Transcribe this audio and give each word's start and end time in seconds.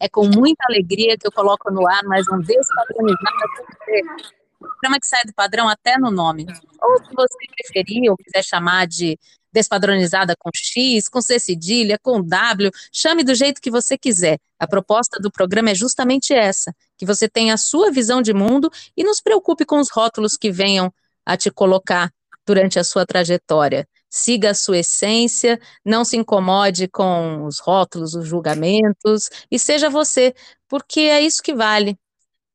É 0.00 0.08
com 0.08 0.28
muita 0.28 0.64
alegria 0.68 1.16
que 1.18 1.26
eu 1.26 1.32
coloco 1.32 1.72
no 1.72 1.88
ar 1.88 2.04
mais 2.04 2.24
um 2.28 2.38
Despadronizada 2.38 3.46
com. 3.58 4.68
Programa 4.68 5.00
que 5.00 5.06
sai 5.06 5.22
do 5.24 5.34
padrão 5.34 5.68
até 5.68 5.98
no 5.98 6.10
nome. 6.10 6.46
Ou 6.80 6.98
se 6.98 7.14
você 7.14 7.36
preferir 7.56 8.10
ou 8.10 8.16
quiser 8.16 8.44
chamar 8.44 8.86
de 8.86 9.18
Despadronizada 9.52 10.34
com 10.38 10.50
X, 10.54 11.08
com 11.08 11.20
C 11.20 11.40
cedilha, 11.40 11.98
com 12.00 12.22
W, 12.22 12.70
chame 12.92 13.24
do 13.24 13.34
jeito 13.34 13.60
que 13.60 13.70
você 13.70 13.98
quiser. 13.98 14.38
A 14.58 14.68
proposta 14.68 15.18
do 15.20 15.32
programa 15.32 15.70
é 15.70 15.74
justamente 15.74 16.32
essa: 16.32 16.72
que 16.96 17.04
você 17.04 17.28
tenha 17.28 17.54
a 17.54 17.58
sua 17.58 17.90
visão 17.90 18.22
de 18.22 18.32
mundo 18.32 18.70
e 18.96 19.02
não 19.02 19.14
se 19.14 19.22
preocupe 19.22 19.64
com 19.64 19.80
os 19.80 19.90
rótulos 19.90 20.36
que 20.36 20.52
venham 20.52 20.92
a 21.26 21.36
te 21.36 21.50
colocar 21.50 22.12
durante 22.46 22.78
a 22.78 22.84
sua 22.84 23.04
trajetória 23.04 23.86
siga 24.08 24.50
a 24.50 24.54
sua 24.54 24.78
essência, 24.78 25.60
não 25.84 26.04
se 26.04 26.16
incomode 26.16 26.88
com 26.88 27.44
os 27.44 27.58
rótulos, 27.58 28.14
os 28.14 28.26
julgamentos, 28.26 29.28
e 29.50 29.58
seja 29.58 29.90
você, 29.90 30.34
porque 30.68 31.00
é 31.00 31.20
isso 31.20 31.42
que 31.42 31.54
vale. 31.54 31.96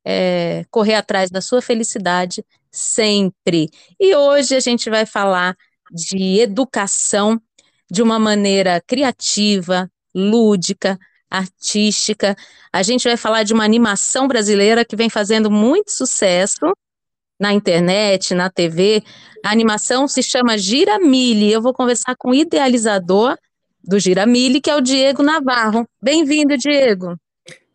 É, 0.05 0.66
correr 0.69 0.95
atrás 0.95 1.30
da 1.31 1.39
sua 1.39 1.61
felicidade 1.61 2.44
sempre. 2.69 3.69
E 3.97 4.14
hoje 4.14 4.53
a 4.53 4.59
gente 4.59 4.89
vai 4.89 5.05
falar 5.05 5.55
de 5.89 6.39
educação 6.42 7.42
de 7.89 8.02
uma 8.02 8.20
maneira 8.20 8.81
criativa, 8.86 9.89
lúdica, 10.14 10.99
artística. 11.30 12.36
A 12.72 12.83
gente 12.83 13.08
vai 13.08 13.16
falar 13.16 13.44
de 13.44 13.53
uma 13.53 13.64
animação 13.64 14.27
brasileira 14.27 14.83
que 14.83 14.95
vem 14.95 15.09
fazendo 15.09 15.49
muito 15.49 15.92
sucesso 15.92 16.73
na 17.44 17.52
internet, 17.52 18.33
na 18.33 18.49
TV. 18.49 19.03
A 19.44 19.52
animação 19.52 20.08
se 20.08 20.23
chama 20.23 20.58
Giramille. 20.58 21.52
Eu 21.52 21.61
vou 21.61 21.73
conversar 21.73 22.16
com 22.16 22.30
o 22.30 22.33
idealizador 22.33 23.38
do 23.83 23.99
Giramille, 23.99 24.61
que 24.61 24.69
é 24.69 24.75
o 24.75 24.80
Diego 24.80 25.22
Navarro. 25.22 25.86
Bem-vindo, 26.02 26.58
Diego. 26.58 27.17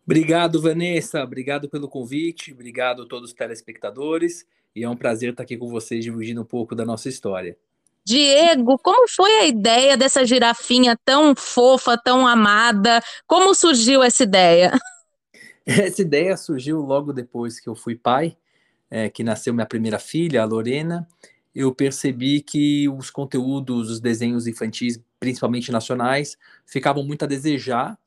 Obrigado, 0.03 0.59
Vanessa. 0.59 1.23
Obrigado 1.23 1.69
pelo 1.69 1.87
convite. 1.87 2.51
Obrigado 2.51 3.03
a 3.03 3.07
todos 3.07 3.29
os 3.29 3.35
telespectadores. 3.35 4.43
E 4.75 4.83
é 4.83 4.89
um 4.89 4.97
prazer 4.97 5.29
estar 5.29 5.43
aqui 5.43 5.55
com 5.55 5.67
vocês 5.67 6.03
dividindo 6.03 6.41
um 6.41 6.45
pouco 6.45 6.73
da 6.73 6.83
nossa 6.83 7.07
história. 7.07 7.55
Diego, 8.03 8.75
como 8.79 9.07
foi 9.07 9.31
a 9.33 9.45
ideia 9.45 9.95
dessa 9.95 10.25
girafinha 10.25 10.97
tão 11.05 11.35
fofa, 11.35 11.95
tão 11.95 12.25
amada? 12.25 13.03
Como 13.27 13.53
surgiu 13.53 14.01
essa 14.01 14.23
ideia? 14.23 14.71
Essa 15.67 16.01
ideia 16.01 16.35
surgiu 16.35 16.79
logo 16.79 17.13
depois 17.13 17.59
que 17.59 17.69
eu 17.69 17.75
fui 17.75 17.95
pai 17.95 18.35
é, 18.89 19.09
que 19.09 19.23
nasceu 19.23 19.53
minha 19.53 19.65
primeira 19.65 19.99
filha, 19.99 20.41
a 20.41 20.45
Lorena, 20.45 21.07
eu 21.53 21.73
percebi 21.73 22.41
que 22.41 22.87
os 22.89 23.09
conteúdos, 23.09 23.89
os 23.89 23.99
desenhos 23.99 24.47
infantis, 24.47 24.99
principalmente 25.19 25.71
nacionais, 25.71 26.37
ficavam 26.65 27.03
muito 27.03 27.23
a 27.23 27.27
desejar 27.27 27.97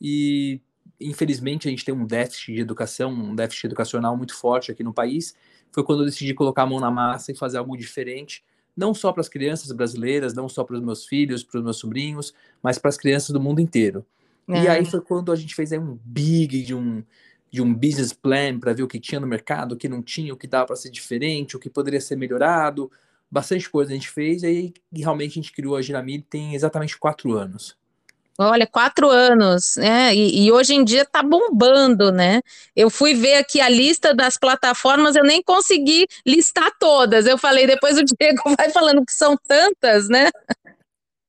e 0.00 0.60
infelizmente 1.00 1.68
a 1.68 1.70
gente 1.70 1.84
tem 1.84 1.94
um 1.94 2.06
déficit 2.06 2.54
de 2.54 2.60
educação, 2.60 3.12
um 3.12 3.34
déficit 3.34 3.66
educacional 3.66 4.16
muito 4.16 4.34
forte 4.34 4.70
aqui 4.70 4.82
no 4.82 4.92
país. 4.92 5.34
Foi 5.70 5.84
quando 5.84 6.00
eu 6.00 6.06
decidi 6.06 6.34
colocar 6.34 6.62
a 6.62 6.66
mão 6.66 6.80
na 6.80 6.90
massa 6.90 7.32
e 7.32 7.36
fazer 7.36 7.58
algo 7.58 7.76
diferente, 7.76 8.44
não 8.76 8.94
só 8.94 9.12
para 9.12 9.20
as 9.20 9.28
crianças 9.28 9.70
brasileiras, 9.72 10.32
não 10.32 10.48
só 10.48 10.64
para 10.64 10.76
os 10.76 10.82
meus 10.82 11.04
filhos, 11.04 11.42
para 11.42 11.58
os 11.58 11.64
meus 11.64 11.76
sobrinhos, 11.78 12.32
mas 12.62 12.78
para 12.78 12.88
as 12.88 12.96
crianças 12.96 13.30
do 13.30 13.40
mundo 13.40 13.60
inteiro. 13.60 14.04
É. 14.48 14.62
E 14.62 14.68
aí 14.68 14.84
foi 14.84 15.00
quando 15.00 15.30
a 15.30 15.36
gente 15.36 15.54
fez 15.54 15.72
um 15.72 15.98
big 16.04 16.62
de 16.62 16.74
um 16.74 17.02
de 17.52 17.60
um 17.60 17.74
business 17.74 18.14
plan 18.14 18.58
para 18.58 18.72
ver 18.72 18.82
o 18.82 18.88
que 18.88 18.98
tinha 18.98 19.20
no 19.20 19.26
mercado, 19.26 19.72
o 19.72 19.76
que 19.76 19.86
não 19.86 20.02
tinha, 20.02 20.32
o 20.32 20.36
que 20.38 20.46
dava 20.46 20.68
para 20.68 20.76
ser 20.76 20.90
diferente, 20.90 21.54
o 21.54 21.60
que 21.60 21.68
poderia 21.68 22.00
ser 22.00 22.16
melhorado. 22.16 22.90
Bastante 23.30 23.68
coisa 23.68 23.90
a 23.90 23.94
gente 23.94 24.08
fez, 24.08 24.42
e 24.42 24.46
aí 24.46 24.74
realmente 24.90 25.32
a 25.32 25.34
gente 25.34 25.52
criou 25.52 25.76
a 25.76 25.82
Giramilho 25.82 26.24
tem 26.28 26.54
exatamente 26.54 26.98
quatro 26.98 27.34
anos. 27.34 27.76
Olha, 28.38 28.66
quatro 28.66 29.10
anos, 29.10 29.76
né? 29.76 30.14
E, 30.14 30.46
e, 30.46 30.50
hoje 30.50 30.74
em 30.74 30.82
dia 30.82 31.04
tá 31.04 31.22
bombando, 31.22 32.10
né? 32.10 32.40
Eu 32.74 32.88
fui 32.88 33.14
ver 33.14 33.34
aqui 33.34 33.60
a 33.60 33.68
lista 33.68 34.14
das 34.14 34.38
plataformas, 34.38 35.14
eu 35.14 35.22
nem 35.22 35.42
consegui 35.42 36.08
listar 36.26 36.72
todas. 36.80 37.26
Eu 37.26 37.36
falei, 37.36 37.66
depois 37.66 37.98
o 37.98 38.02
Diego 38.02 38.42
vai 38.58 38.70
falando 38.70 39.04
que 39.04 39.12
são 39.12 39.36
tantas, 39.36 40.08
né? 40.08 40.30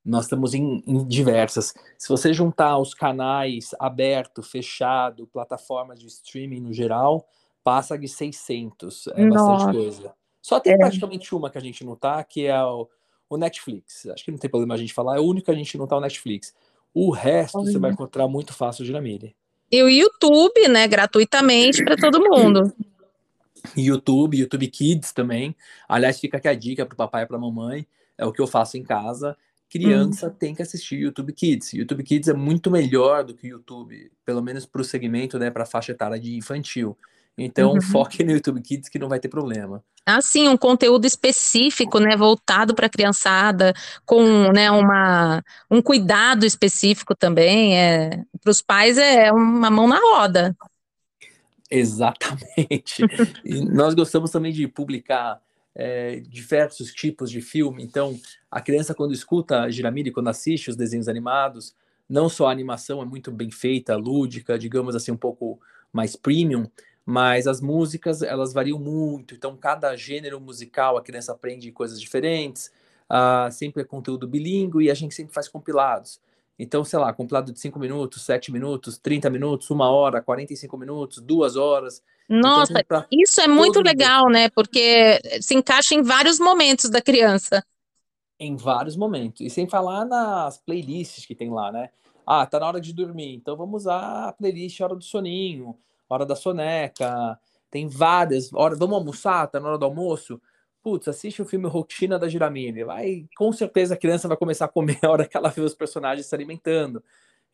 Nós 0.04 0.24
estamos 0.24 0.52
em, 0.52 0.82
em, 0.86 1.04
diversas. 1.06 1.72
Se 1.96 2.08
você 2.08 2.34
juntar 2.34 2.76
os 2.78 2.92
canais 2.92 3.70
aberto, 3.78 4.42
fechado, 4.42 5.26
plataformas 5.26 5.98
de 5.98 6.06
streaming 6.06 6.60
no 6.60 6.72
geral, 6.74 7.26
passa 7.62 7.96
de 7.96 8.06
600. 8.06 9.06
É 9.08 9.24
Nossa. 9.24 9.66
bastante 9.66 9.76
coisa. 9.76 10.14
Só 10.42 10.60
tem 10.60 10.74
é. 10.74 10.76
praticamente 10.76 11.34
uma 11.34 11.48
que 11.48 11.56
a 11.56 11.60
gente 11.60 11.82
não 11.82 11.96
tá, 11.96 12.22
que 12.22 12.44
é 12.44 12.62
o, 12.62 12.86
o, 13.30 13.38
Netflix. 13.38 14.04
Acho 14.06 14.22
que 14.22 14.30
não 14.30 14.36
tem 14.36 14.50
problema 14.50 14.74
a 14.74 14.76
gente 14.76 14.92
falar, 14.92 15.16
é 15.16 15.20
o 15.20 15.24
único 15.24 15.46
que 15.46 15.50
a 15.50 15.54
gente 15.54 15.78
não 15.78 15.86
tá 15.86 15.96
o 15.96 16.00
Netflix. 16.00 16.54
O 16.92 17.10
resto 17.10 17.64
você 17.64 17.78
vai 17.78 17.90
encontrar 17.90 18.28
muito 18.28 18.52
fácil 18.52 18.84
de. 18.84 19.34
E 19.72 19.82
o 19.82 19.88
YouTube, 19.88 20.68
né, 20.68 20.86
gratuitamente 20.86 21.82
para 21.82 21.96
todo 21.96 22.20
mundo. 22.20 22.70
YouTube, 23.74 24.38
YouTube 24.38 24.68
Kids 24.68 25.12
também. 25.12 25.56
Aliás, 25.88 26.20
fica 26.20 26.36
aqui 26.36 26.46
a 26.46 26.54
dica 26.54 26.84
para 26.84 26.92
o 26.92 26.96
papai 26.96 27.22
e 27.22 27.26
para 27.26 27.38
a 27.38 27.40
mamãe. 27.40 27.86
É 28.18 28.26
o 28.26 28.32
que 28.32 28.42
eu 28.42 28.46
faço 28.46 28.76
em 28.76 28.84
casa 28.84 29.36
criança 29.78 30.28
uhum. 30.28 30.32
tem 30.32 30.54
que 30.54 30.62
assistir 30.62 31.00
YouTube 31.00 31.32
Kids. 31.32 31.72
YouTube 31.72 32.04
Kids 32.04 32.28
é 32.28 32.32
muito 32.32 32.70
melhor 32.70 33.24
do 33.24 33.34
que 33.34 33.48
o 33.48 33.50
YouTube, 33.50 34.12
pelo 34.24 34.40
menos 34.40 34.64
para 34.64 34.80
o 34.80 34.84
segmento, 34.84 35.36
né, 35.36 35.50
para 35.50 35.64
a 35.64 35.66
faixa 35.66 35.90
etária 35.90 36.18
de 36.18 36.36
infantil. 36.36 36.96
Então, 37.36 37.72
uhum. 37.72 37.80
foque 37.80 38.22
no 38.22 38.30
YouTube 38.30 38.62
Kids 38.62 38.88
que 38.88 39.00
não 39.00 39.08
vai 39.08 39.18
ter 39.18 39.28
problema. 39.28 39.82
Ah, 40.06 40.20
sim, 40.20 40.46
um 40.46 40.56
conteúdo 40.56 41.06
específico, 41.06 41.98
né, 41.98 42.16
voltado 42.16 42.72
para 42.72 42.86
a 42.86 42.90
criançada, 42.90 43.74
com, 44.06 44.52
né, 44.52 44.70
uma, 44.70 45.42
um 45.68 45.82
cuidado 45.82 46.46
específico 46.46 47.12
também. 47.16 47.76
É, 47.76 48.22
para 48.40 48.50
os 48.50 48.62
pais 48.62 48.96
é 48.96 49.32
uma 49.32 49.70
mão 49.70 49.88
na 49.88 49.98
roda. 49.98 50.56
Exatamente. 51.68 53.04
e 53.44 53.60
nós 53.64 53.94
gostamos 53.94 54.30
também 54.30 54.52
de 54.52 54.68
publicar 54.68 55.40
é, 55.74 56.20
diversos 56.20 56.92
tipos 56.92 57.30
de 57.30 57.40
filme. 57.40 57.82
Então, 57.82 58.18
a 58.50 58.60
criança, 58.60 58.94
quando 58.94 59.12
escuta 59.12 59.68
Giramiri, 59.70 60.10
quando 60.10 60.28
assiste 60.28 60.70
os 60.70 60.76
desenhos 60.76 61.08
animados, 61.08 61.74
não 62.08 62.28
só 62.28 62.46
a 62.46 62.52
animação 62.52 63.02
é 63.02 63.04
muito 63.04 63.32
bem 63.32 63.50
feita, 63.50 63.96
lúdica, 63.96 64.58
digamos 64.58 64.94
assim, 64.94 65.10
um 65.10 65.16
pouco 65.16 65.58
mais 65.92 66.16
premium, 66.16 66.66
mas 67.04 67.46
as 67.46 67.60
músicas, 67.60 68.22
elas 68.22 68.52
variam 68.52 68.78
muito. 68.78 69.34
Então, 69.34 69.56
cada 69.56 69.94
gênero 69.96 70.40
musical, 70.40 70.96
a 70.96 71.02
criança 71.02 71.32
aprende 71.32 71.70
coisas 71.72 72.00
diferentes, 72.00 72.70
uh, 73.10 73.50
sempre 73.50 73.82
é 73.82 73.84
conteúdo 73.84 74.26
bilíngue 74.28 74.84
e 74.84 74.90
a 74.90 74.94
gente 74.94 75.14
sempre 75.14 75.34
faz 75.34 75.48
compilados. 75.48 76.20
Então, 76.58 76.84
sei 76.84 76.98
lá, 76.98 77.12
compilado 77.12 77.52
de 77.52 77.58
5 77.58 77.78
minutos, 77.78 78.24
7 78.24 78.52
minutos, 78.52 78.96
30 78.96 79.28
minutos, 79.28 79.70
1 79.70 79.80
hora, 79.80 80.22
45 80.22 80.76
minutos, 80.78 81.20
2 81.20 81.56
horas. 81.56 82.02
Então, 82.28 82.40
Nossa, 82.40 82.80
então, 82.80 83.04
isso 83.10 83.40
é 83.40 83.46
muito 83.46 83.80
legal, 83.80 84.28
né? 84.28 84.48
Porque 84.48 85.20
se 85.40 85.54
encaixa 85.54 85.94
em 85.94 86.02
vários 86.02 86.38
momentos 86.38 86.90
da 86.90 87.00
criança. 87.00 87.64
Em 88.38 88.56
vários 88.56 88.96
momentos. 88.96 89.40
E 89.40 89.50
sem 89.50 89.68
falar 89.68 90.04
nas 90.04 90.58
playlists 90.58 91.26
que 91.26 91.34
tem 91.34 91.50
lá, 91.50 91.70
né? 91.70 91.90
Ah, 92.26 92.46
tá 92.46 92.58
na 92.58 92.66
hora 92.66 92.80
de 92.80 92.92
dormir, 92.92 93.34
então 93.34 93.56
vamos 93.56 93.82
usar 93.82 94.28
a 94.28 94.32
playlist 94.32 94.80
Hora 94.80 94.94
do 94.94 95.04
Soninho, 95.04 95.76
Hora 96.08 96.24
da 96.24 96.34
Soneca. 96.34 97.38
Tem 97.70 97.86
várias. 97.86 98.52
Hora, 98.52 98.74
vamos 98.76 98.96
almoçar? 98.96 99.46
Tá 99.48 99.60
na 99.60 99.68
hora 99.68 99.78
do 99.78 99.84
almoço? 99.84 100.40
Putz, 100.82 101.08
assiste 101.08 101.42
o 101.42 101.44
filme 101.44 101.68
Rotina 101.68 102.18
da 102.18 102.28
Giramini. 102.28 102.84
Vai, 102.84 103.26
com 103.36 103.52
certeza 103.52 103.94
a 103.94 103.96
criança 103.96 104.28
vai 104.28 104.36
começar 104.36 104.66
a 104.66 104.68
comer 104.68 104.98
a 105.02 105.10
hora 105.10 105.26
que 105.26 105.36
ela 105.36 105.50
vê 105.50 105.60
os 105.60 105.74
personagens 105.74 106.26
se 106.26 106.34
alimentando. 106.34 107.02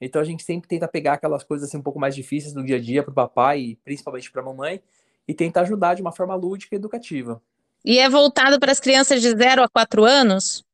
Então 0.01 0.21
a 0.21 0.25
gente 0.25 0.43
sempre 0.43 0.69
tenta 0.69 0.89
pegar 0.89 1.15
aquelas 1.15 1.45
coisas 1.45 1.69
assim 1.69 1.79
um 1.79 1.83
pouco 1.83 2.01
mais 2.01 2.15
difíceis 2.15 2.55
do 2.55 2.65
dia 2.65 2.77
a 2.77 2.81
dia 2.81 3.03
para 3.03 3.13
o 3.13 3.15
papai 3.15 3.61
e 3.61 3.77
principalmente 3.77 4.31
para 4.31 4.41
a 4.41 4.45
mamãe 4.45 4.81
e 5.29 5.35
tentar 5.35 5.63
ajudar 5.63 5.95
de 5.95 6.03
uma 6.03 6.13
forma 6.13 6.35
lúdica 6.35 6.75
e 6.75 6.79
educativa. 6.79 7.41
E 7.85 7.99
é 7.99 8.09
voltado 8.09 8.59
para 8.59 8.73
as 8.73 8.81
crianças 8.81 9.21
de 9.21 9.31
0 9.31 9.63
a 9.63 9.69
4 9.69 10.05
anos? 10.05 10.65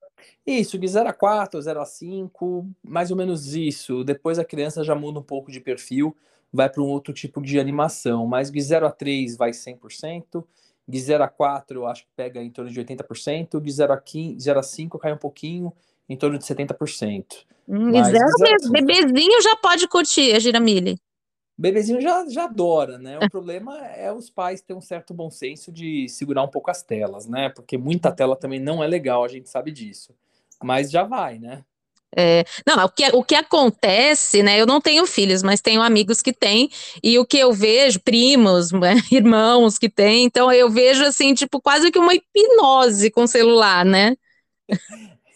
Isso, 0.46 0.78
de 0.78 0.86
0 0.86 1.08
a 1.08 1.12
4, 1.12 1.60
0 1.60 1.80
a 1.80 1.84
5, 1.84 2.68
mais 2.82 3.10
ou 3.10 3.16
menos 3.16 3.54
isso. 3.54 4.04
Depois 4.04 4.38
a 4.38 4.44
criança 4.44 4.84
já 4.84 4.94
muda 4.94 5.18
um 5.18 5.22
pouco 5.22 5.50
de 5.50 5.60
perfil, 5.60 6.16
vai 6.52 6.70
para 6.70 6.82
um 6.82 6.86
outro 6.86 7.12
tipo 7.12 7.42
de 7.42 7.58
animação, 7.58 8.26
mas 8.26 8.50
de 8.50 8.60
0 8.60 8.86
a 8.86 8.90
3 8.90 9.36
vai 9.36 9.50
100%, 9.50 10.44
de 10.86 11.00
0 11.00 11.24
a 11.24 11.28
4 11.28 11.80
eu 11.80 11.86
acho 11.86 12.04
que 12.04 12.10
pega 12.16 12.40
em 12.40 12.50
torno 12.50 12.70
de 12.70 12.80
80%, 12.80 13.60
de 13.60 13.70
0 13.72 13.92
a, 13.92 14.00
15, 14.00 14.38
0 14.38 14.58
a 14.58 14.62
5 14.62 14.98
cai 14.98 15.12
um 15.12 15.18
pouquinho, 15.18 15.72
em 16.08 16.16
torno 16.16 16.38
de 16.38 16.44
70%. 16.44 17.24
Hum, 17.68 17.92
Mas, 17.92 18.08
zero 18.08 18.32
mesmo. 18.40 18.72
Bebezinho 18.72 19.42
já 19.42 19.56
pode 19.56 19.88
curtir 19.88 20.34
a 20.34 20.38
giramille. 20.38 20.98
O 21.58 21.62
bebezinho 21.62 22.00
já, 22.02 22.28
já 22.28 22.44
adora, 22.44 22.98
né? 22.98 23.18
O 23.18 23.28
problema 23.30 23.78
é 23.86 24.12
os 24.12 24.28
pais 24.28 24.60
terem 24.60 24.78
um 24.78 24.82
certo 24.82 25.14
bom 25.14 25.30
senso 25.30 25.72
de 25.72 26.08
segurar 26.08 26.42
um 26.42 26.48
pouco 26.48 26.70
as 26.70 26.82
telas, 26.82 27.26
né? 27.26 27.48
Porque 27.48 27.78
muita 27.78 28.12
tela 28.12 28.36
também 28.36 28.60
não 28.60 28.84
é 28.84 28.86
legal, 28.86 29.24
a 29.24 29.28
gente 29.28 29.48
sabe 29.48 29.72
disso. 29.72 30.14
Mas 30.62 30.90
já 30.90 31.02
vai, 31.02 31.38
né? 31.38 31.64
É, 32.18 32.44
não, 32.66 32.84
o 32.84 32.88
que, 32.88 33.08
o 33.08 33.24
que 33.24 33.34
acontece, 33.34 34.42
né? 34.42 34.60
Eu 34.60 34.66
não 34.66 34.80
tenho 34.80 35.06
filhos, 35.06 35.42
mas 35.42 35.60
tenho 35.60 35.82
amigos 35.82 36.22
que 36.22 36.32
têm, 36.32 36.70
e 37.02 37.18
o 37.18 37.26
que 37.26 37.38
eu 37.38 37.52
vejo, 37.52 38.00
primos, 38.00 38.70
irmãos 39.10 39.78
que 39.78 39.88
têm, 39.88 40.24
então 40.24 40.50
eu 40.50 40.70
vejo 40.70 41.04
assim, 41.04 41.34
tipo, 41.34 41.60
quase 41.60 41.90
que 41.90 41.98
uma 41.98 42.14
hipnose 42.14 43.10
com 43.10 43.24
o 43.24 43.28
celular, 43.28 43.84
né? 43.84 44.16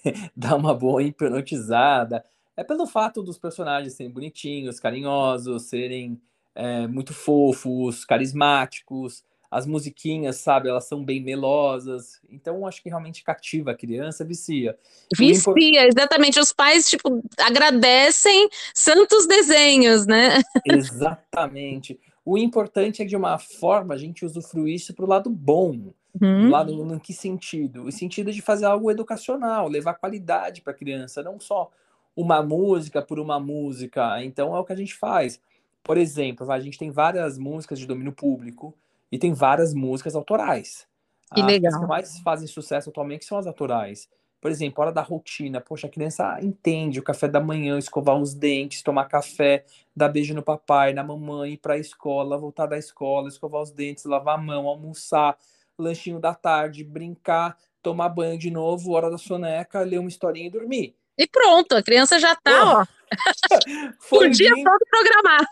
Dá 0.36 0.56
uma 0.56 0.74
boa 0.74 1.02
hipnotizada. 1.02 2.24
É 2.56 2.64
pelo 2.64 2.86
fato 2.86 3.22
dos 3.22 3.38
personagens 3.38 3.94
serem 3.94 4.12
bonitinhos, 4.12 4.80
carinhosos, 4.80 5.64
serem 5.64 6.20
é, 6.54 6.86
muito 6.86 7.14
fofos, 7.14 8.04
carismáticos 8.04 9.24
as 9.50 9.66
musiquinhas, 9.66 10.36
sabe, 10.36 10.68
elas 10.68 10.86
são 10.86 11.04
bem 11.04 11.20
melosas. 11.20 12.20
Então, 12.30 12.64
acho 12.66 12.80
que 12.80 12.88
realmente 12.88 13.24
cativa 13.24 13.72
a 13.72 13.74
criança, 13.74 14.24
vicia. 14.24 14.78
Vicia, 15.16 15.88
exatamente. 15.88 16.38
Os 16.38 16.52
pais, 16.52 16.88
tipo, 16.88 17.20
agradecem 17.38 18.48
santos 18.72 19.26
desenhos, 19.26 20.06
né? 20.06 20.40
Exatamente. 20.64 21.98
O 22.24 22.38
importante 22.38 23.02
é 23.02 23.04
de 23.04 23.16
uma 23.16 23.38
forma, 23.38 23.94
a 23.94 23.98
gente 23.98 24.24
usufruir 24.24 24.76
isso 24.76 24.94
para 24.94 25.04
o 25.04 25.08
lado 25.08 25.28
bom. 25.28 25.92
Uhum. 26.20 26.50
lado, 26.50 26.84
no 26.84 26.98
que 26.98 27.12
sentido? 27.12 27.84
O 27.84 27.92
sentido 27.92 28.32
de 28.32 28.40
fazer 28.40 28.64
algo 28.64 28.90
educacional, 28.90 29.68
levar 29.68 29.94
qualidade 29.94 30.62
para 30.62 30.72
a 30.72 30.76
criança, 30.76 31.22
não 31.22 31.38
só 31.38 31.70
uma 32.16 32.42
música 32.42 33.02
por 33.02 33.18
uma 33.18 33.38
música. 33.38 34.22
Então, 34.24 34.54
é 34.54 34.58
o 34.58 34.64
que 34.64 34.72
a 34.72 34.76
gente 34.76 34.94
faz. 34.94 35.40
Por 35.82 35.96
exemplo, 35.96 36.50
a 36.50 36.60
gente 36.60 36.78
tem 36.78 36.90
várias 36.90 37.38
músicas 37.38 37.78
de 37.78 37.86
domínio 37.86 38.12
público, 38.12 38.74
e 39.10 39.18
tem 39.18 39.32
várias 39.32 39.74
músicas 39.74 40.14
autorais. 40.14 40.86
Que 41.34 41.42
legal. 41.42 41.72
As 41.72 41.80
que 41.80 41.86
mais 41.86 42.18
fazem 42.20 42.46
sucesso 42.46 42.90
atualmente 42.90 43.24
são 43.24 43.38
as 43.38 43.46
autorais. 43.46 44.08
Por 44.40 44.50
exemplo, 44.50 44.82
hora 44.82 44.92
da 44.92 45.02
rotina. 45.02 45.60
Poxa, 45.60 45.86
a 45.86 45.90
criança 45.90 46.38
entende 46.40 46.98
o 46.98 47.02
café 47.02 47.28
da 47.28 47.40
manhã, 47.40 47.78
escovar 47.78 48.16
os 48.16 48.34
dentes, 48.34 48.82
tomar 48.82 49.04
café, 49.04 49.64
dar 49.94 50.08
beijo 50.08 50.34
no 50.34 50.42
papai, 50.42 50.92
na 50.94 51.04
mamãe, 51.04 51.52
ir 51.52 51.56
para 51.58 51.74
a 51.74 51.78
escola, 51.78 52.38
voltar 52.38 52.66
da 52.66 52.78
escola, 52.78 53.28
escovar 53.28 53.62
os 53.62 53.70
dentes, 53.70 54.04
lavar 54.04 54.38
a 54.38 54.42
mão, 54.42 54.66
almoçar, 54.66 55.36
lanchinho 55.80 56.20
da 56.20 56.34
tarde, 56.34 56.84
brincar, 56.84 57.56
tomar 57.82 58.08
banho 58.08 58.38
de 58.38 58.50
novo, 58.50 58.92
hora 58.92 59.10
da 59.10 59.18
soneca, 59.18 59.80
ler 59.80 59.98
uma 59.98 60.08
historinha 60.08 60.46
e 60.46 60.50
dormir. 60.50 60.96
E 61.18 61.26
pronto, 61.26 61.74
a 61.74 61.82
criança 61.82 62.18
já 62.18 62.32
está, 62.32 62.80
ó. 62.80 62.86
O 64.12 64.28
dia 64.28 64.54
todo 64.54 64.86
programado 64.88 65.48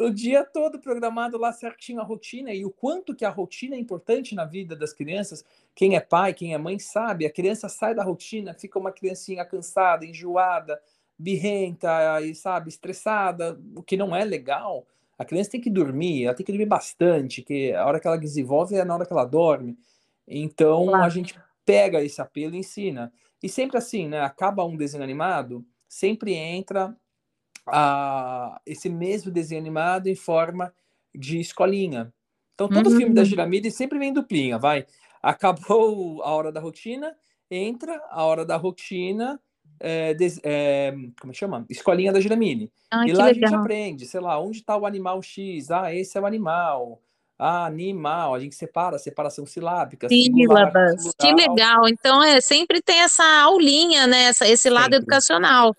o 0.00 0.10
dia 0.10 0.44
todo 0.44 0.78
programado 0.78 1.36
lá 1.36 1.52
certinho 1.52 2.00
a 2.00 2.04
rotina 2.04 2.52
e 2.52 2.64
o 2.64 2.70
quanto 2.70 3.14
que 3.14 3.24
a 3.24 3.30
rotina 3.30 3.74
é 3.74 3.78
importante 3.78 4.34
na 4.34 4.44
vida 4.44 4.74
das 4.74 4.92
crianças. 4.92 5.44
Quem 5.74 5.94
é 5.94 6.00
pai, 6.00 6.32
quem 6.32 6.54
é 6.54 6.58
mãe 6.58 6.78
sabe, 6.78 7.26
a 7.26 7.32
criança 7.32 7.68
sai 7.68 7.94
da 7.94 8.02
rotina, 8.02 8.54
fica 8.54 8.78
uma 8.78 8.92
criancinha 8.92 9.44
cansada, 9.44 10.06
enjoada, 10.06 10.80
birrenta 11.18 12.20
e 12.22 12.34
sabe, 12.34 12.70
estressada, 12.70 13.60
o 13.76 13.82
que 13.82 13.96
não 13.96 14.16
é 14.16 14.24
legal. 14.24 14.86
A 15.20 15.24
criança 15.26 15.50
tem 15.50 15.60
que 15.60 15.68
dormir, 15.68 16.24
ela 16.24 16.34
tem 16.34 16.46
que 16.46 16.50
dormir 16.50 16.64
bastante, 16.64 17.42
que 17.42 17.74
a 17.74 17.84
hora 17.84 18.00
que 18.00 18.06
ela 18.06 18.16
desenvolve 18.16 18.74
é 18.74 18.82
na 18.86 18.94
hora 18.94 19.04
que 19.04 19.12
ela 19.12 19.26
dorme. 19.26 19.76
Então 20.26 20.86
claro. 20.86 21.04
a 21.04 21.10
gente 21.10 21.38
pega 21.62 22.02
esse 22.02 22.22
apelo 22.22 22.54
e 22.54 22.60
ensina. 22.60 23.12
E 23.42 23.46
sempre 23.46 23.76
assim, 23.76 24.08
né? 24.08 24.22
Acaba 24.22 24.64
um 24.64 24.78
desenho 24.78 25.04
animado, 25.04 25.62
sempre 25.86 26.32
entra 26.32 26.96
a, 27.66 28.58
esse 28.64 28.88
mesmo 28.88 29.30
desenho 29.30 29.60
animado 29.60 30.06
em 30.06 30.14
forma 30.14 30.72
de 31.14 31.38
escolinha. 31.38 32.10
Então, 32.54 32.66
todo 32.66 32.88
uhum. 32.88 32.96
filme 32.96 33.14
da 33.14 33.22
Giramide 33.22 33.70
sempre 33.70 33.98
vem 33.98 34.14
duplinha, 34.14 34.58
vai. 34.58 34.86
Acabou 35.22 36.22
a 36.24 36.30
hora 36.30 36.50
da 36.50 36.60
rotina, 36.60 37.14
entra 37.50 38.02
a 38.08 38.24
hora 38.24 38.46
da 38.46 38.56
rotina, 38.56 39.38
é, 39.80 40.12
des, 40.12 40.38
é, 40.44 40.94
como 41.20 41.32
chama? 41.32 41.64
Escolinha 41.68 42.12
da 42.12 42.20
Giramine. 42.20 42.70
Ah, 42.90 43.06
e 43.08 43.12
lá 43.12 43.24
legal. 43.24 43.28
a 43.28 43.32
gente 43.32 43.54
aprende, 43.54 44.06
sei 44.06 44.20
lá, 44.20 44.38
onde 44.38 44.58
está 44.58 44.76
o 44.76 44.84
animal 44.84 45.22
X? 45.22 45.70
Ah, 45.70 45.92
esse 45.94 46.16
é 46.16 46.20
o 46.20 46.26
animal. 46.26 47.02
Ah, 47.38 47.64
animal, 47.64 48.34
a 48.34 48.38
gente 48.38 48.54
separa, 48.54 48.98
separação 48.98 49.46
silábica. 49.46 50.08
Sílabas. 50.08 51.10
Que 51.18 51.32
legal. 51.32 51.88
Então, 51.88 52.22
é, 52.22 52.38
sempre 52.42 52.82
tem 52.82 53.00
essa 53.00 53.24
aulinha, 53.42 54.06
né? 54.06 54.24
Essa, 54.24 54.46
esse 54.46 54.68
lado 54.68 54.92
sempre. 54.92 54.96
educacional. 54.98 55.74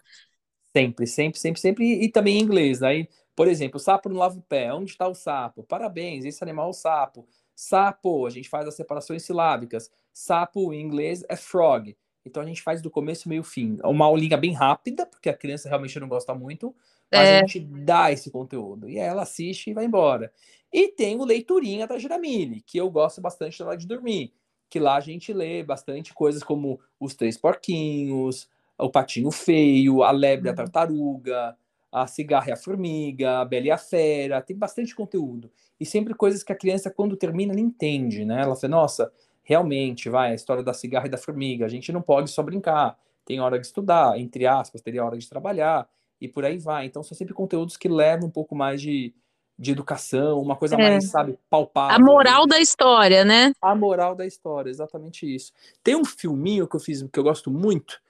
Sempre, 0.75 1.05
sempre, 1.05 1.39
sempre, 1.39 1.61
sempre. 1.61 1.85
E, 1.85 2.05
e 2.05 2.09
também 2.09 2.39
em 2.39 2.41
inglês. 2.41 2.81
Aí, 2.81 3.07
por 3.35 3.47
exemplo, 3.47 3.79
sapo 3.79 4.09
não 4.09 4.17
lava 4.17 4.39
o 4.39 4.41
pé. 4.41 4.73
Onde 4.73 4.89
está 4.89 5.07
o 5.07 5.13
sapo? 5.13 5.61
Parabéns, 5.61 6.25
esse 6.25 6.43
animal 6.43 6.67
é 6.67 6.69
o 6.71 6.73
sapo. 6.73 7.27
Sapo, 7.55 8.25
a 8.25 8.31
gente 8.31 8.49
faz 8.49 8.67
as 8.67 8.73
separações 8.73 9.21
silábicas. 9.21 9.91
Sapo 10.11 10.73
em 10.73 10.81
inglês 10.81 11.23
é 11.29 11.35
frog. 11.35 11.95
Então 12.25 12.43
a 12.43 12.45
gente 12.45 12.61
faz 12.61 12.81
do 12.81 12.89
começo, 12.89 13.27
meio, 13.27 13.43
fim. 13.43 13.77
Uma 13.83 14.05
aulinha 14.05 14.37
bem 14.37 14.53
rápida, 14.53 15.05
porque 15.05 15.29
a 15.29 15.33
criança 15.33 15.67
realmente 15.67 15.99
não 15.99 16.07
gosta 16.07 16.33
muito, 16.35 16.75
mas 17.11 17.27
é. 17.27 17.37
a 17.37 17.39
gente 17.39 17.59
dá 17.59 18.11
esse 18.11 18.29
conteúdo. 18.29 18.87
E 18.87 18.99
aí 18.99 19.07
ela 19.07 19.23
assiste 19.23 19.69
e 19.69 19.73
vai 19.73 19.85
embora. 19.85 20.31
E 20.71 20.87
tem 20.87 21.19
o 21.19 21.25
Leiturinha 21.25 21.85
da 21.87 21.97
Giramile, 21.97 22.61
que 22.61 22.77
eu 22.77 22.89
gosto 22.89 23.19
bastante 23.19 23.59
na 23.59 23.67
hora 23.67 23.77
de 23.77 23.87
dormir. 23.87 24.33
Que 24.69 24.79
lá 24.79 24.95
a 24.95 25.01
gente 25.01 25.33
lê 25.33 25.63
bastante 25.63 26.13
coisas 26.13 26.43
como 26.43 26.79
Os 26.99 27.13
Três 27.13 27.37
Porquinhos, 27.37 28.47
o 28.77 28.89
patinho 28.89 29.31
feio, 29.31 30.03
a 30.03 30.11
lebre, 30.11 30.49
a 30.49 30.51
uhum. 30.51 30.55
tartaruga, 30.55 31.57
a 31.91 32.07
cigarra 32.07 32.49
e 32.49 32.51
a 32.53 32.57
formiga, 32.57 33.39
a 33.39 33.45
bela 33.45 33.67
e 33.67 33.71
a 33.71 33.77
fera, 33.77 34.41
tem 34.41 34.55
bastante 34.55 34.95
conteúdo. 34.95 35.51
E 35.79 35.85
sempre 35.85 36.13
coisas 36.13 36.41
que 36.41 36.53
a 36.53 36.55
criança, 36.55 36.89
quando 36.89 37.17
termina, 37.17 37.53
não 37.53 37.59
entende, 37.59 38.23
né? 38.23 38.41
Ela 38.41 38.55
fala, 38.55 38.71
nossa, 38.71 39.11
realmente, 39.51 40.07
vai, 40.07 40.31
a 40.31 40.33
história 40.33 40.63
da 40.63 40.73
cigarra 40.73 41.07
e 41.07 41.09
da 41.09 41.17
formiga, 41.17 41.65
a 41.65 41.67
gente 41.67 41.91
não 41.91 42.01
pode 42.01 42.29
só 42.29 42.41
brincar, 42.41 42.97
tem 43.25 43.41
hora 43.41 43.59
de 43.59 43.65
estudar, 43.65 44.17
entre 44.17 44.47
aspas, 44.47 44.81
teria 44.81 45.03
hora 45.03 45.17
de 45.17 45.27
trabalhar, 45.27 45.89
e 46.21 46.27
por 46.27 46.45
aí 46.45 46.57
vai. 46.57 46.85
Então, 46.85 47.03
são 47.03 47.17
sempre 47.17 47.33
conteúdos 47.33 47.75
que 47.75 47.89
levam 47.89 48.29
um 48.29 48.31
pouco 48.31 48.55
mais 48.55 48.81
de, 48.81 49.13
de 49.59 49.71
educação, 49.73 50.39
uma 50.39 50.55
coisa 50.55 50.75
é. 50.75 50.77
mais, 50.77 51.09
sabe, 51.09 51.37
palpável. 51.49 51.97
A 51.97 51.99
moral 51.99 52.47
da 52.47 52.61
história, 52.61 53.25
né? 53.25 53.51
A 53.61 53.75
moral 53.75 54.15
da 54.15 54.25
história, 54.25 54.69
exatamente 54.69 55.25
isso. 55.25 55.51
Tem 55.83 55.97
um 55.97 56.05
filminho 56.05 56.65
que 56.65 56.77
eu 56.77 56.79
fiz, 56.79 57.03
que 57.11 57.19
eu 57.19 57.23
gosto 57.23 57.51
muito, 57.51 58.01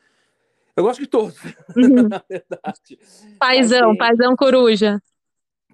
eu 0.75 0.83
gosto 0.83 0.99
de 0.99 1.07
todos, 1.07 1.35
uhum. 1.75 2.05
na 2.07 2.21
verdade. 2.29 2.99
Paizão, 3.39 3.89
tem, 3.89 3.97
paizão 3.97 4.35
coruja. 4.35 5.01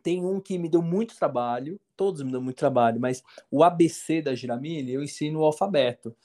Tem 0.08 0.24
um 0.24 0.40
que 0.40 0.58
me 0.58 0.70
deu 0.70 0.82
muito 0.82 1.18
trabalho, 1.18 1.78
todos 1.98 2.22
me 2.22 2.32
dão 2.32 2.42
muito 2.42 2.56
trabalho, 2.56 2.98
mas 2.98 3.22
o 3.52 3.62
ABC 3.62 4.22
da 4.22 4.34
Giramilha 4.34 4.94
eu 4.94 5.04
ensino 5.04 5.42
o 5.42 5.44
alfabeto. 5.44 6.16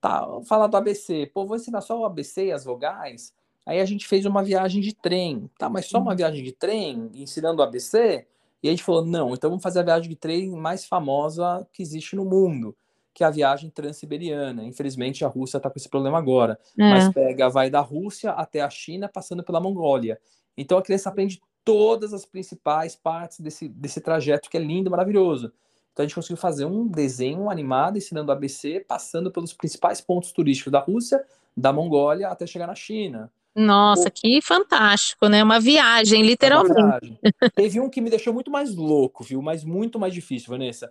Tá, 0.00 0.26
falar 0.44 0.66
do 0.66 0.76
ABC. 0.76 1.30
Pô, 1.32 1.46
vou 1.46 1.54
ensinar 1.54 1.80
só 1.82 2.00
o 2.00 2.04
ABC 2.04 2.46
e 2.46 2.50
as 2.50 2.64
vogais. 2.64 3.32
Aí 3.64 3.78
a 3.78 3.84
gente 3.84 4.08
fez 4.08 4.26
uma 4.26 4.42
viagem 4.42 4.80
de 4.80 4.92
trem. 4.92 5.48
Tá, 5.56 5.70
mas 5.70 5.86
só 5.86 6.00
uma 6.00 6.10
uhum. 6.10 6.16
viagem 6.16 6.42
de 6.42 6.50
trem, 6.50 7.12
ensinando 7.14 7.60
o 7.60 7.64
ABC? 7.64 8.26
E 8.60 8.66
a 8.66 8.72
gente 8.72 8.82
falou, 8.82 9.06
não, 9.06 9.32
então 9.32 9.50
vamos 9.50 9.62
fazer 9.62 9.78
a 9.78 9.84
viagem 9.84 10.08
de 10.08 10.16
trem 10.16 10.50
mais 10.50 10.84
famosa 10.84 11.64
que 11.72 11.80
existe 11.80 12.16
no 12.16 12.24
mundo 12.24 12.76
que 13.14 13.22
é 13.22 13.26
a 13.26 13.30
viagem 13.30 13.70
transiberiana. 13.70 14.64
Infelizmente, 14.64 15.24
a 15.24 15.28
Rússia 15.28 15.56
está 15.56 15.68
com 15.68 15.76
esse 15.76 15.88
problema 15.88 16.18
agora. 16.18 16.56
É. 16.78 16.88
Mas 16.88 17.12
pega, 17.12 17.48
vai 17.48 17.68
da 17.68 17.80
Rússia 17.80 18.30
até 18.30 18.60
a 18.60 18.70
China, 18.70 19.08
passando 19.08 19.42
pela 19.42 19.60
Mongólia. 19.60 20.20
Então 20.56 20.78
a 20.78 20.82
criança 20.82 21.08
aprende 21.08 21.40
todas 21.68 22.14
as 22.14 22.24
principais 22.24 22.96
partes 22.96 23.40
desse, 23.40 23.68
desse 23.68 24.00
trajeto 24.00 24.48
que 24.48 24.56
é 24.56 24.60
lindo, 24.60 24.90
maravilhoso. 24.90 25.52
Então 25.92 26.02
a 26.02 26.06
gente 26.06 26.14
conseguiu 26.14 26.38
fazer 26.38 26.64
um 26.64 26.88
desenho 26.88 27.50
animado 27.50 27.98
ensinando 27.98 28.30
o 28.30 28.32
ABC, 28.32 28.82
passando 28.88 29.30
pelos 29.30 29.52
principais 29.52 30.00
pontos 30.00 30.32
turísticos 30.32 30.72
da 30.72 30.80
Rússia, 30.80 31.22
da 31.54 31.70
Mongólia 31.70 32.28
até 32.28 32.46
chegar 32.46 32.66
na 32.66 32.74
China. 32.74 33.30
Nossa, 33.54 34.10
que 34.10 34.40
fantástico, 34.40 35.28
né? 35.28 35.44
Uma 35.44 35.60
viagem, 35.60 36.22
literalmente. 36.22 36.80
Uma 36.80 36.98
viagem. 37.00 37.18
Teve 37.54 37.80
um 37.80 37.90
que 37.90 38.00
me 38.00 38.08
deixou 38.08 38.32
muito 38.32 38.50
mais 38.50 38.74
louco, 38.74 39.22
viu? 39.22 39.42
Mas 39.42 39.62
muito 39.62 39.98
mais 39.98 40.14
difícil, 40.14 40.48
Vanessa 40.48 40.90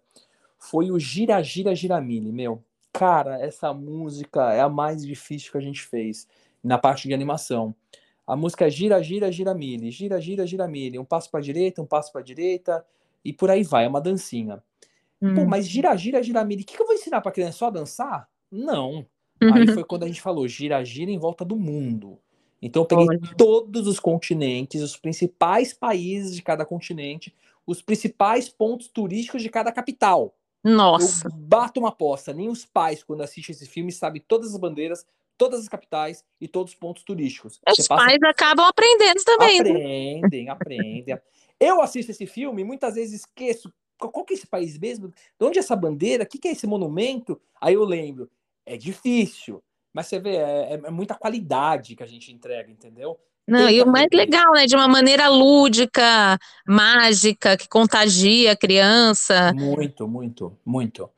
foi 0.59 0.91
o 0.91 0.99
Gira 0.99 1.41
Gira 1.41 1.73
Giramini, 1.73 2.31
meu. 2.31 2.63
Cara, 2.93 3.39
essa 3.39 3.73
música 3.73 4.53
é 4.53 4.61
a 4.61 4.69
mais 4.69 5.03
difícil 5.03 5.51
que 5.51 5.57
a 5.57 5.61
gente 5.61 5.81
fez 5.81 6.27
na 6.63 6.77
parte 6.77 7.07
de 7.07 7.13
animação. 7.15 7.73
A 8.27 8.35
música 8.35 8.67
é 8.67 8.69
Gira 8.69 9.01
Gira 9.01 9.31
Giramini, 9.31 9.89
Gira 9.89 10.19
Gira 10.19 10.45
Giramini, 10.45 10.99
um 10.99 11.05
passo 11.05 11.31
para 11.31 11.39
direita, 11.39 11.81
um 11.81 11.85
passo 11.85 12.11
para 12.11 12.21
direita 12.21 12.85
e 13.23 13.31
por 13.31 13.49
aí 13.49 13.63
vai, 13.63 13.85
é 13.85 13.87
uma 13.87 14.01
dancinha. 14.01 14.61
Hum. 15.21 15.33
Pô, 15.33 15.45
mas 15.45 15.65
Gira 15.65 15.95
Gira 15.95 16.21
Giramini, 16.21 16.63
o 16.63 16.65
que, 16.65 16.75
que 16.75 16.81
eu 16.81 16.85
vou 16.85 16.95
ensinar 16.95 17.21
para 17.21 17.31
criança 17.31 17.59
só 17.59 17.71
dançar? 17.71 18.27
Não. 18.51 19.05
Uhum. 19.41 19.53
Aí 19.53 19.67
foi 19.67 19.83
quando 19.85 20.03
a 20.03 20.07
gente 20.07 20.21
falou 20.21 20.45
Gira 20.45 20.83
Gira 20.83 21.09
em 21.09 21.17
volta 21.17 21.45
do 21.45 21.55
mundo. 21.55 22.19
Então 22.61 22.81
eu 22.81 22.85
peguei 22.85 23.07
Olha. 23.07 23.19
todos 23.37 23.87
os 23.87 23.99
continentes, 23.99 24.81
os 24.81 24.97
principais 24.97 25.73
países 25.73 26.35
de 26.35 26.41
cada 26.41 26.65
continente, 26.65 27.33
os 27.65 27.81
principais 27.81 28.49
pontos 28.49 28.87
turísticos 28.87 29.41
de 29.41 29.49
cada 29.49 29.71
capital. 29.71 30.35
Nossa. 30.63 31.27
Eu 31.27 31.31
bato 31.33 31.79
uma 31.79 31.89
aposta. 31.89 32.33
Nem 32.33 32.49
os 32.49 32.65
pais, 32.65 33.03
quando 33.03 33.21
assistem 33.21 33.53
esse 33.53 33.65
filme, 33.65 33.91
sabem 33.91 34.21
todas 34.27 34.53
as 34.53 34.59
bandeiras, 34.59 35.05
todas 35.37 35.61
as 35.61 35.69
capitais 35.69 36.23
e 36.41 36.47
todos 36.47 36.73
os 36.73 36.79
pontos 36.79 37.03
turísticos. 37.03 37.59
Os 37.67 37.87
passa... 37.87 38.05
pais 38.05 38.19
acabam 38.23 38.65
aprendendo 38.65 39.23
também. 39.23 39.59
Aprendem, 39.59 40.49
aprendem. 40.49 41.17
Eu 41.59 41.81
assisto 41.81 42.11
esse 42.11 42.25
filme 42.25 42.61
e 42.61 42.65
muitas 42.65 42.95
vezes 42.95 43.21
esqueço 43.21 43.71
qual 43.97 44.23
que 44.23 44.33
é 44.33 44.37
esse 44.37 44.47
país 44.47 44.77
mesmo? 44.77 45.07
De 45.09 45.45
onde 45.45 45.57
é 45.57 45.61
essa 45.61 45.75
bandeira? 45.75 46.23
O 46.23 46.27
que, 46.27 46.37
que 46.37 46.47
é 46.47 46.51
esse 46.51 46.67
monumento? 46.67 47.41
Aí 47.59 47.73
eu 47.73 47.83
lembro. 47.83 48.29
É 48.65 48.77
difícil, 48.77 49.63
mas 49.93 50.07
você 50.07 50.19
vê, 50.19 50.35
é, 50.35 50.73
é 50.73 50.91
muita 50.91 51.15
qualidade 51.15 51.95
que 51.95 52.03
a 52.03 52.07
gente 52.07 52.31
entrega, 52.31 52.69
entendeu? 52.69 53.17
Não, 53.47 53.69
e 53.69 53.81
o 53.81 53.87
mais 53.87 54.09
legal, 54.11 54.51
né? 54.53 54.65
De 54.65 54.75
uma 54.75 54.89
maneira 54.89 55.29
lúdica, 55.29 56.37
mágica, 56.67 57.55
que 57.55 57.67
contagia 57.69 58.51
a 58.51 58.57
criança. 58.57 59.53
Muito, 59.53 60.05
muito, 60.05 60.57
muito. 60.65 61.09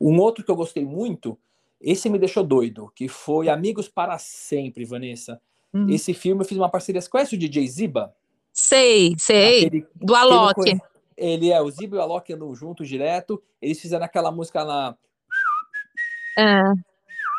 Um 0.00 0.20
outro 0.20 0.44
que 0.44 0.50
eu 0.50 0.56
gostei 0.56 0.84
muito, 0.84 1.36
esse 1.84 2.08
me 2.08 2.18
deixou 2.18 2.42
doido, 2.42 2.90
que 2.94 3.08
foi 3.08 3.48
Amigos 3.48 3.88
para 3.88 4.16
Sempre, 4.18 4.84
Vanessa. 4.84 5.40
Uhum. 5.72 5.88
Esse 5.90 6.14
filme 6.14 6.42
eu 6.42 6.46
fiz 6.46 6.56
uma 6.56 6.70
parceria. 6.70 7.00
Você 7.00 7.10
conhece 7.10 7.34
o 7.34 7.38
DJ 7.38 7.66
Ziba? 7.66 8.14
Sei, 8.52 9.14
sei. 9.18 9.66
Aquele, 9.66 9.86
do 9.94 10.14
Alok. 10.14 10.78
Ele 11.16 11.50
é, 11.50 11.60
o 11.60 11.70
Ziba 11.70 11.96
e 11.96 11.98
o 11.98 12.02
Alok 12.02 12.32
andam 12.32 12.54
juntos 12.54 12.88
direto. 12.88 13.42
Eles 13.60 13.80
fizeram 13.80 14.04
aquela 14.04 14.32
música 14.32 14.62
lá. 14.62 14.96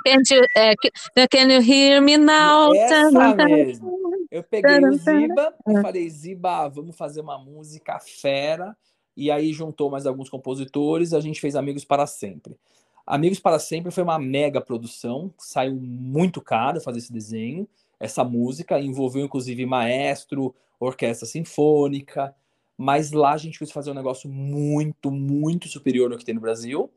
Can't 0.05 0.33
you, 0.33 0.43
uh, 0.43 1.27
can 1.31 1.51
you 1.51 1.61
hear 1.61 1.99
me 2.01 2.15
now? 2.15 2.73
Essa 2.75 3.35
mesmo. 3.35 3.99
Eu 4.29 4.43
peguei 4.43 4.79
o 4.79 4.93
Ziba 4.93 5.53
e 5.67 5.81
falei, 5.81 6.09
Ziba, 6.09 6.67
vamos 6.67 6.95
fazer 6.95 7.21
uma 7.21 7.39
música 7.39 7.99
fera. 7.99 8.77
E 9.17 9.31
aí 9.31 9.53
juntou 9.53 9.89
mais 9.89 10.05
alguns 10.05 10.29
compositores, 10.29 11.13
a 11.13 11.21
gente 11.21 11.39
fez 11.39 11.55
Amigos 11.55 11.85
para 11.85 12.05
Sempre. 12.05 12.57
Amigos 13.05 13.39
para 13.39 13.59
Sempre 13.59 13.91
foi 13.91 14.03
uma 14.03 14.17
mega 14.17 14.59
produção, 14.59 15.31
saiu 15.37 15.75
muito 15.75 16.41
caro 16.41 16.81
fazer 16.81 16.99
esse 16.99 17.13
desenho, 17.13 17.67
essa 17.99 18.23
música, 18.23 18.79
envolveu 18.79 19.25
inclusive 19.25 19.65
maestro, 19.65 20.55
orquestra 20.79 21.27
sinfônica, 21.27 22.35
mas 22.77 23.11
lá 23.11 23.33
a 23.33 23.37
gente 23.37 23.59
quis 23.59 23.71
fazer 23.71 23.91
um 23.91 23.95
negócio 23.95 24.29
muito, 24.29 25.11
muito 25.11 25.67
superior 25.67 26.11
ao 26.11 26.17
que 26.17 26.25
tem 26.25 26.35
no 26.35 26.41
Brasil, 26.41 26.89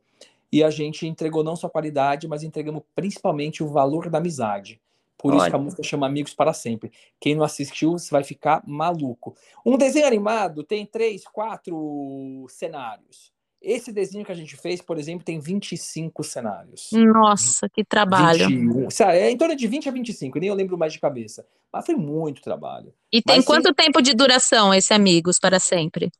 e 0.50 0.64
a 0.64 0.70
gente 0.70 1.06
entregou 1.06 1.44
não 1.44 1.54
só 1.54 1.68
qualidade, 1.68 2.26
mas 2.26 2.42
entregamos 2.42 2.82
principalmente 2.94 3.62
o 3.62 3.68
valor 3.68 4.08
da 4.08 4.16
amizade. 4.16 4.80
Por 5.18 5.32
Olha. 5.32 5.42
isso 5.42 5.50
que 5.50 5.56
a 5.56 5.58
música 5.58 5.82
chama 5.82 6.06
Amigos 6.06 6.32
para 6.32 6.52
Sempre. 6.54 6.92
Quem 7.20 7.34
não 7.34 7.42
assistiu, 7.42 7.92
você 7.92 8.10
vai 8.10 8.24
ficar 8.24 8.62
maluco. 8.66 9.36
Um 9.66 9.76
desenho 9.76 10.06
animado 10.06 10.62
tem 10.62 10.86
três, 10.86 11.24
quatro 11.24 12.46
cenários. 12.48 13.32
Esse 13.60 13.92
desenho 13.92 14.24
que 14.24 14.30
a 14.30 14.34
gente 14.34 14.56
fez, 14.56 14.80
por 14.80 14.98
exemplo, 14.98 15.24
tem 15.24 15.40
25 15.40 16.22
cenários. 16.22 16.90
Nossa, 16.92 17.68
que 17.68 17.84
trabalho. 17.84 18.46
21. 18.46 18.88
É 19.10 19.30
em 19.30 19.36
torno 19.36 19.56
de 19.56 19.66
20 19.66 19.88
a 19.88 19.92
25, 19.92 20.38
nem 20.38 20.48
eu 20.48 20.54
lembro 20.54 20.78
mais 20.78 20.92
de 20.92 21.00
cabeça. 21.00 21.44
Mas 21.72 21.84
foi 21.84 21.96
muito 21.96 22.40
trabalho. 22.40 22.94
E 23.12 23.20
tem 23.20 23.36
Mas, 23.36 23.44
quanto 23.44 23.68
sim... 23.68 23.74
tempo 23.74 24.00
de 24.00 24.14
duração 24.14 24.72
esse 24.72 24.94
Amigos 24.94 25.38
para 25.40 25.58
Sempre? 25.58 26.10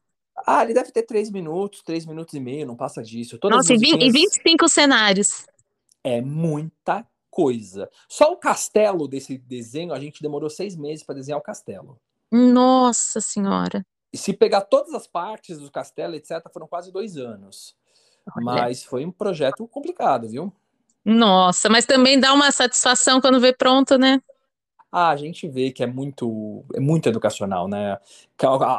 Ah, 0.47 0.64
ele 0.64 0.75
deve 0.75 0.90
ter 0.90 1.02
três 1.02 1.30
minutos, 1.30 1.83
três 1.83 2.04
minutos 2.07 2.35
e 2.35 2.40
meio, 2.40 2.66
não 2.66 2.76
passa 2.76 3.02
disso. 3.02 3.38
Todas 3.38 3.59
Nossa, 3.59 3.73
musiquinhas... 3.73 4.02
e 4.02 4.11
25 4.11 4.68
cenários. 4.68 5.47
É 6.02 6.21
muita 6.21 7.07
coisa. 7.30 7.88
Só 8.09 8.33
o 8.33 8.37
castelo 8.37 9.07
desse 9.07 9.38
desenho, 9.38 9.92
a 9.92 10.00
gente 10.00 10.23
demorou 10.23 10.50
seis 10.50 10.76
meses 10.76 11.04
para 11.04 11.14
desenhar 11.14 11.38
o 11.38 11.42
castelo. 11.42 12.00
Nossa 12.30 13.21
Senhora. 13.21 13.85
E 14.18 14.20
se 14.20 14.32
pegar 14.32 14.62
todas 14.62 14.92
as 14.94 15.06
partes 15.06 15.60
do 15.60 15.70
castelo, 15.70 16.16
etc., 16.16 16.42
foram 16.52 16.66
quase 16.66 16.90
dois 16.90 17.16
anos. 17.16 17.76
Olha. 18.34 18.44
Mas 18.44 18.82
foi 18.82 19.06
um 19.06 19.12
projeto 19.12 19.66
complicado, 19.68 20.28
viu? 20.28 20.52
Nossa, 21.04 21.68
mas 21.68 21.87
também 21.87 22.18
dá 22.18 22.34
uma 22.34 22.50
satisfação 22.50 23.20
quando 23.20 23.38
vê 23.38 23.52
pronto, 23.52 23.96
né? 23.96 24.20
Ah, 24.90 25.10
a 25.10 25.16
gente 25.16 25.46
vê 25.46 25.70
que 25.70 25.84
é 25.84 25.87
muito, 25.87 26.64
é 26.75 26.80
muito 26.80 27.08
educacional, 27.08 27.68
né? 27.68 27.96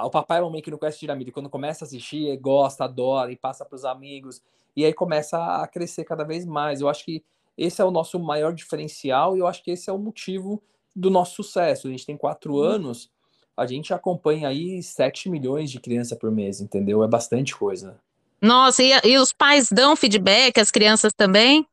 O 0.03 0.10
papai 0.10 0.39
e 0.39 0.41
a 0.41 0.43
mamãe 0.43 0.62
que 0.62 0.69
não 0.69 0.77
conhece 0.77 1.00
Tiramide, 1.00 1.31
quando 1.31 1.50
começa 1.50 1.86
a 1.86 1.88
assistir, 1.88 2.36
gosta, 2.38 2.84
adora 2.84 3.31
e 3.31 3.38
passa 3.38 3.63
para 3.63 3.77
os 3.77 3.86
amigos, 3.86 4.41
e 4.75 4.84
aí 4.84 4.93
começa 4.93 5.38
a 5.62 5.65
crescer 5.67 6.03
cada 6.03 6.25
vez 6.25 6.46
mais. 6.46 6.81
Eu 6.81 6.89
acho 6.89 7.05
que 7.05 7.24
esse 7.58 7.81
é 7.81 7.86
o 7.86 7.91
nosso 7.91 8.19
maior 8.19 8.53
diferencial 8.53 9.38
e 9.38 9.39
eu 9.39 9.48
acho 9.48 9.63
que 9.63 9.72
esse 9.72 9.89
é 9.89 9.93
o 9.93 9.98
motivo 9.98 10.62
do 10.93 11.10
nosso 11.10 11.36
sucesso. 11.36 11.88
A 11.88 11.91
gente 11.91 12.05
tem 12.05 12.17
quatro 12.17 12.55
uhum. 12.55 12.63
anos, 12.63 13.10
a 13.60 13.66
gente 13.66 13.94
acompanha 13.94 14.48
aí 14.48 14.82
7 14.82 15.30
milhões 15.30 15.70
de 15.70 15.80
crianças 15.80 16.18
por 16.18 16.32
mês, 16.32 16.62
entendeu? 16.62 17.04
É 17.04 17.08
bastante 17.08 17.56
coisa. 17.56 18.00
Nossa, 18.42 18.82
e, 18.82 18.92
e 19.04 19.18
os 19.18 19.34
pais 19.34 19.68
dão 19.70 19.96
feedback, 19.96 20.60
as 20.60 20.72
crianças 20.72 21.12
também? 21.13 21.68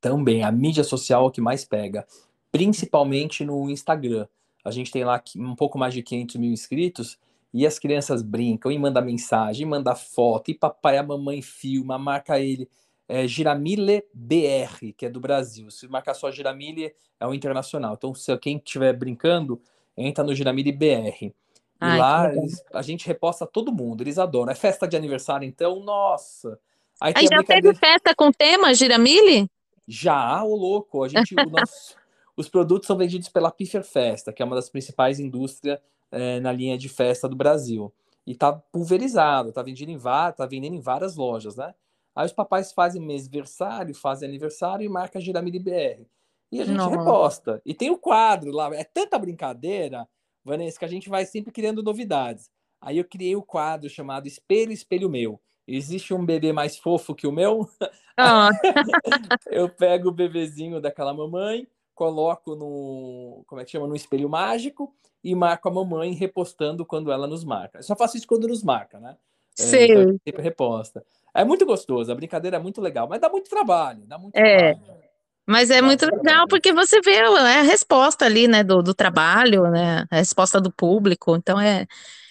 Também, 0.00 0.42
a 0.42 0.50
mídia 0.50 0.82
social 0.82 1.24
é 1.24 1.28
o 1.28 1.30
que 1.30 1.40
mais 1.40 1.64
pega, 1.64 2.06
principalmente 2.50 3.44
no 3.44 3.70
Instagram. 3.70 4.26
A 4.64 4.70
gente 4.70 4.90
tem 4.90 5.04
lá 5.04 5.22
um 5.36 5.54
pouco 5.54 5.78
mais 5.78 5.94
de 5.94 6.02
500 6.02 6.36
mil 6.36 6.52
inscritos 6.52 7.16
e 7.54 7.66
as 7.66 7.78
crianças 7.78 8.20
brincam 8.20 8.70
e 8.70 8.78
mandam 8.78 9.04
mensagem, 9.04 9.66
e 9.66 9.70
mandam 9.70 9.94
foto, 9.94 10.50
e 10.50 10.54
papai 10.54 10.96
e 10.96 10.98
a 10.98 11.02
mamãe 11.02 11.40
filma, 11.40 11.96
marca 11.98 12.38
ele 12.40 12.68
é, 13.08 13.26
Giramile 13.26 14.04
BR, 14.12 14.92
que 14.96 15.06
é 15.06 15.10
do 15.10 15.18
Brasil. 15.18 15.70
Se 15.70 15.88
marcar 15.88 16.14
só 16.14 16.30
Giramile, 16.30 16.92
é 17.18 17.26
o 17.26 17.32
internacional. 17.32 17.94
Então, 17.94 18.14
se 18.14 18.36
quem 18.38 18.58
estiver 18.58 18.92
brincando, 18.92 19.60
entra 19.98 20.24
no 20.24 20.34
Giramile 20.34 20.72
BR. 20.72 21.24
E 21.24 21.34
Ai, 21.80 21.98
lá 21.98 22.34
eles, 22.34 22.62
a 22.72 22.82
gente 22.82 23.06
reposta 23.06 23.46
todo 23.46 23.72
mundo, 23.72 24.02
eles 24.02 24.18
adoram. 24.18 24.50
É 24.52 24.54
festa 24.54 24.86
de 24.86 24.96
aniversário, 24.96 25.46
então, 25.46 25.80
nossa. 25.80 26.58
Aí, 27.00 27.12
Aí 27.16 27.26
já 27.26 27.42
teve 27.42 27.74
festa 27.74 28.14
com 28.14 28.32
tema 28.32 28.74
Giramile? 28.74 29.48
Já, 29.86 30.42
o 30.42 30.56
louco. 30.56 31.04
A 31.04 31.08
gente, 31.08 31.34
nosso, 31.34 31.96
os 32.36 32.48
produtos 32.48 32.86
são 32.86 32.96
vendidos 32.96 33.28
pela 33.28 33.50
Piffer 33.50 33.84
Festa, 33.84 34.32
que 34.32 34.42
é 34.42 34.44
uma 34.44 34.56
das 34.56 34.68
principais 34.68 35.20
indústrias 35.20 35.78
é, 36.10 36.40
na 36.40 36.52
linha 36.52 36.76
de 36.76 36.88
festa 36.88 37.28
do 37.28 37.36
Brasil. 37.36 37.92
E 38.26 38.34
tá 38.34 38.52
pulverizado, 38.52 39.52
tá 39.52 39.62
vendendo 39.62 39.90
em, 39.90 39.98
tá 39.98 40.46
vendendo 40.46 40.74
em 40.74 40.80
várias 40.80 41.16
lojas, 41.16 41.56
né? 41.56 41.74
Aí 42.14 42.26
os 42.26 42.32
papais 42.32 42.72
fazem 42.72 43.00
mêsversário, 43.00 43.94
fazem 43.94 44.28
aniversário 44.28 44.84
e 44.84 44.88
marca 44.88 45.20
Giramili 45.20 45.60
BR. 45.60 46.04
E 46.50 46.60
a 46.60 46.64
gente 46.64 46.76
Não. 46.76 46.90
reposta. 46.90 47.60
E 47.64 47.74
tem 47.74 47.90
o 47.90 47.98
quadro 47.98 48.50
lá. 48.50 48.74
É 48.74 48.84
tanta 48.84 49.18
brincadeira, 49.18 50.08
Vanessa, 50.44 50.78
que 50.78 50.84
a 50.84 50.88
gente 50.88 51.08
vai 51.08 51.26
sempre 51.26 51.52
criando 51.52 51.82
novidades. 51.82 52.50
Aí 52.80 52.98
eu 52.98 53.04
criei 53.04 53.36
o 53.36 53.42
quadro 53.42 53.88
chamado 53.90 54.26
Espelho, 54.26 54.72
Espelho 54.72 55.10
Meu. 55.10 55.40
Existe 55.66 56.14
um 56.14 56.24
bebê 56.24 56.50
mais 56.50 56.78
fofo 56.78 57.14
que 57.14 57.26
o 57.26 57.32
meu? 57.32 57.68
Ah. 58.16 58.48
eu 59.46 59.68
pego 59.68 60.08
o 60.08 60.12
bebezinho 60.12 60.80
daquela 60.80 61.12
mamãe, 61.12 61.68
coloco 61.94 62.56
no, 62.56 63.44
como 63.46 63.60
é 63.60 63.64
que 63.64 63.72
chama, 63.72 63.86
no 63.86 63.94
espelho 63.94 64.28
mágico 64.30 64.94
e 65.22 65.34
marco 65.34 65.68
a 65.68 65.72
mamãe 65.72 66.12
repostando 66.14 66.86
quando 66.86 67.12
ela 67.12 67.26
nos 67.26 67.44
marca. 67.44 67.78
Eu 67.78 67.82
só 67.82 67.94
faço 67.94 68.16
isso 68.16 68.26
quando 68.26 68.48
nos 68.48 68.62
marca, 68.62 68.98
né? 68.98 69.16
Sim. 69.54 69.76
É, 69.76 69.84
então, 69.86 70.18
sempre 70.24 70.42
reposta. 70.42 71.04
É 71.34 71.44
muito 71.44 71.66
gostoso, 71.66 72.10
a 72.10 72.14
brincadeira 72.14 72.56
é 72.56 72.60
muito 72.60 72.80
legal, 72.80 73.06
mas 73.06 73.20
dá 73.20 73.28
muito 73.28 73.50
trabalho, 73.50 74.06
dá 74.06 74.16
muito 74.16 74.36
é. 74.36 74.74
Trabalho. 74.74 75.07
Mas 75.48 75.70
é 75.70 75.80
muito 75.80 76.04
legal 76.04 76.46
porque 76.46 76.74
você 76.74 77.00
vê 77.00 77.20
a 77.20 77.62
resposta 77.62 78.26
ali, 78.26 78.46
né, 78.46 78.62
do, 78.62 78.82
do 78.82 78.92
trabalho, 78.92 79.62
né, 79.70 80.04
a 80.10 80.16
resposta 80.16 80.60
do 80.60 80.70
público. 80.70 81.34
Então 81.34 81.58
é, 81.58 81.86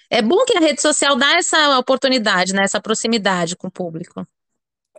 é 0.08 0.22
bom 0.22 0.46
que 0.46 0.56
a 0.56 0.62
rede 0.62 0.80
social 0.80 1.16
dá 1.16 1.36
essa 1.36 1.80
oportunidade, 1.80 2.54
né, 2.54 2.62
essa 2.62 2.80
proximidade 2.80 3.56
com 3.56 3.70
o 3.70 3.72
público. 3.72 4.24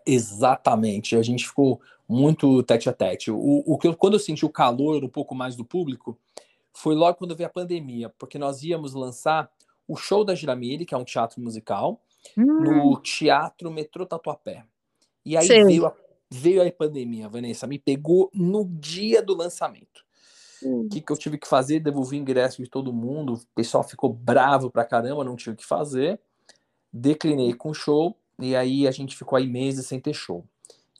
Exatamente, 0.04 1.14
a 1.14 1.22
gente 1.22 1.46
ficou 1.46 1.80
muito 2.08 2.60
tete 2.64 2.88
a 2.88 2.92
tete. 2.92 3.30
O, 3.30 3.62
o 3.64 3.78
que 3.78 3.94
quando 3.94 4.14
eu 4.14 4.18
senti 4.18 4.44
o 4.44 4.50
calor 4.50 5.04
um 5.04 5.08
pouco 5.08 5.32
mais 5.32 5.54
do 5.54 5.64
público 5.64 6.18
foi 6.72 6.96
logo 6.96 7.18
quando 7.18 7.36
veio 7.36 7.48
a 7.48 7.52
pandemia, 7.52 8.08
porque 8.18 8.36
nós 8.36 8.64
íamos 8.64 8.94
lançar 8.94 9.48
o 9.86 9.94
show 9.94 10.24
da 10.24 10.34
Giramile, 10.34 10.84
que 10.84 10.92
é 10.92 10.98
um 10.98 11.04
teatro 11.04 11.40
musical, 11.40 12.00
hum. 12.36 12.44
no 12.44 13.00
Teatro 13.00 13.70
Metrô 13.70 14.04
Tatuapé. 14.04 14.64
E 15.24 15.36
aí 15.36 15.46
veio 15.46 15.86
a, 15.86 15.94
veio 16.30 16.66
a 16.66 16.70
pandemia, 16.70 17.28
Vanessa, 17.28 17.66
me 17.66 17.78
pegou 17.78 18.30
no 18.34 18.64
dia 18.64 19.22
do 19.22 19.34
lançamento. 19.34 20.04
O 20.62 20.80
hum. 20.80 20.88
que, 20.88 21.00
que 21.00 21.12
eu 21.12 21.16
tive 21.16 21.38
que 21.38 21.46
fazer? 21.46 21.80
Devolvi 21.80 22.16
ingresso 22.16 22.62
de 22.62 22.68
todo 22.68 22.92
mundo, 22.92 23.34
o 23.34 23.40
pessoal 23.54 23.82
ficou 23.82 24.12
bravo 24.12 24.70
pra 24.70 24.84
caramba, 24.84 25.24
não 25.24 25.36
tinha 25.36 25.52
o 25.52 25.56
que 25.56 25.64
fazer. 25.64 26.20
Declinei 26.92 27.54
com 27.54 27.70
o 27.70 27.74
show, 27.74 28.16
e 28.38 28.56
aí 28.56 28.86
a 28.86 28.90
gente 28.90 29.16
ficou 29.16 29.36
aí 29.36 29.46
meses 29.46 29.86
sem 29.86 30.00
ter 30.00 30.14
show. 30.14 30.44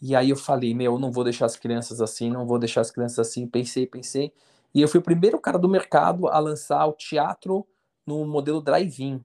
E 0.00 0.14
aí 0.14 0.30
eu 0.30 0.36
falei, 0.36 0.74
meu, 0.74 0.98
não 0.98 1.10
vou 1.10 1.24
deixar 1.24 1.46
as 1.46 1.56
crianças 1.56 2.00
assim, 2.00 2.30
não 2.30 2.46
vou 2.46 2.58
deixar 2.58 2.80
as 2.80 2.90
crianças 2.90 3.18
assim. 3.18 3.46
Pensei, 3.46 3.86
pensei. 3.86 4.32
E 4.74 4.80
eu 4.80 4.88
fui 4.88 5.00
o 5.00 5.02
primeiro 5.02 5.40
cara 5.40 5.58
do 5.58 5.68
mercado 5.68 6.28
a 6.28 6.38
lançar 6.38 6.86
o 6.86 6.92
teatro 6.92 7.66
no 8.06 8.24
modelo 8.26 8.60
drive-in. 8.60 9.24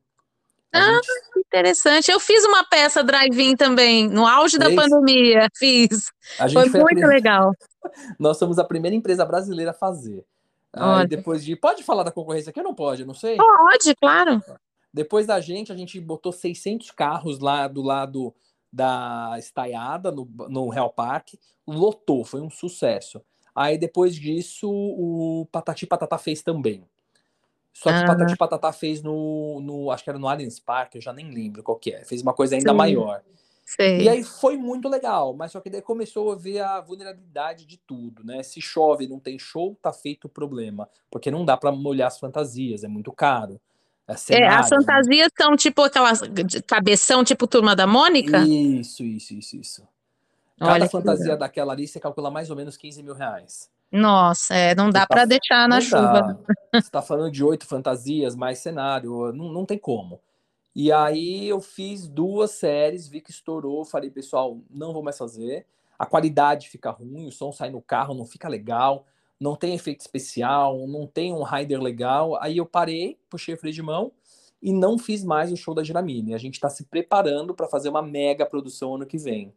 Ah, 0.73 0.93
gente... 0.93 1.45
interessante. 1.47 2.11
Eu 2.11 2.19
fiz 2.19 2.43
uma 2.45 2.63
peça 2.63 3.03
drive-in 3.03 3.55
também, 3.55 4.09
no 4.09 4.25
auge 4.25 4.57
Fez? 4.57 4.75
da 4.75 4.81
pandemia. 4.81 5.47
Fiz. 5.55 6.11
Foi 6.51 6.69
muito 6.69 7.05
legal. 7.07 7.51
Nós 8.19 8.37
somos 8.37 8.57
a 8.57 8.63
primeira 8.63 8.95
empresa 8.95 9.23
brasileira 9.25 9.71
a 9.71 9.73
fazer. 9.73 10.25
Aí 10.73 11.07
depois 11.07 11.45
de. 11.45 11.55
Pode 11.55 11.83
falar 11.83 12.03
da 12.03 12.11
concorrência 12.11 12.49
aqui? 12.49 12.59
Eu 12.59 12.63
não 12.63 12.73
pode, 12.73 13.05
não 13.05 13.13
sei. 13.13 13.37
Pode, 13.37 13.95
claro. 13.95 14.41
Depois 14.91 15.27
da 15.27 15.39
gente, 15.39 15.71
a 15.71 15.75
gente 15.75 15.99
botou 15.99 16.31
600 16.31 16.91
carros 16.91 17.39
lá 17.39 17.67
do 17.67 17.81
lado 17.81 18.33
da 18.71 19.35
estaiada, 19.37 20.11
no, 20.11 20.27
no 20.49 20.69
Real 20.69 20.89
Park. 20.89 21.35
Lotou, 21.67 22.25
foi 22.25 22.41
um 22.41 22.49
sucesso. 22.49 23.21
Aí 23.55 23.77
depois 23.77 24.15
disso, 24.15 24.67
o 24.69 25.47
Patati 25.51 25.85
Patata 25.85 26.17
fez 26.17 26.41
também. 26.41 26.83
Só 27.73 27.89
que 27.89 27.95
ah. 27.95 28.05
Patati 28.05 28.37
Patatá 28.37 28.71
fez 28.71 29.01
no, 29.01 29.59
no, 29.59 29.91
acho 29.91 30.03
que 30.03 30.09
era 30.09 30.19
no 30.19 30.27
Allianz 30.27 30.59
Park, 30.59 30.95
eu 30.95 31.01
já 31.01 31.11
nem 31.11 31.31
lembro 31.31 31.63
qual 31.63 31.77
que 31.77 31.91
é. 31.91 32.05
Fez 32.05 32.21
uma 32.21 32.33
coisa 32.33 32.55
ainda 32.55 32.71
Sim. 32.71 32.77
maior. 32.77 33.21
E 33.79 34.09
aí 34.09 34.23
foi 34.23 34.55
muito 34.57 34.87
legal, 34.87 35.33
mas 35.33 35.51
só 35.51 35.59
que 35.59 35.69
daí 35.69 35.81
começou 35.81 36.31
a 36.31 36.35
ver 36.35 36.59
a 36.59 36.79
vulnerabilidade 36.81 37.65
de 37.65 37.77
tudo, 37.77 38.23
né? 38.23 38.43
Se 38.43 38.61
chove, 38.61 39.07
não 39.07 39.19
tem 39.19 39.39
show, 39.39 39.75
tá 39.81 39.91
feito 39.91 40.25
o 40.25 40.29
problema, 40.29 40.87
porque 41.09 41.31
não 41.31 41.43
dá 41.43 41.57
para 41.57 41.71
molhar 41.71 42.07
as 42.07 42.19
fantasias, 42.19 42.83
é 42.83 42.87
muito 42.87 43.11
caro. 43.11 43.59
É, 44.05 44.17
cenário, 44.17 44.45
é 44.45 44.49
as 44.49 44.69
né? 44.69 44.77
fantasias 44.77 45.27
né? 45.27 45.43
são 45.45 45.55
tipo 45.55 45.81
aquelas 45.81 46.21
cabeção, 46.67 47.23
tipo 47.23 47.47
turma 47.47 47.75
da 47.75 47.87
Mônica? 47.87 48.39
Isso, 48.39 49.03
isso, 49.03 49.33
isso, 49.33 49.55
isso. 49.55 49.87
Cada 50.59 50.73
Olha 50.73 50.89
fantasia 50.89 51.35
daquela 51.35 51.73
ali 51.73 51.87
você 51.87 51.99
calcula 51.99 52.29
mais 52.29 52.49
ou 52.49 52.55
menos 52.55 52.77
15 52.77 53.01
mil 53.01 53.13
reais. 53.13 53.69
Nossa, 53.93 54.55
é, 54.55 54.73
não 54.73 54.89
dá 54.89 55.01
tá, 55.01 55.07
para 55.07 55.25
deixar 55.25 55.69
na 55.69 55.79
chuva. 55.79 56.21
Dá. 56.21 56.37
Você 56.73 56.87
está 56.87 57.01
falando 57.01 57.31
de 57.31 57.43
oito 57.43 57.67
fantasias, 57.67 58.35
mais 58.35 58.57
cenário, 58.57 59.31
não, 59.31 59.53
não 59.53 59.65
tem 59.65 59.77
como. 59.77 60.19
E 60.75 60.91
aí 60.91 61.47
eu 61.47 61.61
fiz 61.61 62.07
duas 62.07 62.51
séries, 62.51 63.07
vi 63.07 63.21
que 63.21 63.29
estourou, 63.29 63.85
falei, 63.85 64.09
pessoal, 64.09 64.59
não 64.67 64.91
vou 64.91 65.03
mais 65.03 65.15
fazer. 65.15 65.67
A 65.99 66.07
qualidade 66.07 66.69
fica 66.69 66.89
ruim, 66.89 67.27
o 67.27 67.31
som 67.31 67.51
sai 67.51 67.69
no 67.69 67.83
carro, 67.83 68.15
não 68.15 68.25
fica 68.25 68.49
legal, 68.49 69.05
não 69.39 69.55
tem 69.55 69.75
efeito 69.75 70.01
especial, 70.01 70.87
não 70.87 71.05
tem 71.05 71.31
um 71.31 71.43
rider 71.43 71.79
legal. 71.79 72.35
Aí 72.41 72.57
eu 72.57 72.65
parei, 72.65 73.19
puxei 73.29 73.53
o 73.53 73.57
freio 73.57 73.75
de 73.75 73.83
mão 73.83 74.11
e 74.59 74.73
não 74.73 74.97
fiz 74.97 75.23
mais 75.23 75.51
o 75.51 75.55
show 75.55 75.75
da 75.75 75.83
Giramine. 75.83 76.33
A 76.33 76.39
gente 76.39 76.55
está 76.55 76.67
se 76.67 76.85
preparando 76.85 77.53
para 77.53 77.67
fazer 77.67 77.89
uma 77.89 78.01
mega 78.01 78.43
produção 78.43 78.95
ano 78.95 79.05
que 79.05 79.19
vem. 79.19 79.53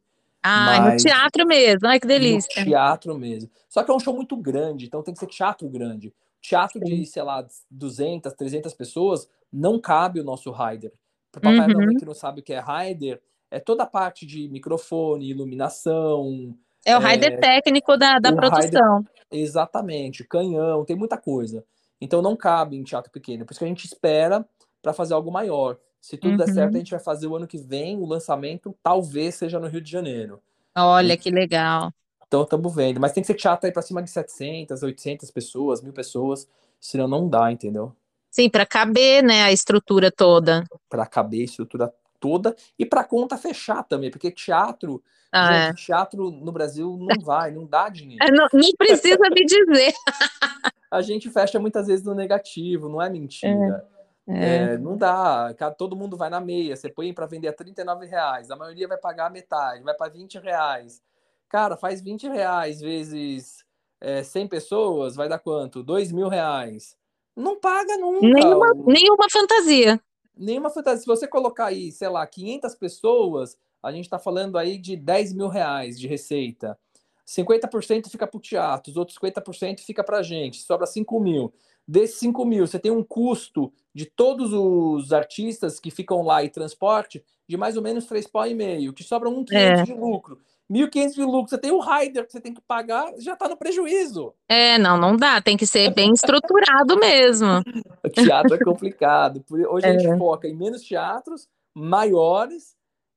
Ah, 0.48 0.66
Mas, 0.66 1.02
no 1.02 1.10
teatro 1.10 1.44
mesmo, 1.44 1.88
ai 1.88 1.98
que 1.98 2.06
delícia. 2.06 2.62
No 2.62 2.70
teatro 2.70 3.18
mesmo. 3.18 3.50
Só 3.68 3.82
que 3.82 3.90
é 3.90 3.94
um 3.94 3.98
show 3.98 4.14
muito 4.14 4.36
grande, 4.36 4.86
então 4.86 5.02
tem 5.02 5.12
que 5.12 5.18
ser 5.18 5.26
teatro 5.26 5.68
grande. 5.68 6.14
Teatro 6.40 6.78
Sim. 6.78 6.84
de, 6.84 7.06
sei 7.06 7.22
lá, 7.24 7.44
200, 7.68 8.32
300 8.32 8.72
pessoas, 8.74 9.28
não 9.52 9.80
cabe 9.80 10.20
o 10.20 10.24
nosso 10.24 10.52
rider. 10.52 10.92
Para 11.32 11.40
papai 11.40 11.66
uhum. 11.66 11.80
mamãe 11.80 11.96
que 11.96 12.04
não 12.04 12.14
sabe 12.14 12.40
o 12.40 12.42
que 12.44 12.52
é 12.52 12.62
rider, 12.62 13.20
é 13.50 13.58
toda 13.58 13.82
a 13.82 13.86
parte 13.86 14.24
de 14.24 14.48
microfone, 14.48 15.28
iluminação. 15.28 16.56
É 16.84 16.96
o 16.96 17.00
rider 17.00 17.32
é, 17.32 17.36
técnico 17.38 17.96
da, 17.96 18.20
da 18.20 18.32
produção. 18.32 18.98
Rider, 18.98 19.12
exatamente, 19.32 20.22
canhão, 20.22 20.84
tem 20.84 20.94
muita 20.94 21.18
coisa. 21.18 21.64
Então 22.00 22.22
não 22.22 22.36
cabe 22.36 22.76
em 22.76 22.84
teatro 22.84 23.10
pequeno. 23.10 23.44
Por 23.44 23.50
isso 23.50 23.58
que 23.58 23.64
a 23.64 23.68
gente 23.68 23.84
espera 23.84 24.46
para 24.80 24.92
fazer 24.92 25.14
algo 25.14 25.32
maior. 25.32 25.76
Se 26.06 26.16
tudo 26.16 26.30
uhum. 26.30 26.36
der 26.36 26.46
certo, 26.46 26.58
a 26.58 26.66
uhum. 26.66 26.78
gente 26.78 26.92
vai 26.92 27.00
fazer 27.00 27.26
o 27.26 27.34
ano 27.34 27.48
que 27.48 27.58
vem 27.58 27.98
o 27.98 28.06
lançamento, 28.06 28.72
talvez 28.80 29.34
seja 29.34 29.58
no 29.58 29.66
Rio 29.66 29.80
de 29.80 29.90
Janeiro. 29.90 30.40
Olha 30.72 31.14
e, 31.14 31.16
que 31.16 31.32
legal. 31.32 31.92
Então 32.24 32.44
estamos 32.44 32.72
vendo. 32.72 33.00
Mas 33.00 33.10
tem 33.10 33.24
que 33.24 33.26
ser 33.26 33.34
teatro 33.34 33.66
aí 33.66 33.72
para 33.72 33.82
cima 33.82 34.00
de 34.00 34.08
700, 34.10 34.84
800 34.84 35.28
pessoas, 35.32 35.82
mil 35.82 35.92
pessoas, 35.92 36.46
senão 36.80 37.08
não 37.08 37.28
dá, 37.28 37.50
entendeu? 37.50 37.92
Sim, 38.30 38.48
para 38.48 38.64
caber, 38.64 39.24
né, 39.24 39.42
a 39.42 39.50
estrutura 39.50 40.12
toda. 40.12 40.62
Para 40.88 41.06
caber 41.06 41.40
a 41.40 41.44
estrutura 41.44 41.92
toda 42.20 42.54
e 42.78 42.86
para 42.86 43.02
conta 43.02 43.36
fechar 43.36 43.82
também, 43.82 44.08
porque 44.08 44.30
teatro, 44.30 45.02
ah, 45.32 45.66
gente, 45.66 45.82
é. 45.82 45.86
teatro 45.86 46.30
no 46.30 46.52
Brasil 46.52 46.96
não 46.96 47.20
vai, 47.20 47.50
não 47.50 47.66
dá 47.66 47.88
dinheiro. 47.88 48.24
É, 48.24 48.30
não, 48.30 48.46
nem 48.52 48.72
precisa 48.78 49.28
me 49.28 49.44
dizer. 49.44 49.92
a 50.88 51.02
gente 51.02 51.28
fecha 51.30 51.58
muitas 51.58 51.88
vezes 51.88 52.04
no 52.04 52.14
negativo, 52.14 52.88
não 52.88 53.02
é 53.02 53.10
mentira. 53.10 53.84
É, 53.92 53.95
é. 54.34 54.78
não 54.78 54.96
dá, 54.96 55.54
todo 55.78 55.96
mundo 55.96 56.16
vai 56.16 56.28
na 56.28 56.40
meia. 56.40 56.76
Você 56.76 56.88
põe 56.88 57.12
para 57.12 57.26
vender 57.26 57.48
a 57.48 57.52
39 57.52 58.06
reais, 58.06 58.50
a 58.50 58.56
maioria 58.56 58.88
vai 58.88 58.98
pagar 58.98 59.30
metade, 59.30 59.82
vai 59.82 59.94
para 59.94 60.10
20 60.10 60.38
reais. 60.38 61.02
Cara, 61.48 61.76
faz 61.76 62.00
20 62.00 62.28
reais 62.28 62.80
vezes 62.80 63.64
é, 64.00 64.22
100 64.22 64.48
pessoas, 64.48 65.16
vai 65.16 65.28
dar 65.28 65.38
quanto? 65.38 65.82
2 65.82 66.12
mil 66.12 66.28
reais. 66.28 66.96
Não 67.36 67.60
paga 67.60 67.96
nunca. 67.98 68.26
Nenhuma, 68.26 68.72
nenhuma 68.74 69.30
fantasia. 69.30 70.00
Nenhuma 70.36 70.70
fantasia. 70.70 71.00
Se 71.00 71.06
você 71.06 71.26
colocar 71.26 71.66
aí, 71.66 71.92
sei 71.92 72.08
lá, 72.08 72.26
500 72.26 72.74
pessoas, 72.74 73.56
a 73.82 73.92
gente 73.92 74.04
está 74.04 74.18
falando 74.18 74.58
aí 74.58 74.78
de 74.78 74.96
10 74.96 75.34
mil 75.34 75.48
reais 75.48 75.98
de 76.00 76.08
receita. 76.08 76.78
50% 77.26 78.08
fica 78.08 78.26
para 78.26 78.38
o 78.38 78.40
teatro, 78.40 78.90
os 78.90 78.96
outros 78.96 79.18
50% 79.18 79.80
fica 79.80 80.04
para 80.04 80.18
a 80.18 80.22
gente, 80.22 80.62
sobra 80.62 80.86
5 80.86 81.18
mil. 81.20 81.52
Desses 81.88 82.18
5 82.18 82.44
mil, 82.44 82.66
você 82.66 82.78
tem 82.78 82.90
um 82.90 83.02
custo 83.02 83.72
de 83.94 84.06
todos 84.06 84.52
os 84.52 85.12
artistas 85.12 85.78
que 85.78 85.90
ficam 85.90 86.22
lá 86.22 86.42
e 86.42 86.48
transporte 86.48 87.24
de 87.48 87.56
mais 87.56 87.76
ou 87.76 87.82
menos 87.82 88.06
3,5, 88.06 88.92
que 88.92 89.04
sobra 89.04 89.28
um 89.28 89.44
500 89.44 89.80
é. 89.80 89.82
de 89.84 89.94
lucro. 89.94 90.38
1.500 90.70 91.14
de 91.14 91.22
lucro, 91.22 91.48
você 91.48 91.58
tem 91.58 91.70
o 91.70 91.78
rider 91.78 92.26
que 92.26 92.32
você 92.32 92.40
tem 92.40 92.52
que 92.52 92.60
pagar, 92.60 93.12
já 93.18 93.34
está 93.34 93.48
no 93.48 93.56
prejuízo. 93.56 94.34
É, 94.48 94.76
não, 94.78 94.98
não 94.98 95.16
dá, 95.16 95.40
tem 95.40 95.56
que 95.56 95.66
ser 95.66 95.94
bem 95.94 96.12
estruturado 96.12 96.98
mesmo. 96.98 97.62
O 98.04 98.08
teatro 98.08 98.54
é 98.54 98.58
complicado. 98.58 99.44
Hoje 99.48 99.86
é. 99.86 99.90
a 99.90 99.92
gente 99.92 100.08
é. 100.08 100.18
foca 100.18 100.48
em 100.48 100.56
menos 100.56 100.82
teatros, 100.82 101.48
maiores, 101.72 102.75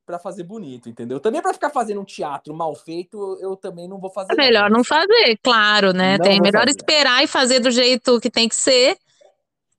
para 0.10 0.18
fazer 0.18 0.42
bonito, 0.42 0.90
entendeu? 0.90 1.20
Também 1.20 1.40
para 1.40 1.54
ficar 1.54 1.70
fazendo 1.70 2.02
um 2.02 2.04
teatro 2.04 2.52
mal 2.52 2.74
feito, 2.74 3.38
eu 3.40 3.56
também 3.56 3.88
não 3.88 4.00
vou 4.00 4.10
fazer. 4.10 4.34
É 4.34 4.36
melhor 4.36 4.68
não 4.68 4.84
fazer, 4.84 5.38
claro, 5.44 5.94
né? 5.94 6.18
Não 6.18 6.26
tem 6.26 6.42
melhor 6.42 6.66
fazer. 6.66 6.76
esperar 6.76 7.24
e 7.24 7.28
fazer 7.28 7.60
do 7.60 7.70
jeito 7.70 8.20
que 8.20 8.32
tem 8.32 8.50
que 8.50 8.56
ser 8.56 8.98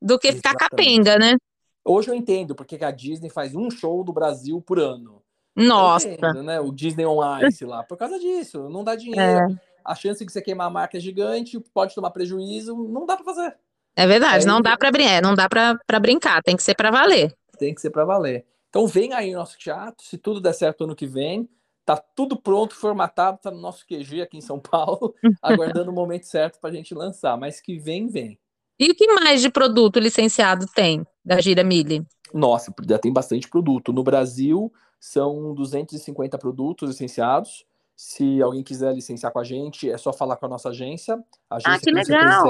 do 0.01 0.21
que 0.21 0.29
Exatamente. 0.29 0.53
ficar 0.53 0.69
capenga, 0.71 1.19
né? 1.19 1.37
Hoje 1.85 2.11
eu 2.11 2.15
entendo 2.15 2.55
porque 2.55 2.79
a 2.81 2.93
Disney 2.93 3.29
faz 3.29 3.57
um 3.57 3.69
show 3.73 4.05
do 4.05 4.13
Brasil 4.13 4.63
por 4.63 4.79
ano. 4.79 5.21
Nossa. 5.57 6.09
Entendo, 6.09 6.45
né? 6.45 6.61
O 6.61 6.71
Disney 6.71 7.05
on 7.05 7.21
Ice 7.49 7.65
lá. 7.65 7.83
Por 7.83 7.97
causa 7.99 8.17
disso, 8.17 8.69
não 8.69 8.85
dá 8.85 8.95
dinheiro. 8.95 9.21
É. 9.21 9.47
A 9.85 9.97
chance 9.97 10.25
de 10.25 10.31
você 10.31 10.41
queimar 10.41 10.69
a 10.69 10.71
marca 10.71 10.97
é 10.97 11.01
gigante, 11.01 11.59
pode 11.75 11.93
tomar 11.93 12.13
prejuízo, 12.13 12.77
não 12.77 13.05
dá 13.05 13.17
para 13.17 13.25
fazer. 13.25 13.57
É 13.97 14.07
verdade, 14.07 14.47
não 14.47 14.61
dá 14.61 14.77
para 14.77 14.93
brincar, 14.93 15.21
não 15.21 15.35
dá 15.35 15.49
para 15.49 16.01
brincar, 16.01 16.41
tem 16.41 16.57
que 16.57 16.63
ser 16.63 16.77
para 16.77 16.93
valer. 16.93 17.35
Tem 17.59 17.75
que 17.75 17.81
ser 17.81 17.91
para 17.91 18.05
valer. 18.05 18.47
Então 18.71 18.87
vem 18.87 19.13
aí 19.13 19.35
o 19.35 19.39
nosso 19.39 19.59
teatro, 19.59 20.07
se 20.07 20.17
tudo 20.17 20.41
der 20.41 20.55
certo 20.55 20.85
ano 20.85 20.97
que 20.97 21.07
vem, 21.07 21.49
tá 21.85 21.97
tudo 21.97 22.41
pronto, 22.41 22.75
formatado, 22.75 23.39
tá 23.43 23.51
no 23.51 23.61
nosso 23.61 23.85
QG 23.85 24.23
aqui 24.23 24.39
em 24.39 24.41
São 24.41 24.59
Paulo, 24.63 25.15
aguardando 25.43 25.91
o 25.91 25.95
momento 25.95 26.25
certo 26.25 26.59
para 26.61 26.71
a 26.71 26.73
gente 26.73 26.95
lançar, 26.95 27.37
mas 27.37 27.61
que 27.61 27.79
vem, 27.79 28.07
vem. 28.07 28.39
E 28.79 28.91
o 28.91 28.95
que 28.95 29.13
mais 29.13 29.43
de 29.43 29.51
produto 29.51 29.99
licenciado 29.99 30.67
tem 30.75 31.05
da 31.23 31.39
Gira 31.41 31.63
Mille? 31.63 32.07
Nossa, 32.33 32.73
já 32.89 32.99
tem 32.99 33.13
bastante 33.13 33.49
produto. 33.49 33.93
No 33.93 34.03
Brasil, 34.03 34.73
são 34.99 35.53
250 35.53 36.39
produtos 36.39 36.89
licenciados. 36.89 37.67
Se 37.95 38.41
alguém 38.41 38.63
quiser 38.63 38.95
licenciar 38.95 39.33
com 39.33 39.39
a 39.39 39.45
gente, 39.45 39.91
é 39.91 39.99
só 39.99 40.13
falar 40.13 40.37
com 40.37 40.47
a 40.47 40.49
nossa 40.49 40.71
agência. 40.71 41.23
A 41.51 41.57
agência 41.57 41.75
ah, 41.75 41.81
que 41.81 41.91
legal! 41.91 42.47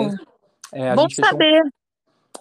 É, 0.72 0.94
Bom 0.94 1.08
saber. 1.10 1.62
Um, 1.64 1.70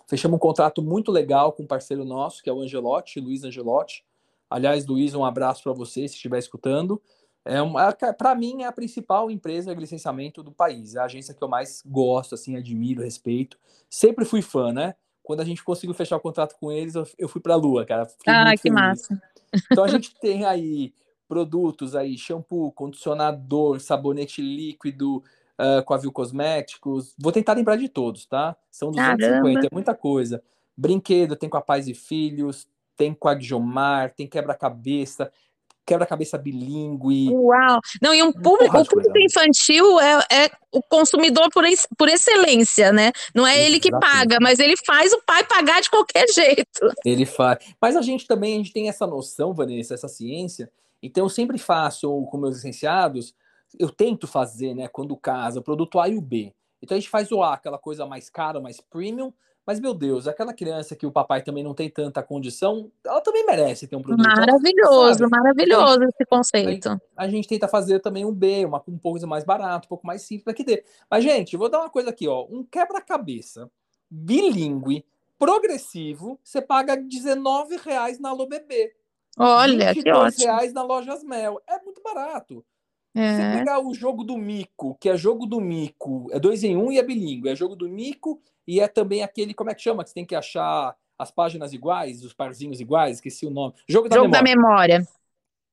fechamos 0.07 0.35
um 0.35 0.39
contrato 0.39 0.81
muito 0.81 1.11
legal 1.11 1.53
com 1.53 1.63
um 1.63 1.67
parceiro 1.67 2.03
nosso, 2.03 2.41
que 2.43 2.49
é 2.49 2.53
o 2.53 2.61
Angelotti, 2.61 3.19
Luiz 3.19 3.43
Angelotti. 3.43 4.03
Aliás, 4.49 4.85
Luiz, 4.85 5.13
um 5.13 5.23
abraço 5.23 5.63
para 5.63 5.73
você, 5.73 6.07
se 6.07 6.15
estiver 6.15 6.39
escutando. 6.39 7.01
É 7.45 8.13
para 8.13 8.35
mim 8.35 8.63
é 8.63 8.65
a 8.65 8.71
principal 8.71 9.31
empresa 9.31 9.73
de 9.73 9.79
licenciamento 9.79 10.43
do 10.43 10.51
país. 10.51 10.95
É 10.95 10.99
a 10.99 11.05
agência 11.05 11.33
que 11.33 11.43
eu 11.43 11.47
mais 11.47 11.81
gosto, 11.85 12.35
assim, 12.35 12.55
admiro, 12.55 13.01
respeito. 13.01 13.57
Sempre 13.89 14.25
fui 14.25 14.41
fã, 14.41 14.71
né? 14.73 14.95
Quando 15.23 15.41
a 15.41 15.45
gente 15.45 15.63
conseguiu 15.63 15.93
fechar 15.93 16.17
o 16.17 16.19
contrato 16.19 16.55
com 16.59 16.71
eles, 16.71 16.95
eu, 16.95 17.07
eu 17.17 17.29
fui 17.29 17.41
para 17.41 17.53
a 17.53 17.57
Lua, 17.57 17.85
cara. 17.85 18.05
Fiquei 18.05 18.33
ah, 18.33 18.51
que 18.51 18.63
feliz. 18.63 18.79
massa. 18.79 19.21
Então 19.71 19.83
a 19.83 19.87
gente 19.87 20.13
tem 20.19 20.45
aí 20.45 20.93
produtos 21.27 21.95
aí, 21.95 22.17
shampoo, 22.17 22.71
condicionador, 22.71 23.79
sabonete 23.79 24.41
líquido, 24.41 25.23
uh, 25.59 25.83
com 25.83 25.93
a 25.93 25.97
Viu 25.97 26.11
Cosméticos. 26.11 27.13
Vou 27.17 27.31
tentar 27.31 27.53
lembrar 27.53 27.75
de 27.75 27.89
todos, 27.89 28.25
tá? 28.25 28.55
São 28.71 28.91
250, 28.91 29.27
Caramba. 29.27 29.67
é 29.67 29.69
muita 29.71 29.93
coisa. 29.93 30.41
Brinquedo 30.75 31.35
tem 31.35 31.49
com 31.49 31.57
a 31.57 31.61
Pais 31.61 31.87
e 31.87 31.93
Filhos, 31.93 32.65
tem 32.95 33.13
com 33.13 33.27
a 33.27 33.33
Guiomar, 33.33 34.13
tem 34.13 34.25
quebra-cabeça, 34.25 35.29
quebra-cabeça 35.85 36.37
bilíngue. 36.37 37.29
Uau! 37.31 37.79
Não, 38.01 38.13
e 38.13 38.23
um 38.23 38.31
público, 38.31 38.77
o 38.77 38.85
público 38.85 39.17
infantil 39.17 39.99
é, 39.99 40.45
é, 40.45 40.51
o 40.71 40.81
consumidor 40.81 41.49
por, 41.51 41.63
por 41.97 42.07
excelência, 42.07 42.91
né? 42.93 43.11
Não 43.35 43.45
é 43.45 43.51
Exatamente. 43.51 43.71
ele 43.71 43.79
que 43.79 43.91
paga, 43.91 44.37
mas 44.39 44.59
ele 44.59 44.75
faz 44.85 45.11
o 45.11 45.21
pai 45.25 45.43
pagar 45.43 45.81
de 45.81 45.89
qualquer 45.89 46.27
jeito. 46.31 46.93
Ele 47.03 47.25
faz. 47.25 47.59
Mas 47.81 47.97
a 47.97 48.01
gente 48.01 48.27
também 48.27 48.55
a 48.55 48.57
gente 48.57 48.71
tem 48.71 48.87
essa 48.87 49.05
noção, 49.07 49.53
Vanessa, 49.53 49.95
essa 49.95 50.07
ciência. 50.07 50.71
Então 51.01 51.25
eu 51.25 51.29
sempre 51.29 51.57
faço 51.57 52.09
com 52.25 52.37
meus 52.37 52.55
licenciados, 52.55 53.33
eu 53.77 53.89
tento 53.89 54.27
fazer, 54.27 54.73
né, 54.73 54.87
quando 54.87 55.15
casa, 55.17 55.59
o 55.59 55.63
produto 55.63 55.99
A 55.99 56.07
e 56.07 56.17
o 56.17 56.21
B. 56.21 56.53
Então 56.81 56.95
a 56.95 56.99
gente 56.99 57.09
faz 57.09 57.31
o 57.31 57.43
A, 57.43 57.53
aquela 57.53 57.77
coisa 57.77 58.05
mais 58.05 58.29
cara, 58.29 58.59
mais 58.59 58.79
premium, 58.79 59.33
mas, 59.69 59.79
meu 59.79 59.93
Deus, 59.93 60.27
aquela 60.27 60.51
criança 60.51 60.95
que 60.95 61.05
o 61.05 61.11
papai 61.11 61.43
também 61.43 61.63
não 61.63 61.75
tem 61.75 61.87
tanta 61.87 62.23
condição, 62.23 62.91
ela 63.05 63.21
também 63.21 63.45
merece 63.45 63.87
ter 63.87 63.95
um 63.95 64.01
produto. 64.01 64.25
Maravilhoso, 64.25 65.19
sabe? 65.19 65.29
maravilhoso 65.29 66.03
esse 66.05 66.25
conceito. 66.25 66.89
A, 67.15 67.25
a, 67.25 67.29
gente 67.29 67.47
tenta 67.47 67.67
fazer 67.67 67.99
também 67.99 68.25
um 68.25 68.33
B, 68.33 68.65
uma, 68.65 68.83
um 68.87 68.97
pouco 68.97 69.27
mais 69.27 69.43
barato, 69.43 69.85
um 69.85 69.89
pouco 69.89 70.07
mais 70.07 70.23
simples 70.23 70.55
que 70.55 70.63
dê. 70.63 70.83
Mas, 71.07 71.23
gente, 71.23 71.55
vou 71.55 71.69
dar 71.69 71.81
uma 71.81 71.89
coisa 71.91 72.09
aqui, 72.09 72.27
ó. 72.27 72.47
Um 72.49 72.63
quebra-cabeça 72.63 73.69
bilíngue, 74.09 75.05
progressivo, 75.37 76.39
você 76.43 76.63
paga 76.63 76.95
R$19,00 76.95 78.19
na 78.19 78.29
Alô 78.29 78.47
Bebê. 78.47 78.95
Olha, 79.37 79.93
que 79.93 80.11
ótimo. 80.11 80.45
reais 80.45 80.73
na 80.73 80.81
Lojas 80.81 81.23
Mel. 81.23 81.61
É 81.67 81.79
muito 81.83 82.01
barato. 82.01 82.65
É. 83.15 83.57
Pegar 83.57 83.79
o 83.79 83.93
jogo 83.93 84.23
do 84.23 84.37
mico, 84.37 84.95
que 84.99 85.09
é 85.09 85.17
jogo 85.17 85.45
do 85.45 85.59
mico, 85.59 86.27
é 86.31 86.39
dois 86.39 86.63
em 86.63 86.75
um 86.75 86.91
e 86.91 86.99
é 86.99 87.03
bilíngue. 87.03 87.49
É 87.49 87.55
jogo 87.55 87.75
do 87.75 87.89
mico 87.89 88.41
e 88.67 88.79
é 88.79 88.87
também 88.87 89.23
aquele, 89.23 89.53
como 89.53 89.69
é 89.69 89.75
que 89.75 89.81
chama? 89.81 90.03
Que 90.03 90.09
você 90.09 90.15
tem 90.15 90.25
que 90.25 90.35
achar 90.35 90.95
as 91.17 91.31
páginas 91.31 91.73
iguais, 91.73 92.23
os 92.23 92.33
parzinhos 92.33 92.79
iguais, 92.79 93.15
esqueci 93.17 93.45
o 93.45 93.49
nome. 93.49 93.73
Jogo, 93.87 94.07
da, 94.07 94.15
jogo 94.15 94.29
memória. 94.29 94.43
da 94.43 94.61
memória. 94.61 95.07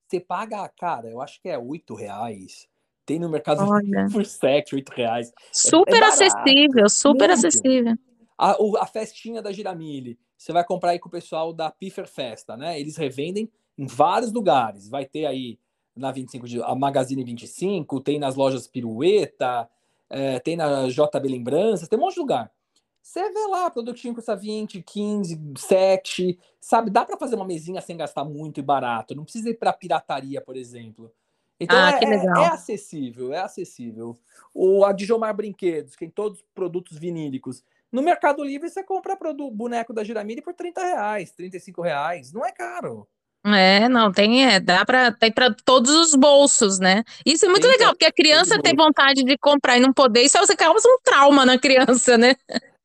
Você 0.08 0.20
paga, 0.20 0.68
cara, 0.68 1.08
eu 1.08 1.20
acho 1.20 1.40
que 1.40 1.48
é 1.48 1.58
oito 1.58 1.94
reais. 1.94 2.68
Tem 3.04 3.18
no 3.20 3.28
mercado 3.28 3.62
Olha. 3.62 4.06
por 4.10 4.24
sete, 4.24 4.74
oito 4.74 4.90
reais. 4.90 5.32
Super 5.52 6.02
é, 6.02 6.06
acessível, 6.06 6.88
super 6.88 7.28
Muito. 7.28 7.46
acessível. 7.46 7.94
A, 8.36 8.56
a 8.80 8.86
festinha 8.86 9.40
da 9.40 9.52
Giramille. 9.52 10.18
Você 10.36 10.52
vai 10.52 10.64
comprar 10.64 10.90
aí 10.90 10.98
com 10.98 11.08
o 11.08 11.12
pessoal 11.12 11.52
da 11.52 11.70
Piffer 11.70 12.06
Festa, 12.06 12.56
né? 12.56 12.78
Eles 12.78 12.96
revendem 12.96 13.50
em 13.78 13.86
vários 13.86 14.32
lugares. 14.32 14.88
Vai 14.88 15.06
ter 15.06 15.26
aí 15.26 15.58
na 15.96 16.12
25 16.12 16.46
de, 16.46 16.62
a 16.62 16.74
Magazine 16.74 17.24
25, 17.24 18.00
tem 18.00 18.18
nas 18.18 18.36
lojas 18.36 18.66
Pirueta, 18.66 19.68
é, 20.10 20.38
tem 20.40 20.56
na 20.56 20.88
JB 20.88 21.28
Lembranças, 21.28 21.88
tem 21.88 21.98
um 21.98 22.02
monte 22.02 22.14
de 22.14 22.20
lugar. 22.20 22.52
Você 23.02 23.30
vê 23.32 23.46
lá, 23.46 23.70
produtinho 23.70 24.14
custa 24.14 24.34
20, 24.34 24.82
15, 24.82 25.40
7, 25.56 26.38
sabe? 26.60 26.90
Dá 26.90 27.04
para 27.04 27.16
fazer 27.16 27.36
uma 27.36 27.44
mesinha 27.44 27.80
sem 27.80 27.96
gastar 27.96 28.24
muito 28.24 28.58
e 28.58 28.62
barato. 28.62 29.14
Não 29.14 29.22
precisa 29.22 29.48
ir 29.48 29.54
para 29.54 29.72
pirataria, 29.72 30.40
por 30.40 30.56
exemplo. 30.56 31.12
Então 31.58 31.78
ah, 31.78 31.92
é, 31.92 32.04
é, 32.04 32.24
é, 32.26 32.46
acessível, 32.48 33.32
é 33.32 33.38
acessível. 33.38 34.18
O 34.52 34.84
Adjomar 34.84 35.34
Brinquedos, 35.34 35.92
que 35.92 36.00
tem 36.00 36.10
todos 36.10 36.40
os 36.40 36.44
produtos 36.54 36.98
vinílicos. 36.98 37.62
No 37.90 38.02
Mercado 38.02 38.44
Livre 38.44 38.68
você 38.68 38.82
compra 38.82 39.16
o 39.38 39.50
boneco 39.50 39.94
da 39.94 40.04
Giramini 40.04 40.42
por 40.42 40.52
30 40.52 40.82
reais, 40.82 41.30
35 41.30 41.80
reais. 41.80 42.32
Não 42.32 42.44
é 42.44 42.52
caro. 42.52 43.08
É, 43.54 43.88
não, 43.88 44.10
tem, 44.10 44.44
é, 44.44 44.58
dá 44.58 44.84
para 44.84 45.12
tem 45.12 45.30
para 45.30 45.54
todos 45.64 45.90
os 45.90 46.14
bolsos, 46.14 46.78
né? 46.80 47.04
Isso 47.24 47.44
é 47.44 47.48
muito 47.48 47.62
tem 47.62 47.70
legal, 47.70 47.92
porque 47.92 48.06
a 48.06 48.12
criança 48.12 48.60
tem 48.60 48.74
vontade 48.74 49.22
de 49.22 49.38
comprar 49.38 49.76
e 49.76 49.80
não 49.80 49.92
poder, 49.92 50.22
isso 50.22 50.38
você 50.38 50.56
causa 50.56 50.88
um 50.88 50.98
trauma 51.02 51.46
na 51.46 51.58
criança, 51.58 52.18
né? 52.18 52.34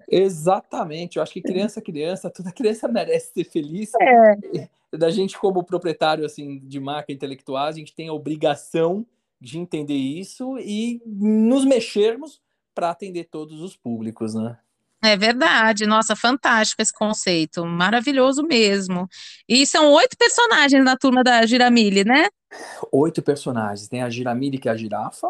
Exatamente, 0.08 1.18
eu 1.18 1.24
acho 1.24 1.34
que 1.34 1.42
criança, 1.42 1.82
criança, 1.82 2.30
toda 2.30 2.52
criança 2.54 2.88
merece 2.88 3.34
ser 3.34 3.44
feliz. 3.46 3.92
É. 4.00 4.68
Da 4.96 5.10
gente, 5.10 5.40
como 5.40 5.64
proprietário 5.64 6.26
assim, 6.26 6.60
de 6.60 6.80
marca 6.80 7.12
intelectual, 7.12 7.68
a 7.68 7.72
gente 7.72 7.96
tem 7.96 8.10
a 8.10 8.14
obrigação 8.14 9.06
de 9.40 9.58
entender 9.58 9.96
isso 9.96 10.58
e 10.60 11.02
nos 11.06 11.66
mexermos 11.66 12.42
para 12.76 12.92
atender 12.92 13.24
todos 13.26 13.62
os 13.62 13.76
públicos, 13.76 14.36
né? 14.36 14.58
É 15.04 15.18
verdade, 15.18 15.88
nossa, 15.88 16.16
fantástico 16.16 16.82
esse 16.82 16.94
conceito, 16.94 17.66
maravilhoso 17.66 18.44
mesmo. 18.44 19.08
E 19.50 19.66
são 19.66 19.92
oito 19.94 20.16
personagens 20.16 20.84
na 20.84 20.96
turma 20.96 21.24
da 21.24 21.44
Giramille, 21.46 22.04
né? 22.04 22.28
Oito 22.92 23.22
personagens. 23.22 23.88
Tem 23.88 24.04
a 24.04 24.10
Giramille, 24.10 24.60
que 24.60 24.70
é 24.70 24.72
a 24.72 24.78
girafa, 24.78 25.28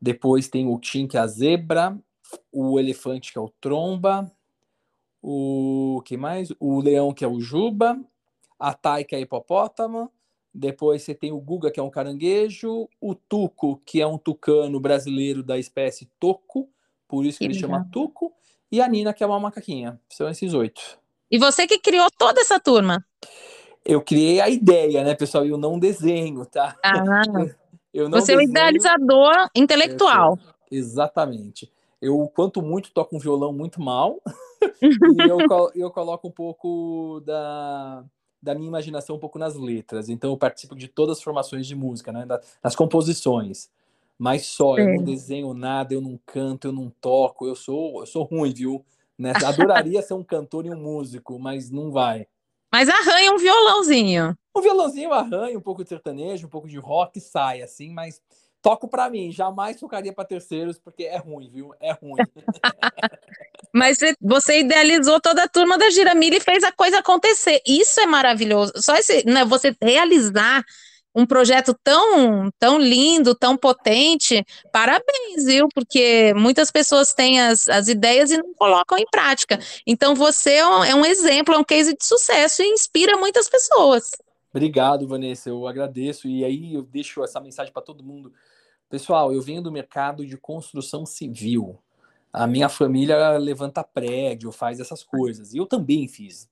depois 0.00 0.48
tem 0.48 0.66
o 0.66 0.78
Tim, 0.78 1.06
que 1.06 1.18
é 1.18 1.20
a 1.20 1.26
zebra, 1.26 1.98
o 2.50 2.78
elefante, 2.78 3.32
que 3.32 3.38
é 3.38 3.40
o 3.40 3.52
tromba, 3.60 4.30
o 5.22 6.00
que 6.04 6.16
mais? 6.16 6.52
O 6.58 6.80
leão, 6.80 7.12
que 7.12 7.24
é 7.24 7.28
o 7.28 7.40
juba, 7.40 8.00
a 8.58 8.72
Tai, 8.72 9.04
que 9.04 9.14
é 9.14 9.18
a 9.18 9.20
hipopótamo, 9.20 10.10
depois 10.54 11.02
você 11.02 11.14
tem 11.14 11.30
o 11.30 11.40
Guga, 11.40 11.70
que 11.70 11.78
é 11.78 11.82
um 11.82 11.90
caranguejo, 11.90 12.88
o 13.00 13.14
Tuco, 13.14 13.82
que 13.84 14.00
é 14.00 14.06
um 14.06 14.16
tucano 14.16 14.80
brasileiro 14.80 15.42
da 15.42 15.58
espécie 15.58 16.10
toco, 16.18 16.68
por 17.06 17.26
isso 17.26 17.38
que, 17.38 17.46
que 17.46 17.52
ele 17.52 17.60
legal. 17.60 17.78
chama 17.78 17.88
Tuco, 17.92 18.32
e 18.70 18.80
a 18.80 18.88
Nina, 18.88 19.12
que 19.12 19.22
é 19.22 19.26
uma 19.26 19.40
macaquinha. 19.40 20.00
São 20.10 20.28
esses 20.28 20.54
oito. 20.54 20.80
E 21.30 21.38
você 21.38 21.66
que 21.66 21.78
criou 21.78 22.08
toda 22.16 22.40
essa 22.40 22.58
turma? 22.58 23.04
Eu 23.84 24.02
criei 24.02 24.40
a 24.40 24.48
ideia, 24.48 25.02
né, 25.04 25.14
pessoal? 25.14 25.46
Eu 25.46 25.56
não 25.56 25.78
desenho, 25.78 26.44
tá? 26.46 26.76
Ah, 26.84 27.02
eu 27.92 28.08
não 28.08 28.20
você 28.20 28.36
desenho. 28.36 28.40
é 28.40 28.44
o 28.44 28.50
idealizador 28.50 29.50
intelectual. 29.54 30.38
Exatamente. 30.70 31.72
Eu, 32.00 32.30
quanto 32.34 32.62
muito, 32.62 32.92
toco 32.92 33.16
um 33.16 33.18
violão 33.18 33.52
muito 33.52 33.80
mal. 33.80 34.20
e 34.82 35.28
eu, 35.28 35.38
eu 35.74 35.90
coloco 35.90 36.28
um 36.28 36.30
pouco 36.30 37.22
da, 37.24 38.04
da 38.42 38.54
minha 38.54 38.68
imaginação 38.68 39.16
um 39.16 39.18
pouco 39.18 39.38
nas 39.38 39.54
letras. 39.54 40.08
Então, 40.08 40.30
eu 40.30 40.36
participo 40.36 40.74
de 40.74 40.88
todas 40.88 41.18
as 41.18 41.22
formações 41.22 41.66
de 41.66 41.74
música, 41.74 42.12
né? 42.12 42.26
Das 42.62 42.76
composições 42.76 43.70
mas 44.18 44.46
só, 44.46 44.76
eu 44.76 44.96
não 44.96 45.04
desenho 45.04 45.54
nada, 45.54 45.94
eu 45.94 46.00
não 46.00 46.18
canto, 46.26 46.66
eu 46.68 46.72
não 46.72 46.90
toco, 47.00 47.46
eu 47.46 47.54
sou, 47.54 48.00
eu 48.00 48.06
sou 48.06 48.24
ruim, 48.24 48.52
viu? 48.52 48.84
Né? 49.16 49.32
Adoraria 49.44 50.02
ser 50.02 50.14
um 50.14 50.24
cantor 50.24 50.66
e 50.66 50.70
um 50.70 50.76
músico, 50.76 51.38
mas 51.38 51.70
não 51.70 51.92
vai. 51.92 52.26
Mas 52.70 52.88
arranha 52.88 53.32
um 53.32 53.38
violãozinho. 53.38 54.36
Um 54.54 54.60
violãozinho 54.60 55.12
arranha, 55.12 55.56
um 55.56 55.62
pouco 55.62 55.82
de 55.82 55.88
sertanejo, 55.88 56.46
um 56.46 56.50
pouco 56.50 56.68
de 56.68 56.78
rock, 56.78 57.20
sai 57.20 57.62
assim, 57.62 57.92
mas 57.92 58.20
toco 58.60 58.88
para 58.88 59.08
mim, 59.08 59.30
jamais 59.30 59.78
tocaria 59.78 60.12
para 60.12 60.24
terceiros, 60.24 60.78
porque 60.78 61.04
é 61.04 61.16
ruim, 61.16 61.48
viu? 61.48 61.72
É 61.80 61.92
ruim. 61.92 62.16
Mas 63.72 63.98
você 64.20 64.60
idealizou 64.60 65.20
toda 65.20 65.44
a 65.44 65.48
turma 65.48 65.76
da 65.76 65.90
Giramilha 65.90 66.38
e 66.38 66.40
fez 66.40 66.64
a 66.64 66.72
coisa 66.72 66.98
acontecer. 66.98 67.60
Isso 67.66 68.00
é 68.00 68.06
maravilhoso. 68.06 68.72
Só 68.76 68.96
esse, 68.96 69.24
né, 69.26 69.44
você 69.44 69.76
realizar 69.80 70.64
um 71.18 71.26
projeto 71.26 71.76
tão, 71.82 72.48
tão 72.60 72.78
lindo, 72.78 73.34
tão 73.34 73.56
potente, 73.56 74.46
parabéns, 74.72 75.44
viu? 75.44 75.68
Porque 75.74 76.32
muitas 76.34 76.70
pessoas 76.70 77.12
têm 77.12 77.40
as, 77.40 77.66
as 77.68 77.88
ideias 77.88 78.30
e 78.30 78.38
não 78.38 78.54
colocam 78.54 78.96
em 78.96 79.06
prática. 79.10 79.58
Então 79.84 80.14
você 80.14 80.52
é 80.52 80.66
um, 80.66 80.84
é 80.84 80.94
um 80.94 81.04
exemplo, 81.04 81.52
é 81.52 81.58
um 81.58 81.64
case 81.64 81.92
de 81.92 82.04
sucesso 82.04 82.62
e 82.62 82.68
inspira 82.68 83.16
muitas 83.16 83.48
pessoas. 83.48 84.12
Obrigado, 84.54 85.08
Vanessa, 85.08 85.48
eu 85.48 85.66
agradeço. 85.66 86.28
E 86.28 86.44
aí 86.44 86.74
eu 86.74 86.82
deixo 86.82 87.24
essa 87.24 87.40
mensagem 87.40 87.72
para 87.72 87.82
todo 87.82 88.04
mundo. 88.04 88.32
Pessoal, 88.88 89.32
eu 89.32 89.42
venho 89.42 89.60
do 89.60 89.72
mercado 89.72 90.24
de 90.24 90.36
construção 90.36 91.04
civil. 91.04 91.80
A 92.32 92.46
minha 92.46 92.68
família 92.68 93.36
levanta 93.38 93.82
prédio, 93.82 94.52
faz 94.52 94.78
essas 94.78 95.02
coisas. 95.02 95.52
E 95.52 95.58
eu 95.58 95.66
também 95.66 96.06
fiz. 96.06 96.48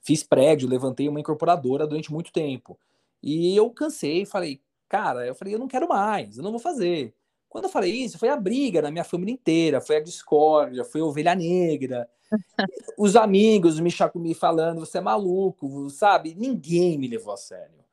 Fiz 0.00 0.22
prédio, 0.22 0.66
levantei 0.66 1.06
uma 1.06 1.20
incorporadora 1.20 1.86
durante 1.86 2.10
muito 2.10 2.32
tempo. 2.32 2.78
E 3.22 3.56
eu 3.56 3.70
cansei, 3.70 4.24
falei, 4.24 4.60
cara, 4.88 5.26
eu 5.26 5.34
falei, 5.34 5.54
eu 5.54 5.58
não 5.58 5.68
quero 5.68 5.88
mais, 5.88 6.36
eu 6.36 6.44
não 6.44 6.50
vou 6.50 6.60
fazer. 6.60 7.14
Quando 7.48 7.64
eu 7.64 7.70
falei 7.70 7.92
isso, 7.92 8.18
foi 8.18 8.28
a 8.28 8.36
briga 8.36 8.82
na 8.82 8.90
minha 8.90 9.04
família 9.04 9.32
inteira, 9.32 9.80
foi 9.80 9.96
a 9.96 10.02
discórdia, 10.02 10.84
foi 10.84 11.00
a 11.00 11.04
ovelha 11.04 11.34
negra. 11.34 12.08
Os 12.98 13.16
amigos 13.16 13.80
me, 13.80 13.90
me 14.16 14.34
falando, 14.34 14.80
você 14.80 14.98
é 14.98 15.00
maluco, 15.00 15.88
sabe? 15.90 16.34
Ninguém 16.34 16.98
me 16.98 17.08
levou 17.08 17.32
a 17.32 17.36
sério. 17.36 17.84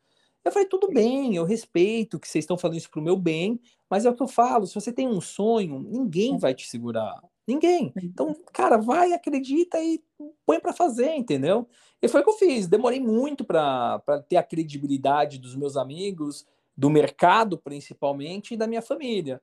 Eu 0.44 0.52
falei, 0.52 0.68
tudo 0.68 0.90
bem, 0.90 1.36
eu 1.36 1.46
respeito 1.46 2.20
que 2.20 2.28
vocês 2.28 2.44
estão 2.44 2.58
falando 2.58 2.78
isso 2.78 2.90
pro 2.90 3.02
meu 3.02 3.16
bem, 3.16 3.60
mas 3.90 4.06
é 4.06 4.10
o 4.10 4.16
que 4.16 4.22
eu 4.22 4.28
falo, 4.28 4.68
se 4.68 4.76
você 4.76 4.92
tem 4.92 5.08
um 5.08 5.22
sonho, 5.22 5.80
ninguém 5.80 6.36
é. 6.36 6.38
vai 6.38 6.54
te 6.54 6.68
segurar. 6.68 7.22
Ninguém. 7.48 7.92
Então, 8.02 8.36
cara, 8.54 8.78
vai, 8.78 9.14
acredita 9.14 9.78
e 9.80 10.02
põe 10.46 10.60
para 10.60 10.74
fazer, 10.74 11.14
entendeu? 11.16 11.68
E 12.02 12.08
foi 12.08 12.22
o 12.22 12.24
que 12.24 12.30
eu 12.30 12.38
fiz. 12.38 12.68
Demorei 12.68 13.00
muito 13.00 13.44
para 13.44 14.02
ter 14.28 14.38
a 14.38 14.44
credibilidade 14.44 15.38
dos 15.38 15.56
meus 15.56 15.76
amigos, 15.76 16.46
do 16.76 16.90
mercado 16.90 17.58
principalmente 17.58 18.54
e 18.54 18.58
da 18.58 18.68
minha 18.68 18.82
família. 18.82 19.42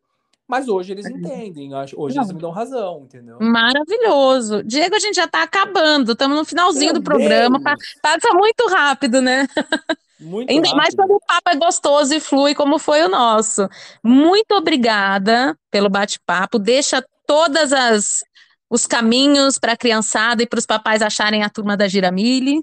Mas 0.49 0.67
hoje 0.67 0.93
eles 0.93 1.07
entendem, 1.07 1.73
hoje 1.75 1.95
Não. 2.17 2.25
eles 2.25 2.33
me 2.33 2.41
dão 2.41 2.51
razão, 2.51 3.03
entendeu? 3.05 3.39
Maravilhoso. 3.41 4.65
Diego, 4.65 4.97
a 4.97 4.99
gente 4.99 5.15
já 5.15 5.27
está 5.27 5.45
acabando, 5.45 6.11
estamos 6.11 6.37
no 6.37 6.45
finalzinho 6.45 6.93
Meu 6.93 7.01
do 7.01 7.05
programa. 7.05 7.61
Passa 8.03 8.35
muito 8.35 8.67
rápido, 8.69 9.23
né? 9.23 9.47
Muito 10.19 10.51
Ainda 10.51 10.67
rápido. 10.67 10.77
mais 10.77 10.95
quando 10.95 11.13
o 11.13 11.21
papo 11.21 11.51
é 11.51 11.55
gostoso 11.57 12.13
e 12.13 12.19
flui, 12.19 12.55
como 12.55 12.81
foi 12.81 13.03
o 13.05 13.09
nosso. 13.09 13.69
Muito 14.03 14.53
obrigada 14.53 15.57
pelo 15.71 15.89
bate-papo. 15.89 16.59
Deixa 16.59 17.03
todas 17.31 17.73
as 17.73 18.25
os 18.69 18.89
caminhos 18.89 19.57
para 19.57 19.75
a 19.75 19.77
criançada 19.77 20.43
e 20.43 20.47
para 20.49 20.59
os 20.59 20.67
papais 20.67 21.01
acharem 21.01 21.45
a 21.45 21.49
turma 21.49 21.77
da 21.77 21.87
Giramille? 21.87 22.61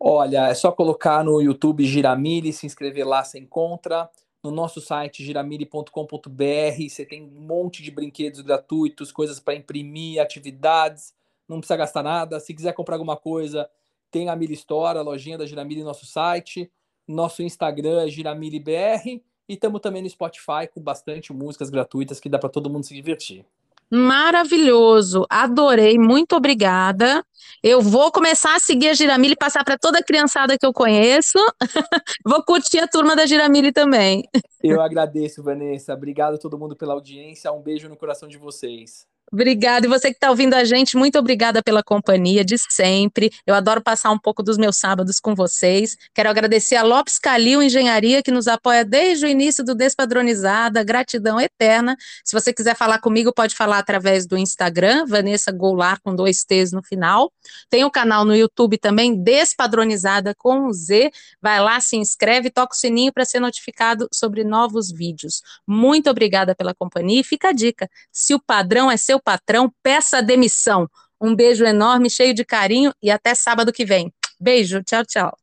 Olha, 0.00 0.48
é 0.48 0.54
só 0.54 0.72
colocar 0.72 1.22
no 1.22 1.38
YouTube 1.38 1.84
Giramille, 1.84 2.54
se 2.54 2.64
inscrever 2.64 3.06
lá, 3.06 3.22
você 3.22 3.38
encontra. 3.38 4.08
No 4.42 4.50
nosso 4.50 4.80
site 4.80 5.22
giramille.com.br, 5.22 6.88
você 6.88 7.04
tem 7.04 7.22
um 7.22 7.40
monte 7.46 7.82
de 7.82 7.90
brinquedos 7.90 8.40
gratuitos, 8.40 9.12
coisas 9.12 9.38
para 9.38 9.54
imprimir, 9.54 10.22
atividades, 10.22 11.12
não 11.46 11.58
precisa 11.58 11.76
gastar 11.76 12.02
nada. 12.02 12.40
Se 12.40 12.54
quiser 12.54 12.72
comprar 12.72 12.94
alguma 12.94 13.16
coisa, 13.16 13.68
tem 14.10 14.30
a 14.30 14.36
Mili 14.36 14.54
Store, 14.54 14.96
a 14.96 15.02
lojinha 15.02 15.36
da 15.36 15.44
Giramille 15.44 15.80
no 15.80 15.88
nosso 15.88 16.06
site. 16.06 16.72
Nosso 17.06 17.42
Instagram 17.42 18.06
é 18.06 18.08
GiramilleBR 18.08 19.20
e 19.48 19.54
estamos 19.54 19.80
também 19.80 20.02
no 20.02 20.10
Spotify 20.10 20.68
com 20.72 20.80
bastante 20.80 21.32
músicas 21.32 21.70
gratuitas 21.70 22.20
que 22.20 22.28
dá 22.28 22.38
para 22.38 22.50
todo 22.50 22.68
mundo 22.68 22.84
se 22.84 22.94
divertir. 22.94 23.44
Maravilhoso, 23.90 25.24
adorei, 25.30 25.98
muito 25.98 26.36
obrigada. 26.36 27.24
Eu 27.62 27.80
vou 27.80 28.12
começar 28.12 28.54
a 28.54 28.60
seguir 28.60 28.90
a 28.90 28.94
Giramile 28.94 29.32
e 29.32 29.36
passar 29.36 29.64
para 29.64 29.78
toda 29.78 29.98
a 29.98 30.04
criançada 30.04 30.58
que 30.58 30.66
eu 30.66 30.74
conheço. 30.74 31.38
vou 32.24 32.42
curtir 32.42 32.80
a 32.80 32.86
turma 32.86 33.16
da 33.16 33.24
Giramile 33.24 33.72
também. 33.72 34.24
Eu 34.62 34.82
agradeço, 34.82 35.42
Vanessa. 35.42 35.94
Obrigado 35.94 36.34
a 36.34 36.38
todo 36.38 36.58
mundo 36.58 36.76
pela 36.76 36.92
audiência. 36.92 37.50
Um 37.50 37.62
beijo 37.62 37.88
no 37.88 37.96
coração 37.96 38.28
de 38.28 38.36
vocês. 38.36 39.06
Obrigada. 39.30 39.86
E 39.86 39.88
você 39.88 40.08
que 40.08 40.16
está 40.16 40.30
ouvindo 40.30 40.54
a 40.54 40.64
gente, 40.64 40.96
muito 40.96 41.18
obrigada 41.18 41.62
pela 41.62 41.82
companhia 41.82 42.42
de 42.42 42.56
sempre. 42.70 43.30
Eu 43.46 43.54
adoro 43.54 43.82
passar 43.82 44.10
um 44.10 44.18
pouco 44.18 44.42
dos 44.42 44.56
meus 44.56 44.78
sábados 44.78 45.20
com 45.20 45.34
vocês. 45.34 45.96
Quero 46.14 46.30
agradecer 46.30 46.76
a 46.76 46.82
Lopes 46.82 47.18
Calil 47.18 47.62
Engenharia, 47.62 48.22
que 48.22 48.30
nos 48.30 48.48
apoia 48.48 48.84
desde 48.84 49.26
o 49.26 49.28
início 49.28 49.62
do 49.62 49.74
Despadronizada. 49.74 50.82
Gratidão 50.82 51.38
eterna. 51.38 51.94
Se 52.24 52.32
você 52.32 52.52
quiser 52.54 52.74
falar 52.74 53.00
comigo, 53.00 53.32
pode 53.32 53.54
falar 53.54 53.78
através 53.78 54.26
do 54.26 54.38
Instagram, 54.38 55.04
Vanessa 55.06 55.52
Goulart, 55.52 56.00
com 56.02 56.14
dois 56.14 56.42
T's 56.44 56.72
no 56.72 56.82
final. 56.82 57.30
Tem 57.68 57.84
o 57.84 57.90
canal 57.90 58.24
no 58.24 58.34
YouTube 58.34 58.78
também, 58.78 59.14
Despadronizada 59.14 60.34
com 60.34 60.72
Z. 60.72 61.10
Vai 61.40 61.60
lá, 61.60 61.80
se 61.80 61.96
inscreve, 61.96 62.50
toca 62.50 62.74
o 62.74 62.78
sininho 62.78 63.12
para 63.12 63.26
ser 63.26 63.40
notificado 63.40 64.08
sobre 64.12 64.42
novos 64.42 64.90
vídeos. 64.90 65.42
Muito 65.66 66.08
obrigada 66.08 66.54
pela 66.54 66.74
companhia 66.74 67.20
e 67.20 67.24
fica 67.24 67.50
a 67.50 67.52
dica: 67.52 67.90
se 68.10 68.34
o 68.34 68.40
padrão 68.40 68.90
é 68.90 68.96
seu 68.96 69.17
seu 69.18 69.20
patrão, 69.20 69.72
peça 69.82 70.22
demissão. 70.22 70.88
Um 71.20 71.34
beijo 71.34 71.64
enorme, 71.64 72.08
cheio 72.08 72.32
de 72.32 72.44
carinho 72.44 72.92
e 73.02 73.10
até 73.10 73.34
sábado 73.34 73.72
que 73.72 73.84
vem. 73.84 74.12
Beijo, 74.40 74.82
tchau, 74.84 75.04
tchau. 75.04 75.36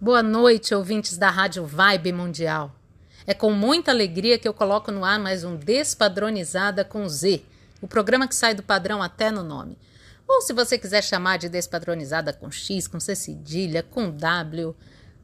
Boa 0.00 0.22
noite, 0.22 0.74
ouvintes 0.74 1.18
da 1.18 1.28
Rádio 1.28 1.66
Vibe 1.66 2.12
Mundial. 2.12 2.74
É 3.26 3.34
com 3.34 3.50
muita 3.52 3.90
alegria 3.90 4.38
que 4.38 4.48
eu 4.48 4.54
coloco 4.54 4.90
no 4.90 5.04
ar 5.04 5.18
mais 5.18 5.44
um 5.44 5.54
Despadronizada 5.56 6.82
com 6.82 7.06
Z, 7.06 7.42
o 7.82 7.86
programa 7.86 8.26
que 8.26 8.34
sai 8.34 8.54
do 8.54 8.62
padrão 8.62 9.02
até 9.02 9.30
no 9.30 9.44
nome. 9.44 9.76
Ou 10.26 10.40
se 10.40 10.54
você 10.54 10.78
quiser 10.78 11.04
chamar 11.04 11.36
de 11.36 11.50
Despadronizada 11.50 12.32
com 12.32 12.50
X, 12.50 12.88
com 12.88 12.98
C 12.98 13.14
cedilha, 13.14 13.82
com 13.82 14.10
W, 14.10 14.74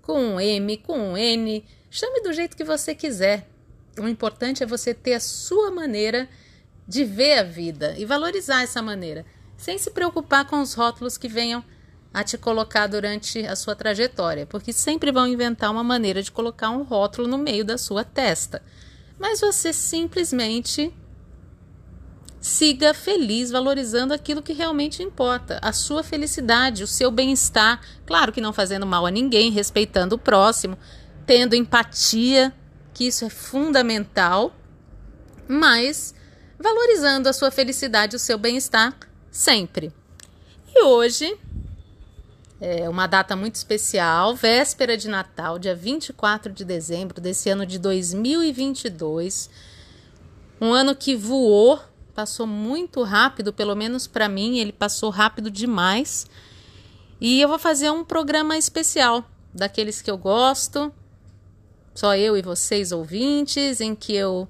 com 0.03 0.39
M, 0.39 0.77
com 0.77 1.17
N, 1.17 1.65
chame 1.91 2.21
do 2.21 2.35
jeito 2.35 2.55
que 2.55 2.65
você 2.65 2.95
quiser 2.95 3.49
o 3.99 4.09
importante 4.09 4.63
é 4.63 4.67
você 4.67 4.95
ter 4.95 5.15
a 5.15 5.21
sua 5.21 5.71
maneira 5.71 6.29
de 6.87 7.05
ver 7.05 7.39
a 7.39 7.43
vida 7.43 7.95
e 7.99 8.05
valorizar 8.05 8.63
essa 8.63 8.81
maneira, 8.81 9.25
sem 9.57 9.79
se 9.79 9.91
preocupar 9.91 10.47
com 10.47 10.61
os 10.61 10.75
rótulos 10.75 11.19
que 11.19 11.29
venham 11.29 11.65
a 12.13 12.23
te 12.23 12.39
colocar 12.39 12.87
durante 12.87 13.45
a 13.47 13.57
sua 13.57 13.75
trajetória, 13.75 14.47
porque 14.47 14.73
sempre 14.73 15.13
vão 15.13 15.27
inventar 15.27 15.71
uma 15.71 15.85
maneira 15.85 16.23
de 16.23 16.31
colocar 16.31 16.71
um 16.71 16.83
rótulo 16.83 17.29
no 17.29 17.37
meio 17.37 17.65
da 17.65 17.77
sua 17.77 18.05
testa. 18.05 18.63
Mas 19.19 19.41
você 19.41 19.73
simplesmente 19.73 20.95
siga 22.41 22.95
feliz, 22.95 23.51
valorizando 23.51 24.15
aquilo 24.15 24.41
que 24.41 24.53
realmente 24.53 25.03
importa, 25.03 25.59
a 25.61 25.73
sua 25.73 26.03
felicidade, 26.03 26.85
o 26.85 26.87
seu 26.87 27.11
bem-estar. 27.11 27.81
Claro 28.07 28.33
que 28.33 28.41
não 28.41 28.53
fazendo 28.53 28.87
mal 28.87 29.05
a 29.05 29.11
ninguém, 29.11 29.51
respeitando 29.51 30.15
o 30.15 30.19
próximo, 30.19 30.79
tendo 31.27 31.57
empatia 31.57 32.55
que 32.97 33.05
isso 33.05 33.27
é 33.27 33.29
fundamental, 33.29 34.57
mas 35.47 36.15
valorizando 36.59 37.29
a 37.29 37.33
sua 37.35 37.51
felicidade, 37.51 38.17
o 38.17 38.19
seu 38.19 38.39
bem-estar 38.39 38.97
sempre. 39.31 39.93
E 40.75 40.83
hoje 40.83 41.39
é 42.59 42.89
uma 42.89 43.07
data 43.07 43.37
muito 43.37 43.57
especial, 43.57 44.35
véspera 44.35 44.97
de 44.97 45.09
Natal, 45.09 45.59
dia 45.59 45.75
24 45.75 46.51
de 46.51 46.65
dezembro 46.65 47.21
desse 47.21 47.51
ano 47.51 47.67
de 47.67 47.79
2022. 47.79 49.51
Um 50.59 50.73
ano 50.73 50.97
que 50.97 51.15
voou, 51.15 51.79
passou 52.15 52.47
muito 52.47 53.03
rápido, 53.03 53.53
pelo 53.53 53.77
menos 53.77 54.07
para 54.07 54.27
mim, 54.27 54.57
ele 54.57 54.73
passou 54.73 55.11
rápido 55.11 55.51
demais. 55.51 56.27
E 57.21 57.43
eu 57.43 57.49
vou 57.51 57.59
fazer 57.59 57.91
um 57.91 58.03
programa 58.03 58.57
especial, 58.57 59.23
daqueles 59.53 60.01
que 60.01 60.11
eu 60.11 60.17
gosto, 60.17 60.91
só 61.97 62.15
eu 62.15 62.37
e 62.37 62.43
vocês 62.43 62.93
ouvintes, 62.93 63.81
em 63.81 63.95
que 63.95 64.15
eu 64.15 64.47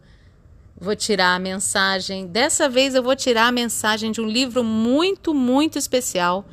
vou 0.79 0.97
tirar 0.97 1.35
a 1.35 1.39
mensagem. 1.39 2.27
Dessa 2.27 2.69
vez 2.69 2.95
eu 2.95 3.03
vou 3.03 3.15
tirar 3.17 3.47
a 3.47 3.53
mensagem 3.53 4.11
de 4.11 4.21
um 4.21 4.27
livro 4.27 4.63
muito, 4.63 5.33
muito 5.33 5.79
especial, 5.79 6.45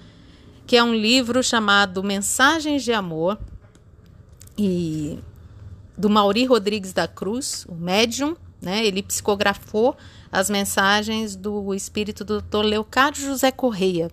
que 0.65 0.77
é 0.77 0.83
um 0.83 0.93
livro 0.93 1.43
chamado 1.43 2.03
Mensagens 2.03 2.83
de 2.83 2.93
Amor 2.93 3.37
e 4.57 5.19
do 5.97 6.09
Mauri 6.09 6.45
Rodrigues 6.45 6.93
da 6.93 7.07
Cruz, 7.07 7.65
o 7.67 7.73
médium, 7.75 8.37
né? 8.61 8.85
Ele 8.85 9.03
psicografou 9.03 9.97
as 10.31 10.49
mensagens 10.49 11.35
do 11.35 11.73
espírito 11.73 12.23
do 12.23 12.41
Dr. 12.41 12.63
Leocádio 12.63 13.25
José 13.25 13.51
Correia. 13.51 14.11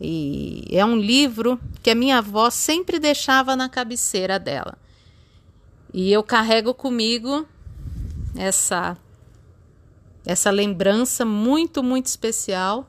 E 0.00 0.66
é 0.70 0.84
um 0.84 0.96
livro 0.96 1.60
que 1.82 1.90
a 1.90 1.94
minha 1.94 2.18
avó 2.18 2.48
sempre 2.48 2.98
deixava 2.98 3.54
na 3.54 3.68
cabeceira 3.68 4.38
dela. 4.38 4.78
E 5.92 6.12
eu 6.12 6.22
carrego 6.22 6.72
comigo 6.72 7.46
essa 8.36 8.96
essa 10.24 10.50
lembrança 10.50 11.24
muito, 11.24 11.82
muito 11.82 12.06
especial 12.06 12.88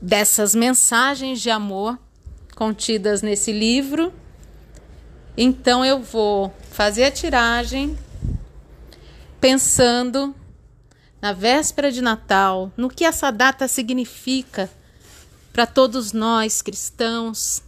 dessas 0.00 0.54
mensagens 0.54 1.40
de 1.40 1.50
amor 1.50 1.98
contidas 2.56 3.22
nesse 3.22 3.52
livro. 3.52 4.12
Então 5.36 5.84
eu 5.84 6.02
vou 6.02 6.52
fazer 6.70 7.04
a 7.04 7.10
tiragem 7.10 7.96
pensando 9.40 10.34
na 11.20 11.32
véspera 11.32 11.92
de 11.92 12.00
Natal, 12.00 12.72
no 12.76 12.88
que 12.88 13.04
essa 13.04 13.30
data 13.30 13.68
significa 13.68 14.70
para 15.52 15.66
todos 15.66 16.12
nós 16.12 16.62
cristãos 16.62 17.62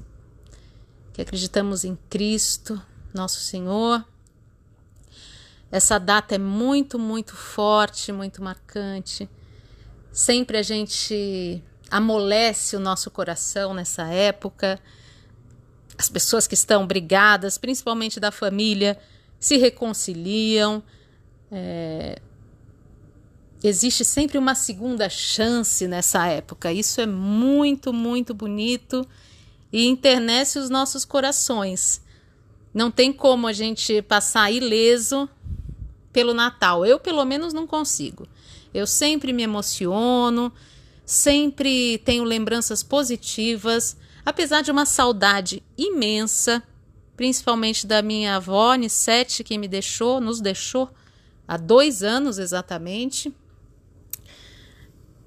que 1.13 1.21
acreditamos 1.21 1.85
em 1.85 1.99
Cristo, 2.09 2.81
nosso 3.15 3.41
Senhor. 3.41 4.05
Essa 5.71 5.99
data 5.99 6.35
é 6.35 6.39
muito, 6.39 6.99
muito 6.99 7.37
forte, 7.37 8.11
muito 8.13 8.43
marcante. 8.43 9.29
Sempre 10.13 10.59
a 10.59 10.63
gente 10.63 11.63
amolece 11.91 12.77
o 12.77 12.81
nosso 12.81 13.11
coração 13.11 13.73
nessa 13.73 14.05
época. 14.09 14.81
As 15.97 16.09
pessoas 16.09 16.47
que 16.47 16.55
estão 16.55 16.87
brigadas, 16.87 17.59
principalmente 17.59 18.19
da 18.19 18.31
família, 18.31 18.99
se 19.39 19.57
reconciliam. 19.57 20.83
É... 21.53 22.21
Existe 23.63 24.05
sempre 24.05 24.39
uma 24.39 24.55
segunda 24.55 25.09
chance 25.09 25.87
nessa 25.87 26.27
época. 26.27 26.73
Isso 26.73 27.01
é 27.01 27.07
muito, 27.07 27.93
muito 27.93 28.33
bonito 28.33 29.07
e 29.73 29.87
internece 29.87 30.59
os 30.59 30.71
nossos 30.71 31.05
corações. 31.05 32.03
Não 32.73 32.91
tem 32.91 33.13
como 33.13 33.47
a 33.47 33.53
gente 33.53 34.01
passar 34.03 34.51
ileso 34.51 35.29
pelo 36.13 36.35
Natal. 36.35 36.87
Eu, 36.87 36.99
pelo 36.99 37.25
menos, 37.25 37.53
não 37.53 37.67
consigo. 37.67 38.27
Eu 38.73 38.87
sempre 38.87 39.33
me 39.33 39.43
emociono, 39.43 40.53
sempre 41.05 41.99
tenho 41.99 42.23
lembranças 42.23 42.83
positivas, 42.83 43.97
apesar 44.25 44.63
de 44.63 44.71
uma 44.71 44.87
saudade 44.87 45.63
imensa, 45.77 46.63
principalmente 47.17 47.87
da 47.87 48.01
minha 48.01 48.37
avó, 48.37 48.75
Nissete, 48.75 49.43
que 49.43 49.59
me 49.59 49.67
deixou, 49.67 50.21
nos 50.21 50.41
deixou 50.41 50.89
há 51.47 51.57
dois 51.57 52.05
anos 52.05 52.39
exatamente, 52.39 53.35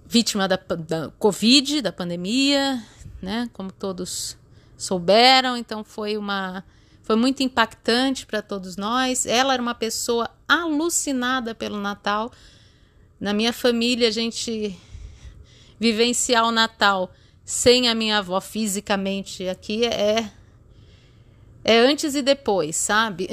vítima 0.06 0.48
da, 0.48 0.56
da 0.56 1.12
Covid, 1.20 1.82
da 1.82 1.92
pandemia, 1.92 2.82
né? 3.22 3.50
Como 3.52 3.72
todos 3.72 4.38
souberam, 4.78 5.58
então 5.58 5.84
foi 5.84 6.18
uma 6.18 6.64
foi 7.04 7.16
muito 7.16 7.44
impactante 7.44 8.26
para 8.26 8.42
todos 8.42 8.76
nós. 8.78 9.26
Ela 9.26 9.54
era 9.54 9.62
uma 9.62 9.76
pessoa 9.76 10.30
alucinada 10.48 11.54
pelo 11.54 11.80
Natal. 11.80 12.32
Na 13.20 13.34
minha 13.34 13.54
família, 13.54 14.08
a 14.08 14.12
gente 14.12 14.76
vivenciar 15.80 16.46
o 16.46 16.52
Natal 16.52 17.14
sem 17.46 17.90
a 17.90 17.94
minha 17.94 18.20
avó 18.20 18.40
fisicamente 18.40 19.48
aqui 19.50 19.86
é 19.86 20.32
é 21.66 21.80
antes 21.80 22.14
e 22.14 22.22
depois, 22.22 22.76
sabe? 22.76 23.30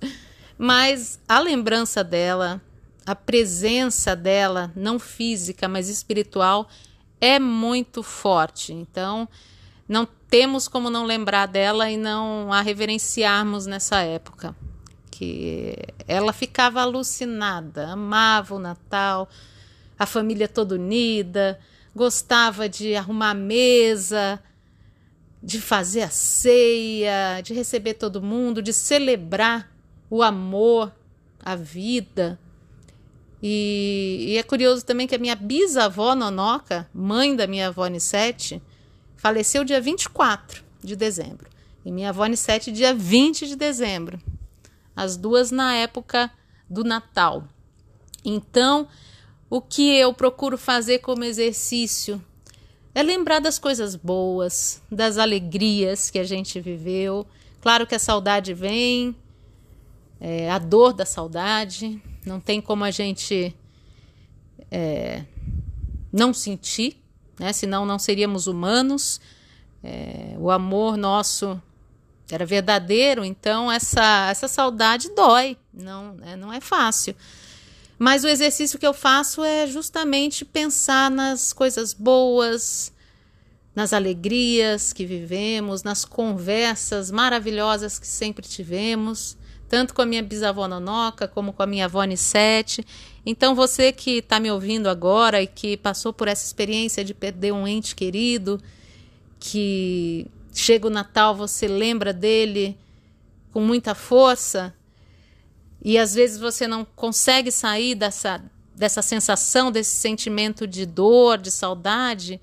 Mas 0.58 1.18
a 1.26 1.38
lembrança 1.38 2.04
dela, 2.04 2.60
a 3.06 3.14
presença 3.14 4.14
dela, 4.14 4.70
não 4.76 4.98
física, 4.98 5.66
mas 5.66 5.88
espiritual, 5.88 6.68
é 7.20 7.38
muito 7.38 8.02
forte. 8.02 8.72
Então, 8.72 9.28
não 9.92 10.08
temos 10.28 10.66
como 10.66 10.88
não 10.88 11.04
lembrar 11.04 11.46
dela 11.46 11.90
e 11.90 11.96
não 11.96 12.50
a 12.50 12.62
reverenciarmos 12.62 13.66
nessa 13.66 14.00
época. 14.00 14.56
Que 15.10 15.76
ela 16.08 16.32
ficava 16.32 16.80
alucinada, 16.80 17.88
amava 17.88 18.54
o 18.54 18.58
Natal, 18.58 19.28
a 19.98 20.06
família 20.06 20.48
toda 20.48 20.74
unida, 20.74 21.60
gostava 21.94 22.68
de 22.68 22.96
arrumar 22.96 23.30
a 23.30 23.34
mesa, 23.34 24.42
de 25.42 25.60
fazer 25.60 26.02
a 26.02 26.10
ceia, 26.10 27.42
de 27.42 27.52
receber 27.52 27.94
todo 27.94 28.22
mundo, 28.22 28.62
de 28.62 28.72
celebrar 28.72 29.70
o 30.08 30.22
amor, 30.22 30.90
a 31.44 31.54
vida. 31.54 32.38
E, 33.42 34.24
e, 34.28 34.38
é 34.38 34.42
curioso 34.42 34.86
também 34.86 35.06
que 35.06 35.14
a 35.14 35.18
minha 35.18 35.34
bisavó 35.34 36.14
Nonoca, 36.14 36.88
mãe 36.94 37.36
da 37.36 37.46
minha 37.46 37.68
avó 37.68 37.86
Nissete, 37.88 38.62
Faleceu 39.22 39.62
dia 39.62 39.80
24 39.80 40.64
de 40.82 40.96
dezembro. 40.96 41.48
E 41.84 41.92
minha 41.92 42.08
avó 42.08 42.26
Nissete, 42.26 42.72
dia 42.72 42.92
20 42.92 43.46
de 43.46 43.54
dezembro. 43.54 44.20
As 44.96 45.16
duas, 45.16 45.52
na 45.52 45.76
época, 45.76 46.28
do 46.68 46.82
Natal. 46.82 47.44
Então, 48.24 48.88
o 49.48 49.60
que 49.60 49.96
eu 49.96 50.12
procuro 50.12 50.58
fazer 50.58 50.98
como 50.98 51.22
exercício 51.22 52.20
é 52.92 53.00
lembrar 53.00 53.38
das 53.38 53.60
coisas 53.60 53.94
boas, 53.94 54.82
das 54.90 55.16
alegrias 55.18 56.10
que 56.10 56.18
a 56.18 56.24
gente 56.24 56.60
viveu. 56.60 57.24
Claro 57.60 57.86
que 57.86 57.94
a 57.94 58.00
saudade 58.00 58.52
vem, 58.52 59.14
é, 60.20 60.50
a 60.50 60.58
dor 60.58 60.92
da 60.92 61.06
saudade, 61.06 62.02
não 62.26 62.40
tem 62.40 62.60
como 62.60 62.82
a 62.82 62.90
gente 62.90 63.54
é, 64.68 65.24
não 66.12 66.34
sentir, 66.34 67.01
né? 67.42 67.52
senão 67.52 67.84
não 67.84 67.98
seríamos 67.98 68.46
humanos. 68.46 69.20
É, 69.82 70.36
o 70.38 70.50
amor 70.50 70.96
nosso 70.96 71.60
era 72.30 72.46
verdadeiro, 72.46 73.24
então 73.24 73.70
essa, 73.70 74.28
essa 74.30 74.46
saudade 74.46 75.10
dói, 75.14 75.58
não, 75.74 76.16
é, 76.22 76.36
não 76.36 76.52
é 76.52 76.60
fácil. 76.60 77.14
Mas 77.98 78.24
o 78.24 78.28
exercício 78.28 78.78
que 78.78 78.86
eu 78.86 78.94
faço 78.94 79.44
é 79.44 79.66
justamente 79.66 80.44
pensar 80.44 81.10
nas 81.10 81.52
coisas 81.52 81.92
boas, 81.92 82.92
nas 83.74 83.92
alegrias 83.92 84.92
que 84.92 85.04
vivemos, 85.04 85.82
nas 85.82 86.04
conversas 86.04 87.10
maravilhosas 87.10 87.98
que 87.98 88.06
sempre 88.06 88.46
tivemos, 88.46 89.36
tanto 89.68 89.94
com 89.94 90.02
a 90.02 90.06
minha 90.06 90.22
bisavó 90.22 90.66
Nonoca 90.68 91.26
como 91.26 91.52
com 91.52 91.62
a 91.62 91.66
minha 91.66 91.86
avó 91.86 92.02
Nissete. 92.04 92.86
Então, 93.24 93.54
você 93.54 93.92
que 93.92 94.18
está 94.18 94.40
me 94.40 94.50
ouvindo 94.50 94.88
agora 94.88 95.40
e 95.40 95.46
que 95.46 95.76
passou 95.76 96.12
por 96.12 96.26
essa 96.26 96.44
experiência 96.44 97.04
de 97.04 97.14
perder 97.14 97.52
um 97.52 97.66
ente 97.66 97.94
querido, 97.94 98.60
que 99.38 100.26
chega 100.52 100.86
o 100.86 100.90
Natal, 100.90 101.34
você 101.34 101.66
lembra 101.66 102.12
dele 102.12 102.76
com 103.52 103.60
muita 103.60 103.94
força 103.94 104.74
e 105.84 105.98
às 105.98 106.14
vezes 106.14 106.38
você 106.38 106.66
não 106.66 106.84
consegue 106.84 107.50
sair 107.50 107.94
dessa, 107.94 108.42
dessa 108.74 109.02
sensação, 109.02 109.70
desse 109.70 109.96
sentimento 109.96 110.66
de 110.66 110.86
dor, 110.86 111.38
de 111.38 111.50
saudade. 111.50 112.40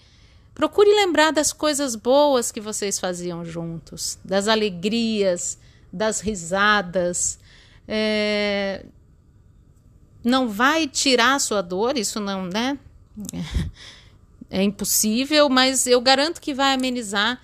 Procure 0.54 0.90
lembrar 0.94 1.32
das 1.32 1.54
coisas 1.54 1.96
boas 1.96 2.52
que 2.52 2.60
vocês 2.60 3.00
faziam 3.00 3.46
juntos, 3.46 4.20
das 4.26 4.50
alegrias, 4.50 5.58
das 5.92 6.20
risadas. 6.20 7.40
É... 7.88 8.86
Não 10.24 10.50
vai 10.50 10.88
tirar 10.88 11.36
a 11.36 11.40
sua 11.40 11.62
dor, 11.62 11.98
isso 11.98 12.20
não, 12.20 12.46
né? 12.46 12.78
é 14.50 14.64
impossível, 14.64 15.50
mas 15.50 15.86
eu 15.88 16.02
garanto 16.02 16.42
que 16.42 16.54
vai 16.54 16.74
amenizar, 16.74 17.42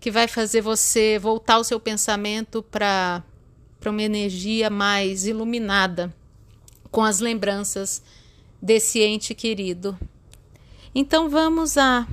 que 0.00 0.10
vai 0.10 0.28
fazer 0.28 0.60
você 0.60 1.18
voltar 1.18 1.58
o 1.58 1.64
seu 1.64 1.80
pensamento 1.80 2.62
para 2.62 3.22
uma 3.84 4.02
energia 4.02 4.70
mais 4.70 5.26
iluminada 5.26 6.14
com 6.90 7.02
as 7.02 7.20
lembranças 7.20 8.02
desse 8.60 9.00
ente 9.00 9.34
querido. 9.34 9.98
Então 10.94 11.28
vamos 11.28 11.76
à 11.76 12.06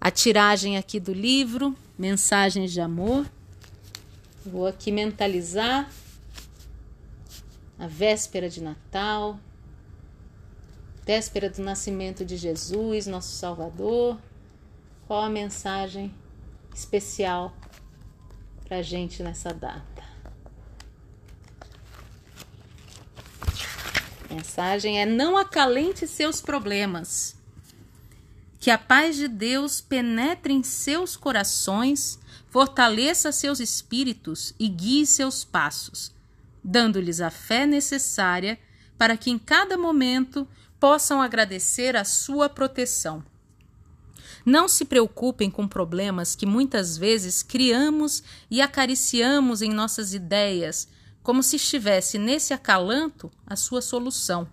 a 0.00 0.10
tiragem 0.10 0.76
aqui 0.76 1.00
do 1.00 1.12
livro, 1.12 1.76
Mensagens 1.98 2.72
de 2.72 2.80
Amor. 2.80 3.26
Vou 4.44 4.66
aqui 4.66 4.92
mentalizar 4.92 5.90
a 7.78 7.86
véspera 7.86 8.48
de 8.48 8.62
Natal, 8.62 9.38
véspera 11.04 11.48
do 11.50 11.62
nascimento 11.62 12.24
de 12.24 12.36
Jesus, 12.36 13.06
nosso 13.06 13.34
Salvador, 13.34 14.18
qual 15.06 15.22
a 15.22 15.30
mensagem 15.30 16.12
especial 16.74 17.54
para 18.64 18.78
a 18.78 18.82
gente 18.82 19.22
nessa 19.22 19.54
data? 19.54 20.02
A 24.28 24.34
mensagem 24.34 25.00
é: 25.00 25.06
não 25.06 25.36
acalente 25.36 26.06
seus 26.06 26.40
problemas. 26.40 27.36
Que 28.58 28.70
a 28.70 28.78
paz 28.78 29.14
de 29.14 29.28
Deus 29.28 29.80
penetre 29.80 30.52
em 30.52 30.64
seus 30.64 31.16
corações, 31.16 32.18
fortaleça 32.48 33.30
seus 33.30 33.60
espíritos 33.60 34.52
e 34.58 34.66
guie 34.66 35.06
seus 35.06 35.44
passos, 35.44 36.12
dando-lhes 36.66 37.20
a 37.20 37.30
fé 37.30 37.64
necessária 37.64 38.58
para 38.98 39.16
que 39.16 39.30
em 39.30 39.38
cada 39.38 39.78
momento 39.78 40.48
possam 40.80 41.22
agradecer 41.22 41.94
a 41.94 42.04
sua 42.04 42.48
proteção. 42.48 43.24
Não 44.44 44.66
se 44.66 44.84
preocupem 44.84 45.48
com 45.48 45.68
problemas 45.68 46.34
que 46.34 46.44
muitas 46.44 46.98
vezes 46.98 47.42
criamos 47.42 48.22
e 48.50 48.60
acariciamos 48.60 49.62
em 49.62 49.70
nossas 49.70 50.12
ideias, 50.12 50.88
como 51.22 51.42
se 51.42 51.54
estivesse 51.54 52.18
nesse 52.18 52.52
acalanto 52.52 53.30
a 53.46 53.54
sua 53.54 53.80
solução. 53.80 54.48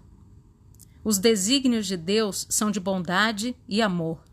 Os 1.04 1.18
desígnios 1.18 1.88
de 1.88 1.98
Deus 1.98 2.46
são 2.50 2.70
de 2.70 2.80
bondade 2.80 3.56
e 3.68 3.82
amor. 3.82 4.24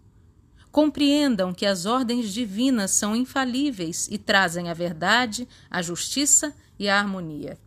Compreendam 0.71 1.53
que 1.53 1.66
as 1.66 1.85
ordens 1.85 2.33
divinas 2.33 2.90
são 2.93 3.16
infalíveis 3.16 4.07
e 4.11 4.19
trazem 4.19 4.69
a 4.69 4.75
verdade, 4.75 5.49
a 5.71 5.83
justiça 5.83 6.55
e 6.79 6.88
a 6.88 6.99
harmonia. 6.99 7.59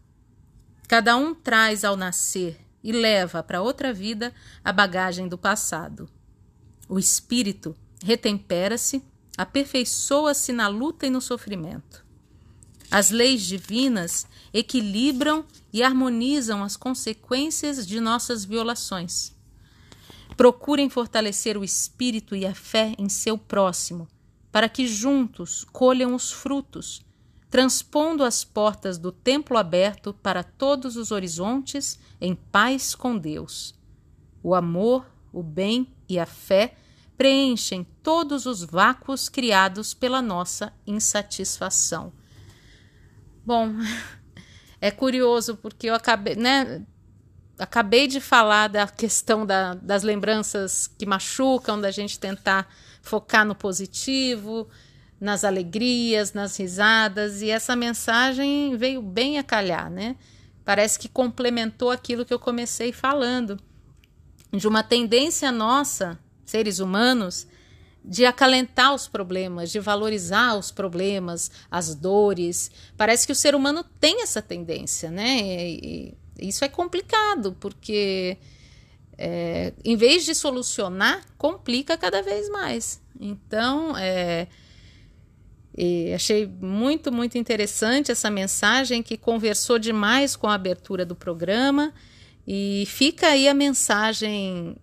Cada 0.87 1.15
um 1.15 1.33
traz 1.33 1.83
ao 1.83 1.95
nascer 1.95 2.59
e 2.83 2.91
leva 2.91 3.41
para 3.41 3.61
outra 3.61 3.93
vida 3.93 4.33
a 4.63 4.71
bagagem 4.73 5.27
do 5.27 5.37
passado. 5.37 6.09
O 6.89 6.99
espírito 6.99 7.75
retempera-se, 8.03 9.01
aperfeiçoa-se 9.37 10.51
na 10.51 10.67
luta 10.67 11.07
e 11.07 11.09
no 11.09 11.21
sofrimento. 11.21 12.03
As 12.91 13.09
leis 13.09 13.41
divinas 13.41 14.27
equilibram 14.53 15.45
e 15.71 15.81
harmonizam 15.81 16.61
as 16.61 16.77
consequências 16.77 17.87
de 17.87 17.99
nossas 17.99 18.45
violações. 18.45 19.33
Procurem 20.37 20.89
fortalecer 20.89 21.57
o 21.57 21.63
espírito 21.63 22.35
e 22.35 22.45
a 22.45 22.53
fé 22.53 22.93
em 22.97 23.09
seu 23.09 23.37
próximo, 23.37 24.07
para 24.51 24.69
que 24.69 24.85
juntos 24.85 25.65
colham 25.71 26.13
os 26.13 26.31
frutos 26.31 27.03
transpondo 27.53 28.23
as 28.23 28.43
portas 28.43 28.97
do 28.97 29.11
templo 29.11 29.59
aberto 29.59 30.11
para 30.11 30.41
todos 30.43 30.97
os 30.97 31.11
horizontes 31.11 31.99
em 32.19 32.33
paz 32.33 32.95
com 32.95 33.15
Deus. 33.15 33.75
O 34.41 34.55
amor, 34.55 35.05
o 35.31 35.43
bem 35.43 35.93
e 36.09 36.17
a 36.17 36.25
fé 36.25 36.75
preenchem 37.15 37.85
todos 38.01 38.47
os 38.47 38.63
vácuos 38.63 39.29
criados 39.29 39.93
pela 39.93 40.19
nossa 40.19 40.73
insatisfação. 40.87 42.11
Bom, 43.45 43.71
é 44.81 44.89
curioso 44.89 45.55
porque 45.55 45.91
eu 45.91 45.93
acabei, 45.93 46.35
né, 46.35 46.83
acabei 47.59 48.07
de 48.07 48.19
falar 48.19 48.67
da 48.67 48.87
questão 48.87 49.45
da, 49.45 49.75
das 49.75 50.01
lembranças 50.01 50.87
que 50.87 51.05
machucam, 51.05 51.79
da 51.79 51.91
gente 51.91 52.19
tentar 52.19 52.67
focar 53.03 53.45
no 53.45 53.53
positivo, 53.53 54.67
nas 55.23 55.45
alegrias, 55.45 56.33
nas 56.33 56.57
risadas, 56.57 57.41
e 57.41 57.49
essa 57.49 57.77
mensagem 57.77 58.75
veio 58.75 59.01
bem 59.01 59.39
a 59.39 59.43
calhar, 59.43 59.89
né? 59.89 60.17
Parece 60.65 60.99
que 60.99 61.07
complementou 61.07 61.89
aquilo 61.91 62.25
que 62.25 62.33
eu 62.33 62.39
comecei 62.39 62.91
falando, 62.91 63.57
de 64.51 64.67
uma 64.67 64.83
tendência 64.83 65.49
nossa, 65.49 66.19
seres 66.45 66.79
humanos, 66.79 67.47
de 68.03 68.25
acalentar 68.25 68.93
os 68.93 69.07
problemas, 69.07 69.71
de 69.71 69.79
valorizar 69.79 70.57
os 70.57 70.71
problemas, 70.71 71.49
as 71.71 71.95
dores. 71.95 72.69
Parece 72.97 73.25
que 73.25 73.31
o 73.31 73.35
ser 73.35 73.55
humano 73.55 73.81
tem 74.01 74.21
essa 74.21 74.41
tendência, 74.41 75.09
né? 75.09 75.39
E, 75.39 76.17
e 76.37 76.49
isso 76.49 76.65
é 76.65 76.67
complicado, 76.67 77.55
porque 77.61 78.37
é, 79.17 79.71
em 79.85 79.95
vez 79.95 80.25
de 80.25 80.35
solucionar, 80.35 81.23
complica 81.37 81.95
cada 81.95 82.21
vez 82.21 82.49
mais. 82.49 83.01
Então, 83.17 83.95
é, 83.95 84.49
e 85.75 86.13
achei 86.13 86.45
muito, 86.45 87.11
muito 87.11 87.37
interessante 87.37 88.11
essa 88.11 88.29
mensagem 88.29 89.01
que 89.01 89.17
conversou 89.17 89.79
demais 89.79 90.35
com 90.35 90.47
a 90.47 90.53
abertura 90.53 91.05
do 91.05 91.15
programa. 91.15 91.93
E 92.47 92.85
fica 92.87 93.27
aí 93.27 93.47
a 93.47 93.53
mensagem 93.53 94.75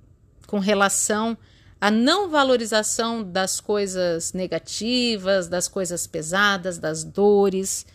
com 0.46 0.58
relação 0.58 1.38
à 1.80 1.90
não 1.90 2.28
valorização 2.28 3.22
das 3.22 3.60
coisas 3.60 4.32
negativas, 4.32 5.46
das 5.46 5.68
coisas 5.68 6.06
pesadas, 6.06 6.76
das 6.78 7.04
dores, 7.04 7.86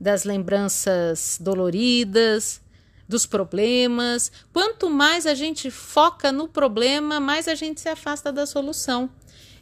das 0.00 0.24
lembranças 0.24 1.38
doloridas, 1.40 2.62
dos 3.06 3.26
problemas. 3.26 4.32
Quanto 4.52 4.88
mais 4.88 5.26
a 5.26 5.34
gente 5.34 5.70
foca 5.70 6.32
no 6.32 6.48
problema, 6.48 7.20
mais 7.20 7.46
a 7.46 7.54
gente 7.54 7.80
se 7.80 7.88
afasta 7.88 8.32
da 8.32 8.46
solução. 8.46 9.10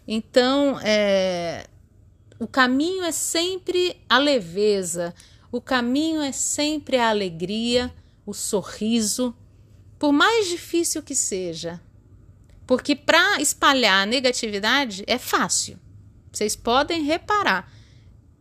Então, 0.06 0.78
é, 0.84 1.66
o 2.38 2.46
caminho 2.46 3.04
é 3.04 3.12
sempre 3.12 3.96
a 4.08 4.18
leveza, 4.18 5.14
o 5.50 5.60
caminho 5.60 6.20
é 6.20 6.32
sempre 6.32 6.96
a 6.96 7.08
alegria, 7.08 7.92
o 8.26 8.34
sorriso, 8.34 9.34
por 9.98 10.12
mais 10.12 10.48
difícil 10.48 11.02
que 11.02 11.14
seja. 11.14 11.80
Porque 12.66 12.94
para 12.94 13.40
espalhar 13.40 14.02
a 14.02 14.06
negatividade 14.06 15.04
é 15.06 15.18
fácil. 15.18 15.78
Vocês 16.32 16.56
podem 16.56 17.02
reparar. 17.04 17.72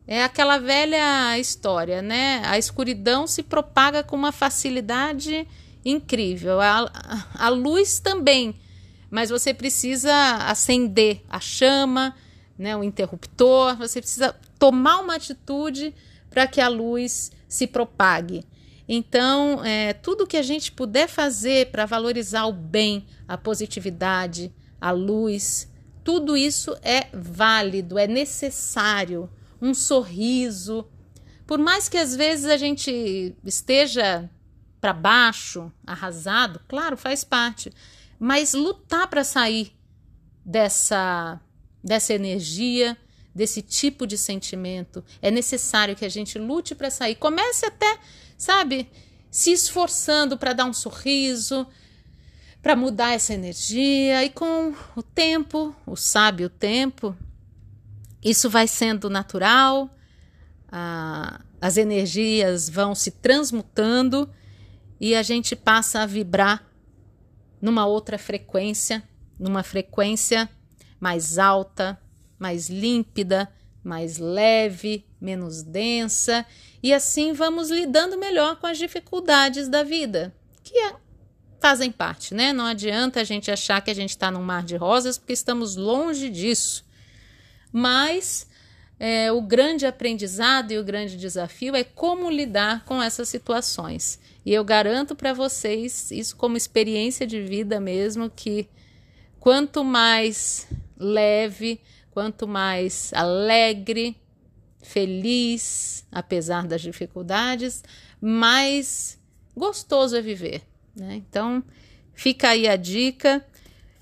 É 0.07 0.23
aquela 0.23 0.57
velha 0.57 1.39
história, 1.39 2.01
né? 2.01 2.41
A 2.45 2.57
escuridão 2.57 3.25
se 3.25 3.41
propaga 3.41 4.03
com 4.03 4.15
uma 4.15 4.31
facilidade 4.31 5.47
incrível. 5.83 6.59
A, 6.59 6.91
a 7.35 7.49
luz 7.49 7.99
também, 7.99 8.59
mas 9.09 9.29
você 9.29 9.53
precisa 9.53 10.13
acender 10.47 11.23
a 11.29 11.39
chama, 11.39 12.15
né? 12.57 12.75
O 12.75 12.83
interruptor. 12.83 13.77
Você 13.77 14.01
precisa 14.01 14.35
tomar 14.57 14.99
uma 14.99 15.15
atitude 15.15 15.93
para 16.29 16.47
que 16.47 16.59
a 16.59 16.67
luz 16.67 17.31
se 17.47 17.67
propague. 17.67 18.45
Então, 18.87 19.63
é, 19.63 19.93
tudo 19.93 20.27
que 20.27 20.37
a 20.37 20.43
gente 20.43 20.71
puder 20.71 21.07
fazer 21.07 21.71
para 21.71 21.85
valorizar 21.85 22.45
o 22.45 22.53
bem, 22.53 23.05
a 23.27 23.37
positividade, 23.37 24.53
a 24.79 24.91
luz, 24.91 25.67
tudo 26.03 26.37
isso 26.37 26.77
é 26.83 27.07
válido, 27.11 27.97
é 27.97 28.05
necessário. 28.05 29.29
Um 29.59 29.73
sorriso. 29.73 30.85
Por 31.47 31.57
mais 31.57 31.89
que 31.89 31.97
às 31.97 32.15
vezes 32.15 32.45
a 32.45 32.57
gente 32.57 33.35
esteja 33.43 34.29
para 34.79 34.93
baixo, 34.93 35.71
arrasado, 35.85 36.61
claro, 36.67 36.95
faz 36.95 37.23
parte. 37.23 37.73
Mas 38.19 38.53
lutar 38.53 39.07
para 39.07 39.23
sair 39.23 39.73
dessa, 40.45 41.41
dessa 41.85 42.15
energia, 42.15 42.97
desse 43.33 43.61
tipo 43.61 44.07
de 44.07 44.17
sentimento, 44.17 45.03
é 45.21 45.29
necessário 45.29 45.95
que 45.95 46.03
a 46.03 46.09
gente 46.09 46.39
lute 46.39 46.73
para 46.73 46.89
sair. 46.89 47.13
Comece 47.13 47.67
até, 47.67 47.99
sabe, 48.35 48.89
se 49.29 49.51
esforçando 49.51 50.35
para 50.35 50.53
dar 50.53 50.65
um 50.65 50.73
sorriso, 50.73 51.67
para 52.59 52.75
mudar 52.75 53.13
essa 53.13 53.35
energia. 53.35 54.23
E 54.23 54.31
com 54.31 54.73
o 54.95 55.03
tempo, 55.03 55.75
o 55.85 55.95
sábio 55.95 56.49
tempo, 56.49 57.15
isso 58.23 58.49
vai 58.49 58.67
sendo 58.67 59.07
natural, 59.07 59.95
a, 60.71 61.39
as 61.61 61.77
energias 61.77 62.67
vão 62.67 62.95
se 62.95 63.11
transmutando 63.11 64.27
e 64.99 65.13
a 65.13 65.21
gente 65.21 65.55
passa 65.55 65.99
a 65.99 66.05
vibrar 66.07 66.65
numa 67.61 67.85
outra 67.85 68.17
frequência, 68.17 69.03
numa 69.37 69.61
frequência 69.61 70.49
mais 70.99 71.37
alta, 71.37 71.99
mais 72.37 72.69
límpida, 72.69 73.51
mais 73.83 74.17
leve, 74.17 75.05
menos 75.19 75.61
densa, 75.61 76.45
e 76.81 76.93
assim 76.93 77.33
vamos 77.33 77.69
lidando 77.69 78.17
melhor 78.17 78.57
com 78.59 78.67
as 78.67 78.77
dificuldades 78.77 79.67
da 79.67 79.83
vida, 79.83 80.33
que 80.63 80.77
é 80.77 80.95
fazem 81.59 81.91
parte, 81.91 82.33
né? 82.35 82.53
Não 82.53 82.65
adianta 82.65 83.21
a 83.21 83.23
gente 83.23 83.49
achar 83.49 83.81
que 83.81 83.89
a 83.89 83.95
gente 83.95 84.11
está 84.11 84.29
num 84.29 84.43
mar 84.43 84.63
de 84.63 84.75
rosas, 84.75 85.17
porque 85.17 85.33
estamos 85.33 85.75
longe 85.75 86.29
disso. 86.29 86.85
Mas 87.71 88.47
é, 88.99 89.31
o 89.31 89.41
grande 89.41 89.85
aprendizado 89.85 90.71
e 90.71 90.77
o 90.77 90.83
grande 90.83 91.17
desafio 91.17 91.75
é 91.75 91.83
como 91.83 92.29
lidar 92.29 92.85
com 92.85 93.01
essas 93.01 93.29
situações. 93.29 94.19
E 94.45 94.53
eu 94.53 94.63
garanto 94.63 95.15
para 95.15 95.33
vocês, 95.33 96.11
isso 96.11 96.35
como 96.35 96.55
experiência 96.55 97.25
de 97.25 97.41
vida 97.41 97.79
mesmo, 97.79 98.29
que 98.29 98.69
quanto 99.39 99.83
mais 99.83 100.67
leve, 100.97 101.81
quanto 102.11 102.47
mais 102.47 103.11
alegre, 103.13 104.15
feliz, 104.81 106.05
apesar 106.11 106.65
das 106.65 106.81
dificuldades, 106.81 107.83
mais 108.21 109.19
gostoso 109.55 110.15
é 110.15 110.21
viver. 110.21 110.61
Né? 110.95 111.15
Então, 111.15 111.63
fica 112.13 112.49
aí 112.49 112.67
a 112.67 112.75
dica, 112.75 113.45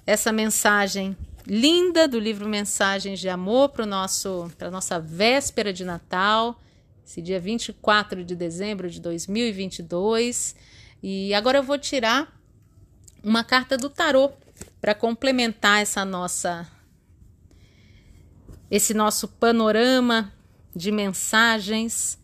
essa 0.05 0.31
mensagem 0.31 1.17
linda 1.45 2.07
do 2.07 2.19
livro 2.19 2.47
Mensagens 2.47 3.19
de 3.19 3.29
Amor 3.29 3.69
para 3.69 3.83
a 3.83 4.71
nossa 4.71 4.99
véspera 4.99 5.73
de 5.73 5.83
Natal, 5.83 6.59
esse 7.05 7.21
dia 7.21 7.39
24 7.39 8.23
de 8.23 8.35
dezembro 8.35 8.89
de 8.89 9.01
2022. 9.01 10.55
E 11.01 11.33
agora 11.33 11.57
eu 11.57 11.63
vou 11.63 11.77
tirar 11.77 12.33
uma 13.23 13.43
carta 13.43 13.77
do 13.77 13.89
tarô 13.89 14.31
para 14.79 14.93
complementar 14.93 15.81
essa 15.81 16.05
nossa 16.05 16.67
esse 18.75 18.91
nosso 18.91 19.27
panorama 19.27 20.33
de 20.75 20.91
mensagens 20.91 22.17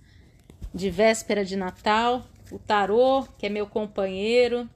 de 0.73 0.89
véspera 0.89 1.45
de 1.45 1.55
Natal 1.55 2.25
o 2.51 2.57
tarô, 2.57 3.27
que 3.37 3.45
é 3.45 3.49
meu 3.49 3.67
companheiro 3.67 4.67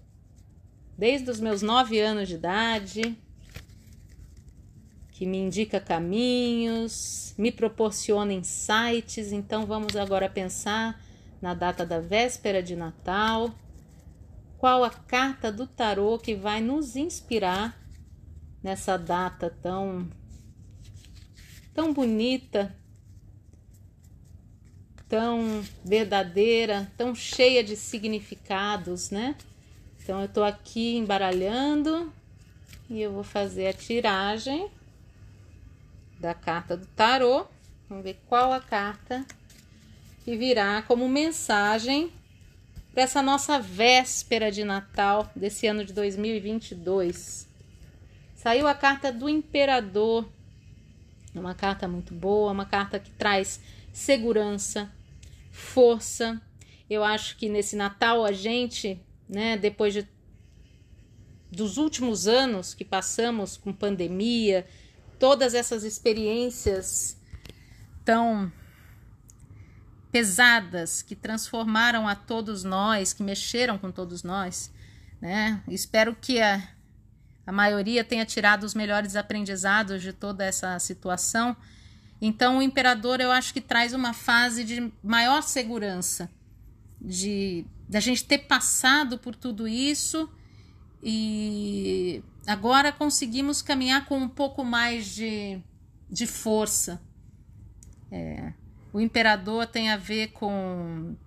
desde 0.96 1.32
os 1.32 1.40
meus 1.40 1.64
nove 1.64 2.00
anos 2.00 2.28
de 2.28 2.36
idade, 2.36 3.18
que 5.14 5.26
me 5.26 5.40
indica 5.40 5.80
caminhos, 5.80 7.34
me 7.40 7.52
proporciona 7.52 8.32
insights. 8.32 9.32
Então 9.32 9.66
vamos 9.66 9.96
agora 9.96 10.30
pensar 10.30 11.02
na 11.42 11.56
data 11.56 11.84
da 11.84 12.00
véspera 12.00 12.62
de 12.62 12.76
Natal. 12.76 13.50
Qual 14.60 14.84
a 14.84 14.92
carta 14.92 15.52
do 15.52 15.66
tarô 15.66 16.20
que 16.20 16.36
vai 16.36 16.62
nos 16.62 16.96
inspirar 16.96 17.76
nessa 18.62 18.96
data 18.96 19.50
tão 19.50 20.08
tão 21.74 21.94
bonita 21.94 22.76
tão 25.14 25.64
verdadeira, 25.86 26.92
tão 26.98 27.14
cheia 27.14 27.64
de 27.64 27.76
significados, 27.76 29.12
né? 29.12 29.36
Então 30.02 30.20
eu 30.20 30.28
tô 30.28 30.44
aqui 30.44 30.98
embaralhando 30.98 32.12
e 32.90 33.00
eu 33.00 33.12
vou 33.12 33.24
fazer 33.24 33.68
a 33.68 33.74
tiragem 33.74 34.72
da 36.20 36.34
carta 36.34 36.76
do 36.76 36.88
tarô. 36.88 37.46
Vamos 37.88 38.04
ver 38.04 38.20
qual 38.26 38.52
a 38.52 38.60
carta 38.60 39.24
que 40.26 40.36
virá 40.36 40.82
como 40.82 41.08
mensagem 41.08 42.12
para 42.92 43.04
essa 43.04 43.22
nossa 43.22 43.60
véspera 43.60 44.52
de 44.52 44.64
Natal 44.64 45.32
desse 45.36 45.68
ano 45.68 45.86
de 45.86 45.94
2022. 45.94 47.48
Saiu 48.34 48.68
a 48.68 48.74
carta 48.74 49.12
do 49.12 49.30
Imperador. 49.30 50.28
É 51.36 51.40
uma 51.40 51.56
carta 51.56 51.88
muito 51.88 52.14
boa, 52.14 52.52
uma 52.52 52.66
carta 52.66 53.00
que 53.00 53.12
traz 53.12 53.60
segurança, 53.92 54.92
força. 55.52 56.42
Eu 56.90 57.04
acho 57.04 57.38
que 57.38 57.50
nesse 57.50 57.76
Natal 57.76 58.24
a 58.24 58.32
gente, 58.32 59.02
né, 59.28 59.58
depois 59.58 59.94
de, 59.94 60.08
dos 61.52 61.78
últimos 61.78 62.28
anos 62.28 62.74
que 62.74 62.86
passamos 62.86 63.58
com 63.58 63.74
pandemia, 63.74 64.66
todas 65.20 65.54
essas 65.54 65.84
experiências 65.84 67.18
tão 68.04 68.52
pesadas 70.12 71.02
que 71.02 71.16
transformaram 71.16 72.08
a 72.08 72.14
todos 72.14 72.64
nós, 72.64 73.14
que 73.14 73.24
mexeram 73.24 73.80
com 73.80 73.92
todos 73.92 74.22
nós, 74.22 74.72
né? 75.20 75.64
Espero 75.68 76.16
que 76.16 76.40
a, 76.40 76.62
a 77.46 77.52
maioria 77.52 78.04
tenha 78.04 78.26
tirado 78.26 78.64
os 78.64 78.74
melhores 78.74 79.16
aprendizados 79.16 80.02
de 80.02 80.14
toda 80.14 80.44
essa 80.44 80.78
situação 80.80 81.56
então, 82.26 82.60
o 82.60 82.62
imperador 82.62 83.20
eu 83.20 83.34
acho 83.34 83.54
que 83.54 83.60
traz 83.60 83.94
uma 83.94 84.14
fase 84.14 84.64
de 84.64 84.90
maior 85.04 85.44
segurança, 85.44 86.32
de 87.02 87.66
da 87.90 88.00
gente 88.00 88.24
ter 88.24 88.38
passado 88.38 89.18
por 89.18 89.36
tudo 89.36 89.68
isso 89.68 90.32
e 91.04 92.24
agora 92.48 92.94
conseguimos 92.94 93.62
caminhar 93.62 94.06
com 94.06 94.18
um 94.18 94.30
pouco 94.30 94.64
mais 94.64 95.08
de, 95.08 95.60
de 96.10 96.26
força. 96.26 97.02
É, 98.10 98.54
o 98.94 99.02
imperador 99.02 99.68
tem 99.68 99.90
a 99.90 99.98
ver 99.98 100.30
com, 100.30 101.18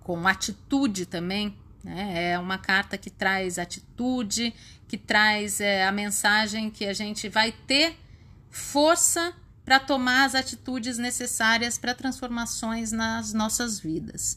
com 0.00 0.26
atitude 0.26 1.04
também. 1.04 1.54
Né? 1.86 2.32
É 2.32 2.38
uma 2.38 2.58
carta 2.58 2.98
que 2.98 3.08
traz 3.08 3.60
atitude, 3.60 4.52
que 4.88 4.98
traz 4.98 5.60
é, 5.60 5.86
a 5.86 5.92
mensagem 5.92 6.68
que 6.68 6.84
a 6.84 6.92
gente 6.92 7.28
vai 7.28 7.52
ter 7.52 7.96
força 8.50 9.32
para 9.64 9.78
tomar 9.78 10.24
as 10.24 10.34
atitudes 10.34 10.98
necessárias 10.98 11.78
para 11.78 11.94
transformações 11.94 12.90
nas 12.90 13.32
nossas 13.32 13.78
vidas. 13.78 14.36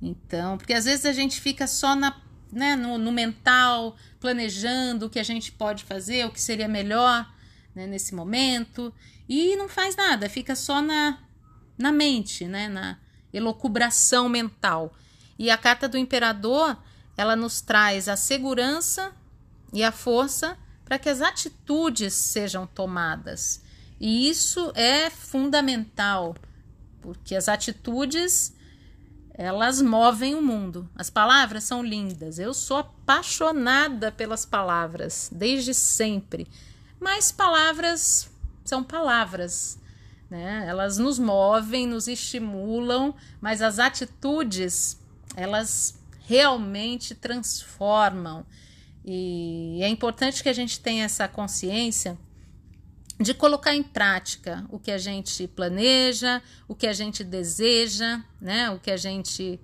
Então, 0.00 0.56
porque 0.56 0.72
às 0.72 0.84
vezes 0.84 1.04
a 1.04 1.12
gente 1.12 1.40
fica 1.40 1.66
só 1.66 1.96
na, 1.96 2.16
né, 2.52 2.76
no, 2.76 2.96
no 2.96 3.10
mental, 3.10 3.96
planejando 4.20 5.06
o 5.06 5.10
que 5.10 5.18
a 5.18 5.24
gente 5.24 5.50
pode 5.50 5.82
fazer, 5.82 6.26
o 6.26 6.30
que 6.30 6.40
seria 6.40 6.68
melhor 6.68 7.28
né, 7.74 7.88
nesse 7.88 8.14
momento, 8.14 8.94
e 9.28 9.56
não 9.56 9.68
faz 9.68 9.96
nada, 9.96 10.28
fica 10.28 10.54
só 10.54 10.80
na, 10.80 11.18
na 11.76 11.90
mente, 11.90 12.46
né, 12.46 12.68
na 12.68 12.98
elocubração 13.32 14.28
mental. 14.28 14.94
E 15.38 15.50
a 15.50 15.56
carta 15.56 15.88
do 15.88 15.96
imperador, 15.96 16.76
ela 17.16 17.36
nos 17.36 17.60
traz 17.60 18.08
a 18.08 18.16
segurança 18.16 19.12
e 19.72 19.84
a 19.84 19.92
força 19.92 20.56
para 20.84 20.98
que 20.98 21.08
as 21.08 21.20
atitudes 21.20 22.14
sejam 22.14 22.66
tomadas. 22.66 23.62
E 24.00 24.28
isso 24.28 24.72
é 24.74 25.10
fundamental, 25.10 26.34
porque 27.00 27.34
as 27.34 27.48
atitudes 27.48 28.54
elas 29.38 29.80
movem 29.80 30.34
o 30.34 30.42
mundo. 30.42 30.90
As 30.96 31.08
palavras 31.08 31.62
são 31.62 31.80
lindas. 31.80 32.40
Eu 32.40 32.52
sou 32.52 32.78
apaixonada 32.78 34.10
pelas 34.10 34.44
palavras 34.44 35.30
desde 35.32 35.72
sempre. 35.72 36.48
Mas 36.98 37.30
palavras 37.30 38.28
são 38.64 38.82
palavras, 38.82 39.78
né? 40.28 40.64
Elas 40.66 40.98
nos 40.98 41.20
movem, 41.20 41.86
nos 41.86 42.08
estimulam, 42.08 43.14
mas 43.40 43.62
as 43.62 43.78
atitudes, 43.78 44.97
elas 45.38 45.98
realmente 46.26 47.14
transformam. 47.14 48.44
E 49.04 49.78
é 49.82 49.88
importante 49.88 50.42
que 50.42 50.48
a 50.48 50.52
gente 50.52 50.80
tenha 50.80 51.04
essa 51.04 51.28
consciência 51.28 52.18
de 53.20 53.32
colocar 53.32 53.74
em 53.74 53.82
prática 53.82 54.64
o 54.68 54.78
que 54.78 54.90
a 54.90 54.98
gente 54.98 55.46
planeja, 55.48 56.42
o 56.66 56.74
que 56.74 56.86
a 56.86 56.92
gente 56.92 57.24
deseja, 57.24 58.22
né? 58.40 58.70
O 58.70 58.78
que 58.78 58.90
a 58.90 58.96
gente 58.96 59.60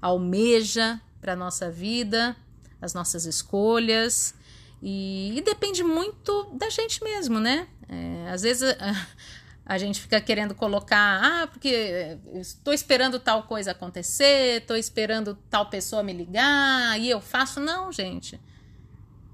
almeja 0.00 1.00
para 1.20 1.36
nossa 1.36 1.70
vida, 1.70 2.36
as 2.80 2.94
nossas 2.94 3.24
escolhas. 3.24 4.34
E, 4.80 5.36
e, 5.36 5.40
depende 5.42 5.82
muito 5.82 6.44
da 6.52 6.70
gente 6.70 7.02
mesmo, 7.02 7.40
né? 7.40 7.66
É, 7.88 8.30
às 8.30 8.42
vezes 8.42 8.76
a, 9.68 9.76
gente 9.76 10.00
fica 10.00 10.20
querendo 10.20 10.54
colocar, 10.54 11.20
ah, 11.22 11.46
porque 11.46 12.18
estou 12.34 12.72
esperando 12.72 13.20
tal 13.20 13.42
coisa 13.42 13.72
acontecer, 13.72 14.62
estou 14.62 14.76
esperando 14.76 15.34
tal 15.50 15.66
pessoa 15.66 16.02
me 16.02 16.12
ligar, 16.12 16.98
e 16.98 17.10
eu 17.10 17.20
faço. 17.20 17.60
Não, 17.60 17.92
gente. 17.92 18.40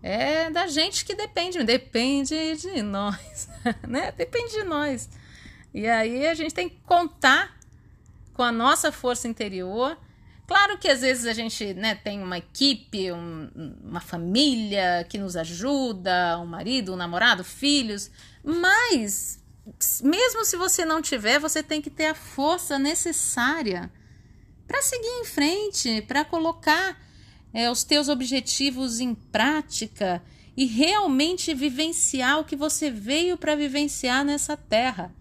É 0.02 0.50
da 0.50 0.66
gente 0.66 1.04
que 1.04 1.14
depende, 1.14 1.62
depende 1.64 2.56
de 2.56 2.82
nós, 2.82 3.48
né? 3.88 4.12
Depende 4.12 4.52
de 4.52 4.64
nós. 4.64 5.08
E 5.72 5.86
aí 5.86 6.26
a 6.26 6.34
gente 6.34 6.52
tem 6.52 6.68
que 6.68 6.78
contar 6.84 7.56
com 8.34 8.42
a 8.42 8.52
nossa 8.52 8.92
força 8.92 9.26
interior. 9.28 9.96
Claro 10.46 10.76
que 10.76 10.88
às 10.88 11.00
vezes 11.00 11.26
a 11.26 11.32
gente 11.32 11.72
né, 11.72 11.94
tem 11.94 12.22
uma 12.22 12.36
equipe, 12.36 13.10
um, 13.12 13.78
uma 13.82 14.00
família 14.00 15.06
que 15.08 15.16
nos 15.16 15.36
ajuda, 15.36 16.38
um 16.38 16.46
marido, 16.46 16.92
um 16.92 16.96
namorado, 16.96 17.42
filhos, 17.42 18.10
mas 18.44 19.42
mesmo 20.02 20.44
se 20.44 20.56
você 20.56 20.84
não 20.84 21.00
tiver, 21.00 21.38
você 21.38 21.62
tem 21.62 21.80
que 21.80 21.90
ter 21.90 22.06
a 22.06 22.14
força 22.14 22.78
necessária 22.78 23.90
para 24.66 24.82
seguir 24.82 25.20
em 25.20 25.24
frente, 25.24 26.02
para 26.02 26.24
colocar 26.24 27.00
é, 27.52 27.70
os 27.70 27.84
teus 27.84 28.08
objetivos 28.08 29.00
em 29.00 29.14
prática 29.14 30.22
e 30.56 30.66
realmente 30.66 31.54
vivenciar 31.54 32.40
o 32.40 32.44
que 32.44 32.56
você 32.56 32.90
veio 32.90 33.36
para 33.36 33.54
vivenciar 33.54 34.24
nessa 34.24 34.56
terra. 34.56 35.14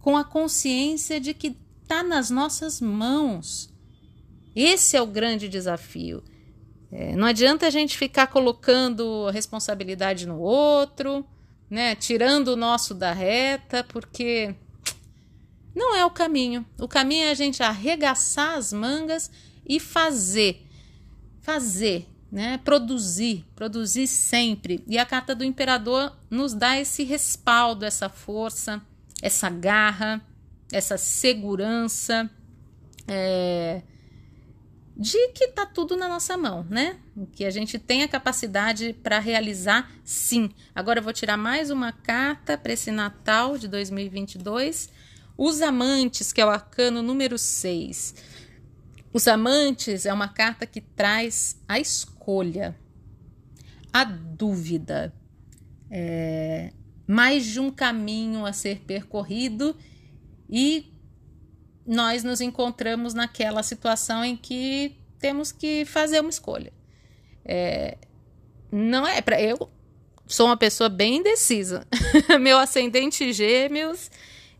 Com 0.00 0.16
a 0.16 0.24
consciência 0.24 1.20
de 1.20 1.32
que 1.32 1.56
está 1.82 2.02
nas 2.02 2.30
nossas 2.30 2.80
mãos. 2.80 3.72
Esse 4.54 4.96
é 4.96 5.02
o 5.02 5.06
grande 5.06 5.48
desafio. 5.48 6.22
É, 6.90 7.16
não 7.16 7.26
adianta 7.26 7.66
a 7.66 7.70
gente 7.70 7.96
ficar 7.96 8.26
colocando 8.26 9.30
responsabilidade 9.30 10.26
no 10.26 10.38
outro, 10.38 11.24
né, 11.72 11.94
tirando 11.94 12.48
o 12.48 12.56
nosso 12.56 12.92
da 12.92 13.12
reta, 13.12 13.82
porque 13.84 14.54
não 15.74 15.96
é 15.96 16.04
o 16.04 16.10
caminho. 16.10 16.66
O 16.78 16.86
caminho 16.86 17.24
é 17.24 17.30
a 17.30 17.34
gente 17.34 17.62
arregaçar 17.62 18.58
as 18.58 18.72
mangas 18.72 19.30
e 19.66 19.80
fazer 19.80 20.66
fazer, 21.42 22.08
né? 22.30 22.58
Produzir, 22.64 23.44
produzir 23.54 24.06
sempre. 24.06 24.82
E 24.86 24.96
a 24.96 25.04
carta 25.04 25.34
do 25.34 25.44
imperador 25.44 26.16
nos 26.30 26.54
dá 26.54 26.78
esse 26.78 27.02
respaldo, 27.02 27.84
essa 27.84 28.08
força, 28.08 28.80
essa 29.20 29.50
garra, 29.50 30.24
essa 30.72 30.96
segurança 30.96 32.30
é, 33.06 33.82
de 34.96 35.28
que 35.28 35.48
tá 35.48 35.64
tudo 35.64 35.96
na 35.96 36.08
nossa 36.08 36.36
mão, 36.36 36.66
né? 36.68 36.98
Que 37.32 37.44
a 37.44 37.50
gente 37.50 37.78
tem 37.78 38.02
a 38.02 38.08
capacidade 38.08 38.92
para 39.02 39.18
realizar, 39.18 39.90
sim. 40.04 40.50
Agora 40.74 41.00
eu 41.00 41.02
vou 41.02 41.12
tirar 41.12 41.36
mais 41.36 41.70
uma 41.70 41.92
carta 41.92 42.58
para 42.58 42.72
esse 42.72 42.90
Natal 42.90 43.56
de 43.56 43.68
2022. 43.68 44.90
Os 45.36 45.62
amantes, 45.62 46.32
que 46.32 46.40
é 46.40 46.46
o 46.46 46.50
arcano 46.50 47.02
número 47.02 47.38
6. 47.38 48.14
Os 49.12 49.26
amantes 49.26 50.06
é 50.06 50.12
uma 50.12 50.28
carta 50.28 50.66
que 50.66 50.80
traz 50.80 51.56
a 51.66 51.78
escolha, 51.78 52.76
a 53.92 54.04
dúvida, 54.04 55.12
é, 55.90 56.72
mais 57.06 57.44
de 57.44 57.60
um 57.60 57.70
caminho 57.70 58.46
a 58.46 58.52
ser 58.52 58.80
percorrido 58.80 59.76
e 60.48 60.91
nós 61.86 62.22
nos 62.22 62.40
encontramos 62.40 63.14
naquela 63.14 63.62
situação 63.62 64.24
em 64.24 64.36
que 64.36 64.96
temos 65.18 65.52
que 65.52 65.84
fazer 65.84 66.20
uma 66.20 66.30
escolha. 66.30 66.72
É, 67.44 67.98
não 68.70 69.06
é 69.06 69.20
para 69.20 69.40
eu 69.40 69.70
sou 70.26 70.46
uma 70.46 70.56
pessoa 70.56 70.88
bem 70.88 71.16
indecisa. 71.16 71.86
Meu 72.40 72.58
ascendente 72.58 73.32
gêmeos, 73.32 74.10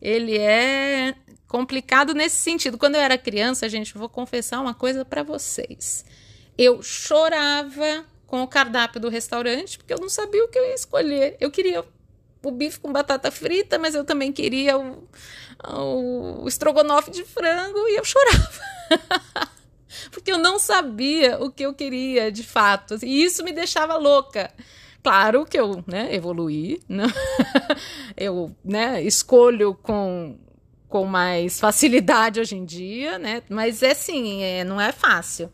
ele 0.00 0.38
é 0.38 1.14
complicado 1.48 2.14
nesse 2.14 2.36
sentido. 2.36 2.78
Quando 2.78 2.96
eu 2.96 3.00
era 3.00 3.16
criança, 3.18 3.68
gente, 3.68 3.94
vou 3.94 4.08
confessar 4.08 4.60
uma 4.60 4.74
coisa 4.74 5.04
para 5.04 5.22
vocês. 5.22 6.04
Eu 6.56 6.82
chorava 6.82 8.04
com 8.26 8.42
o 8.42 8.48
cardápio 8.48 9.00
do 9.00 9.08
restaurante 9.08 9.78
porque 9.78 9.92
eu 9.92 9.98
não 9.98 10.08
sabia 10.08 10.44
o 10.44 10.48
que 10.48 10.58
eu 10.58 10.64
ia 10.64 10.74
escolher. 10.74 11.36
Eu 11.40 11.50
queria 11.50 11.84
o 12.42 12.50
bife 12.50 12.80
com 12.80 12.92
batata 12.92 13.30
frita, 13.30 13.78
mas 13.78 13.94
eu 13.94 14.04
também 14.04 14.32
queria 14.32 14.78
o, 14.78 15.06
o 15.64 16.46
estrogonofe 16.46 17.10
de 17.10 17.24
frango 17.24 17.78
e 17.88 17.96
eu 17.96 18.04
chorava. 18.04 18.60
porque 20.10 20.32
eu 20.32 20.38
não 20.38 20.58
sabia 20.58 21.38
o 21.42 21.50
que 21.50 21.64
eu 21.64 21.74
queria 21.74 22.30
de 22.30 22.42
fato. 22.42 22.96
E 23.02 23.24
isso 23.24 23.44
me 23.44 23.52
deixava 23.52 23.96
louca. 23.96 24.52
Claro 25.02 25.44
que 25.44 25.58
eu 25.58 25.82
né, 25.86 26.14
evoluí, 26.14 26.80
né? 26.88 27.04
eu 28.16 28.54
né, 28.64 29.02
escolho 29.02 29.74
com 29.74 30.38
com 30.88 31.06
mais 31.06 31.58
facilidade 31.58 32.38
hoje 32.38 32.54
em 32.54 32.66
dia, 32.66 33.18
né? 33.18 33.42
Mas 33.48 33.82
é 33.82 33.92
assim, 33.92 34.42
é, 34.42 34.62
não 34.62 34.78
é 34.78 34.92
fácil. 34.92 35.50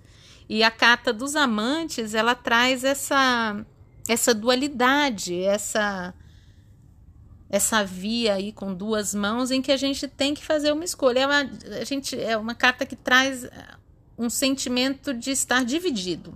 E 0.49 0.65
a 0.65 0.71
carta 0.71 1.13
dos 1.13 1.37
amantes, 1.37 2.13
ela 2.13 2.35
traz 2.35 2.83
essa 2.83 3.65
essa 4.09 4.35
dualidade, 4.35 5.41
essa 5.41 6.13
essa 7.51 7.85
via 7.85 8.35
aí 8.35 8.53
com 8.53 8.75
duas 8.75 9.15
mãos 9.15 9.51
em 9.51 9.63
que 9.63 9.73
a 9.73 9.77
gente 9.77 10.07
tem 10.07 10.35
que 10.35 10.45
fazer 10.45 10.73
uma 10.73 10.85
escolha. 10.85 11.21
É 11.21 11.27
uma, 11.27 11.51
a 11.81 11.85
gente 11.85 12.19
é 12.19 12.37
uma 12.37 12.55
carta 12.55 12.85
que 12.85 12.97
traz 12.97 13.49
um 14.19 14.29
sentimento 14.29 15.15
de 15.15 15.31
estar 15.31 15.65
dividido. 15.65 16.35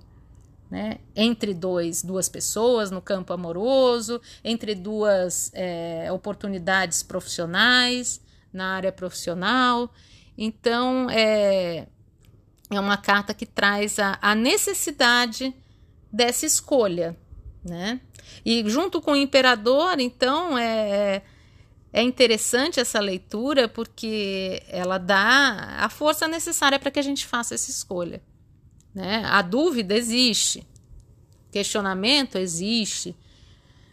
Né? 0.70 1.00
entre 1.14 1.52
dois, 1.52 2.02
duas 2.02 2.30
pessoas 2.30 2.90
no 2.90 3.02
campo 3.02 3.34
amoroso, 3.34 4.18
entre 4.42 4.74
duas 4.74 5.50
é, 5.52 6.10
oportunidades 6.10 7.02
profissionais, 7.02 8.22
na 8.50 8.76
área 8.76 8.90
profissional. 8.90 9.92
Então, 10.36 11.10
é, 11.10 11.86
é 12.70 12.80
uma 12.80 12.96
carta 12.96 13.34
que 13.34 13.44
traz 13.44 13.98
a, 13.98 14.18
a 14.22 14.34
necessidade 14.34 15.54
dessa 16.10 16.46
escolha, 16.46 17.14
né? 17.62 18.00
E 18.44 18.68
junto 18.68 19.00
com 19.00 19.12
o 19.12 19.16
imperador, 19.16 20.00
então, 20.00 20.56
é, 20.58 21.22
é 21.92 22.02
interessante 22.02 22.80
essa 22.80 23.00
leitura 23.00 23.68
porque 23.68 24.62
ela 24.68 24.98
dá 24.98 25.76
a 25.78 25.88
força 25.88 26.26
necessária 26.26 26.78
para 26.78 26.90
que 26.90 26.98
a 26.98 27.02
gente 27.02 27.26
faça 27.26 27.54
essa 27.54 27.70
escolha. 27.70 28.22
Né? 28.94 29.22
A 29.26 29.42
dúvida 29.42 29.94
existe, 29.94 30.66
questionamento 31.50 32.36
existe, 32.36 33.16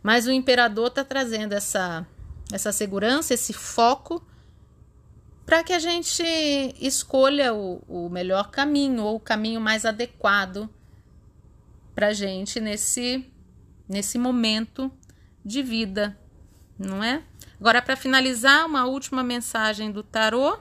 mas 0.01 0.27
o 0.27 0.31
imperador 0.31 0.87
está 0.87 1.03
trazendo 1.03 1.53
essa, 1.53 2.07
essa 2.51 2.71
segurança, 2.71 3.33
esse 3.33 3.53
foco 3.53 4.25
para 5.45 5.63
que 5.63 5.73
a 5.73 5.79
gente 5.79 6.23
escolha 6.79 7.53
o, 7.55 7.81
o 7.87 8.07
melhor 8.07 8.51
caminho 8.51 9.03
ou 9.03 9.15
o 9.15 9.19
caminho 9.19 9.59
mais 9.59 9.83
adequado 9.83 10.69
para 11.95 12.13
gente 12.13 12.59
nesse, 12.59 13.25
nesse 13.89 14.19
momento 14.19 14.91
de 15.43 15.63
vida, 15.63 16.17
não 16.77 17.03
é? 17.03 17.23
Agora, 17.59 17.81
para 17.81 17.95
finalizar, 17.97 18.65
uma 18.65 18.85
última 18.85 19.23
mensagem 19.23 19.91
do 19.91 20.03
tarô 20.03 20.57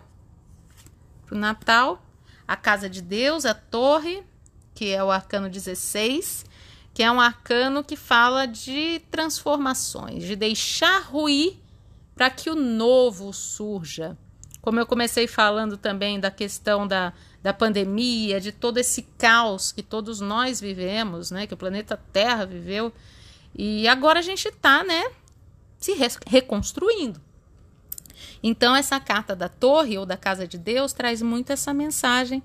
para 1.26 1.36
o 1.36 1.38
Natal: 1.38 2.02
a 2.46 2.56
casa 2.56 2.88
de 2.88 3.02
Deus, 3.02 3.44
a 3.44 3.54
torre, 3.54 4.24
que 4.74 4.90
é 4.90 5.04
o 5.04 5.10
arcano 5.10 5.48
16, 5.48 6.46
que 6.94 7.02
é 7.02 7.10
um 7.10 7.20
arcano 7.20 7.84
que 7.84 7.94
fala 7.94 8.46
de 8.46 9.00
transformações, 9.10 10.24
de 10.24 10.34
deixar 10.34 11.02
ruir 11.02 11.56
para 12.16 12.30
que 12.30 12.50
o 12.50 12.56
novo 12.56 13.32
surja. 13.32 14.18
Como 14.60 14.80
eu 14.80 14.86
comecei 14.86 15.28
falando 15.28 15.76
também 15.76 16.18
da 16.18 16.30
questão 16.30 16.86
da, 16.86 17.12
da 17.40 17.54
pandemia, 17.54 18.40
de 18.40 18.50
todo 18.50 18.78
esse 18.78 19.02
caos 19.16 19.70
que 19.70 19.82
todos 19.82 20.20
nós 20.20 20.60
vivemos, 20.60 21.30
né? 21.30 21.46
Que 21.46 21.54
o 21.54 21.56
planeta 21.56 21.96
Terra 22.12 22.44
viveu. 22.44 22.92
E 23.54 23.88
agora 23.88 24.18
a 24.20 24.22
gente 24.22 24.48
está, 24.48 24.84
né? 24.84 25.10
Se 25.78 25.94
reconstruindo. 26.26 27.20
Então, 28.42 28.74
essa 28.74 29.00
carta 29.00 29.34
da 29.34 29.48
torre 29.48 29.98
ou 29.98 30.06
da 30.06 30.16
casa 30.16 30.46
de 30.46 30.58
Deus 30.58 30.92
traz 30.92 31.22
muito 31.22 31.52
essa 31.52 31.74
mensagem 31.74 32.42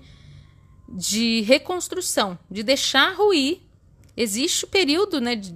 de 0.88 1.40
reconstrução, 1.42 2.38
de 2.50 2.62
deixar 2.62 3.14
ruir. 3.14 3.60
Existe 4.16 4.64
o 4.64 4.68
período 4.68 5.20
né, 5.20 5.34
de, 5.34 5.52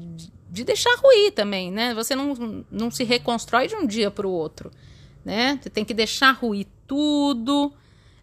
de 0.50 0.64
deixar 0.64 0.94
ruir 0.96 1.32
também, 1.32 1.70
né? 1.70 1.94
Você 1.94 2.14
não, 2.14 2.64
não 2.70 2.90
se 2.90 3.04
reconstrói 3.04 3.68
de 3.68 3.76
um 3.76 3.86
dia 3.86 4.10
para 4.10 4.26
o 4.26 4.32
outro, 4.32 4.70
né? 5.24 5.58
Você 5.60 5.70
tem 5.70 5.84
que 5.84 5.94
deixar 5.94 6.32
ruir 6.32 6.66
tudo, 6.86 7.72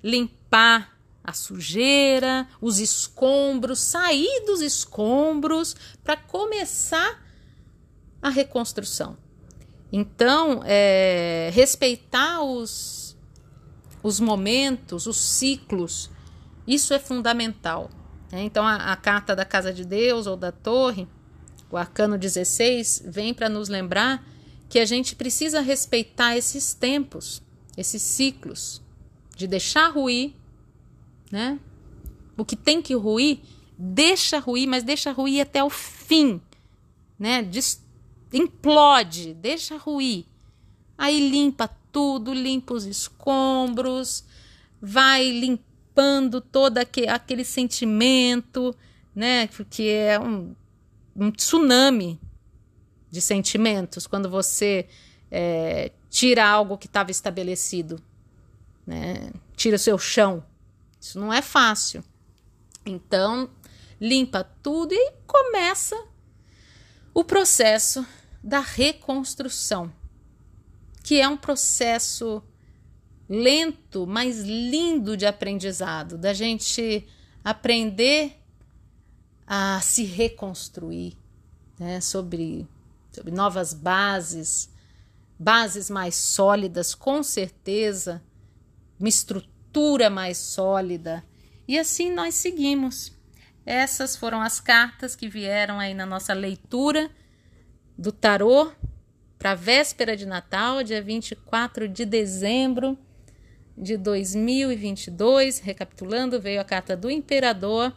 limpar 0.03 0.94
a 1.25 1.33
sujeira, 1.33 2.47
os 2.61 2.79
escombros, 2.79 3.79
sair 3.79 4.45
dos 4.45 4.61
escombros 4.61 5.75
para 6.03 6.15
começar 6.15 7.23
a 8.21 8.29
reconstrução. 8.29 9.17
Então, 9.91 10.61
é, 10.65 11.49
respeitar 11.53 12.43
os, 12.43 13.17
os 14.03 14.19
momentos, 14.19 15.07
os 15.07 15.17
ciclos, 15.17 16.09
isso 16.67 16.93
é 16.93 16.99
fundamental. 16.99 17.89
Né? 18.31 18.43
Então, 18.43 18.65
a, 18.65 18.91
a 18.91 18.95
carta 18.95 19.35
da 19.35 19.45
Casa 19.45 19.73
de 19.73 19.85
Deus 19.85 20.27
ou 20.27 20.35
da 20.35 20.51
Torre 20.51 21.07
o 21.69 21.77
arcano 21.77 22.17
16 22.17 23.03
vem 23.05 23.33
para 23.33 23.49
nos 23.49 23.69
lembrar 23.69 24.25
que 24.69 24.79
a 24.79 24.85
gente 24.85 25.15
precisa 25.15 25.61
respeitar 25.61 26.37
esses 26.37 26.73
tempos, 26.73 27.41
esses 27.75 28.01
ciclos, 28.01 28.81
de 29.35 29.47
deixar 29.47 29.89
ruir, 29.89 30.33
né? 31.31 31.59
O 32.37 32.43
que 32.43 32.55
tem 32.55 32.81
que 32.81 32.93
ruir, 32.93 33.39
deixa 33.77 34.39
ruir, 34.39 34.67
mas 34.67 34.83
deixa 34.83 35.11
ruir 35.11 35.41
até 35.41 35.63
o 35.63 35.69
fim, 35.69 36.41
né? 37.17 37.41
Des 37.41 37.83
implode, 38.33 39.33
deixa 39.33 39.77
ruir. 39.77 40.25
Aí 40.97 41.29
limpa 41.29 41.69
tudo, 41.91 42.33
limpa 42.33 42.73
os 42.73 42.85
escombros, 42.85 44.25
vai 44.81 45.29
limpando 45.29 46.41
todo 46.41 46.77
aquele 46.77 47.45
sentimento, 47.45 48.75
né? 49.15 49.47
Porque 49.47 49.83
é 49.83 50.19
um 50.19 50.53
um 51.15 51.31
tsunami 51.31 52.19
de 53.09 53.21
sentimentos 53.21 54.05
quando 54.05 54.29
você 54.29 54.87
é, 55.31 55.91
tira 56.09 56.45
algo 56.45 56.77
que 56.77 56.87
estava 56.87 57.09
estabelecido, 57.09 58.01
né? 58.85 59.31
tira 59.55 59.77
o 59.77 59.79
seu 59.79 59.97
chão. 59.97 60.43
Isso 61.05 61.19
não 61.19 61.31
é 61.31 61.39
fácil. 61.39 62.03
Então, 62.83 63.47
limpa 64.01 64.43
tudo 64.43 64.91
e 64.91 65.13
começa 65.27 65.95
o 67.13 67.23
processo 67.23 68.03
da 68.43 68.59
reconstrução, 68.59 69.93
que 71.03 71.21
é 71.21 71.27
um 71.29 71.37
processo 71.37 72.41
lento, 73.29 74.07
mas 74.07 74.39
lindo 74.39 75.15
de 75.15 75.27
aprendizado, 75.27 76.17
da 76.17 76.33
gente 76.33 77.07
aprender 77.43 78.41
a 79.45 79.79
se 79.81 80.05
reconstruir, 80.05 81.15
né, 81.79 82.01
sobre, 82.01 82.67
sobre 83.11 83.31
novas 83.31 83.75
bases, 83.75 84.71
bases 85.37 85.87
mais 85.87 86.15
sólidas, 86.15 86.95
com 86.95 87.21
certeza, 87.21 88.23
uma 88.99 89.07
estrutura 89.07 89.54
mais 90.09 90.37
sólida. 90.37 91.23
E 91.67 91.77
assim 91.77 92.11
nós 92.11 92.35
seguimos. 92.35 93.11
Essas 93.65 94.15
foram 94.15 94.41
as 94.41 94.59
cartas 94.59 95.15
que 95.15 95.27
vieram 95.27 95.79
aí 95.79 95.93
na 95.93 96.05
nossa 96.05 96.33
leitura 96.33 97.09
do 97.97 98.11
tarô 98.11 98.71
para 99.37 99.55
véspera 99.55 100.15
de 100.15 100.25
Natal, 100.25 100.83
dia 100.83 101.01
24 101.01 101.87
de 101.87 102.05
dezembro 102.05 102.97
de 103.77 103.97
2022. 103.97 105.59
Recapitulando, 105.59 106.39
veio 106.39 106.61
a 106.61 106.65
carta 106.65 106.95
do 106.95 107.09
Imperador 107.09 107.93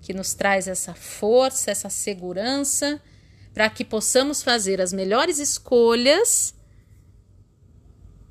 que 0.00 0.12
nos 0.12 0.34
traz 0.34 0.66
essa 0.66 0.94
força, 0.94 1.70
essa 1.70 1.90
segurança, 1.90 3.00
para 3.52 3.68
que 3.68 3.84
possamos 3.84 4.42
fazer 4.42 4.80
as 4.80 4.92
melhores 4.92 5.38
escolhas 5.38 6.54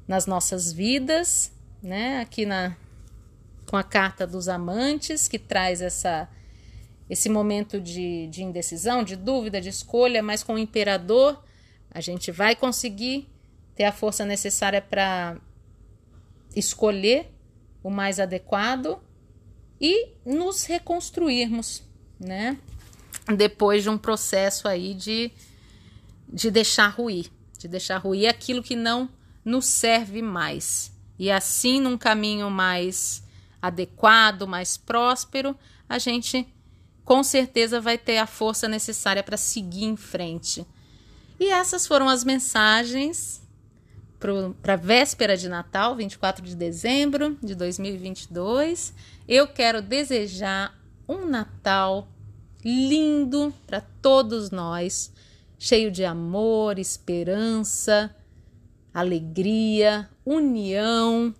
nas 0.07 0.25
nossas 0.25 0.73
vidas, 0.73 1.51
né? 1.81 2.21
Aqui 2.21 2.45
na 2.45 2.75
com 3.65 3.77
a 3.77 3.83
carta 3.83 4.25
dos 4.25 4.49
amantes, 4.49 5.27
que 5.27 5.37
traz 5.37 5.81
essa 5.81 6.27
esse 7.09 7.27
momento 7.27 7.81
de, 7.81 8.27
de 8.27 8.43
indecisão, 8.43 9.03
de 9.03 9.15
dúvida, 9.15 9.59
de 9.59 9.69
escolha, 9.69 10.21
mas 10.21 10.43
com 10.43 10.53
o 10.53 10.59
imperador 10.59 11.43
a 11.91 12.01
gente 12.01 12.31
vai 12.31 12.55
conseguir 12.55 13.27
ter 13.75 13.85
a 13.85 13.91
força 13.91 14.25
necessária 14.25 14.81
para 14.81 15.37
escolher 16.55 17.31
o 17.81 17.89
mais 17.89 18.19
adequado 18.19 19.01
e 19.81 20.09
nos 20.25 20.65
reconstruirmos, 20.65 21.83
né? 22.19 22.57
Depois 23.35 23.83
de 23.83 23.89
um 23.89 23.97
processo 23.97 24.67
aí 24.67 24.93
de, 24.93 25.31
de 26.27 26.51
deixar 26.51 26.87
ruir, 26.89 27.31
de 27.57 27.67
deixar 27.67 27.97
ruir 27.97 28.27
aquilo 28.27 28.61
que 28.61 28.75
não 28.75 29.09
nos 29.43 29.65
serve 29.65 30.21
mais. 30.21 30.91
E 31.19 31.29
assim, 31.29 31.81
num 31.81 31.97
caminho 31.97 32.49
mais 32.49 33.21
adequado, 33.61 34.47
mais 34.47 34.77
próspero, 34.77 35.55
a 35.87 35.99
gente 35.99 36.47
com 37.03 37.21
certeza 37.23 37.81
vai 37.81 37.97
ter 37.97 38.19
a 38.19 38.25
força 38.25 38.67
necessária 38.67 39.21
para 39.21 39.35
seguir 39.35 39.83
em 39.83 39.97
frente. 39.97 40.65
E 41.39 41.49
essas 41.49 41.85
foram 41.85 42.07
as 42.07 42.23
mensagens 42.23 43.41
para 44.61 44.73
a 44.73 44.77
véspera 44.77 45.35
de 45.35 45.49
Natal, 45.49 45.95
24 45.95 46.45
de 46.45 46.55
dezembro 46.55 47.37
de 47.41 47.55
2022. 47.55 48.93
Eu 49.27 49.47
quero 49.47 49.81
desejar 49.81 50.77
um 51.07 51.25
Natal 51.25 52.07
lindo 52.63 53.53
para 53.65 53.81
todos 54.01 54.51
nós, 54.51 55.11
cheio 55.57 55.89
de 55.89 56.03
amor, 56.03 56.77
esperança, 56.77 58.13
alegria, 58.93 60.09
união, 60.31 61.33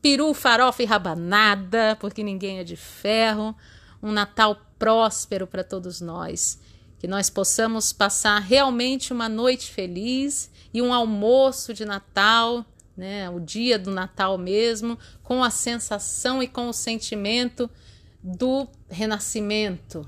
peru, 0.00 0.32
farofa 0.32 0.82
e 0.82 0.86
rabanada, 0.86 1.96
porque 2.00 2.22
ninguém 2.22 2.58
é 2.58 2.64
de 2.64 2.76
ferro. 2.76 3.54
Um 4.00 4.12
Natal 4.12 4.60
próspero 4.78 5.46
para 5.46 5.64
todos 5.64 6.00
nós. 6.00 6.60
Que 7.00 7.08
nós 7.08 7.28
possamos 7.28 7.92
passar 7.92 8.38
realmente 8.38 9.12
uma 9.12 9.28
noite 9.28 9.72
feliz 9.72 10.50
e 10.72 10.80
um 10.80 10.94
almoço 10.94 11.74
de 11.74 11.84
Natal, 11.84 12.64
né, 12.96 13.28
o 13.28 13.40
dia 13.40 13.78
do 13.78 13.90
Natal 13.90 14.38
mesmo, 14.38 14.96
com 15.22 15.42
a 15.42 15.50
sensação 15.50 16.40
e 16.42 16.46
com 16.46 16.68
o 16.68 16.72
sentimento 16.72 17.68
do 18.22 18.68
renascimento, 18.88 20.06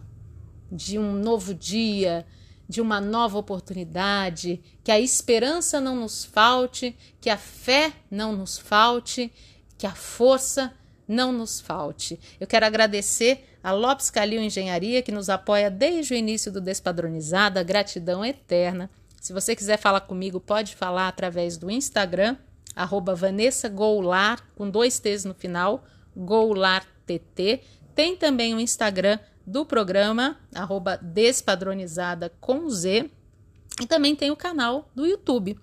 de 0.71 0.99
um 0.99 1.15
novo 1.15 1.55
dia, 1.55 2.27
de 2.73 2.81
uma 2.81 3.03
nova 3.03 3.37
oportunidade, 3.37 4.59
que 4.83 4.91
a 4.91 4.99
esperança 4.99 5.79
não 5.79 5.95
nos 5.95 6.25
falte, 6.25 6.97
que 7.21 7.29
a 7.29 7.37
fé 7.37 7.93
não 8.11 8.35
nos 8.35 8.57
falte, 8.57 9.31
que 9.77 9.87
a 9.87 9.95
força 9.95 10.73
não 11.07 11.33
nos 11.33 11.61
falte. 11.61 12.19
Eu 12.41 12.47
quero 12.47 12.65
agradecer 12.65 13.59
a 13.63 13.73
Lopes 13.73 14.09
Calil 14.09 14.41
Engenharia, 14.41 15.03
que 15.03 15.13
nos 15.13 15.29
apoia 15.29 15.71
desde 15.71 16.15
o 16.15 16.17
início 16.17 16.51
do 16.51 16.63
Despadronizada, 16.63 17.63
gratidão 17.63 18.25
eterna. 18.25 18.89
Se 19.21 19.35
você 19.35 19.55
quiser 19.55 19.77
falar 19.77 20.01
comigo, 20.01 20.41
pode 20.41 20.75
falar 20.75 21.09
através 21.09 21.59
do 21.59 21.71
Instagram, 21.71 22.39
arroba 22.75 23.15
Vanessa 23.15 23.71
com 24.57 24.71
dois 24.71 24.99
T's 24.99 25.27
no 25.27 25.35
final, 25.35 25.85
GoularTT. 26.17 27.61
Tem 27.95 28.17
também 28.17 28.55
o 28.55 28.61
Instagram 28.61 29.19
do 29.47 29.65
programa, 29.65 30.39
arroba 30.55 30.97
Despadronizada 30.97 32.33
com 32.41 32.69
Z. 32.71 33.11
E 33.81 33.87
também 33.87 34.15
tem 34.15 34.31
o 34.31 34.37
canal 34.37 34.91
do 34.95 35.07
YouTube, 35.07 35.59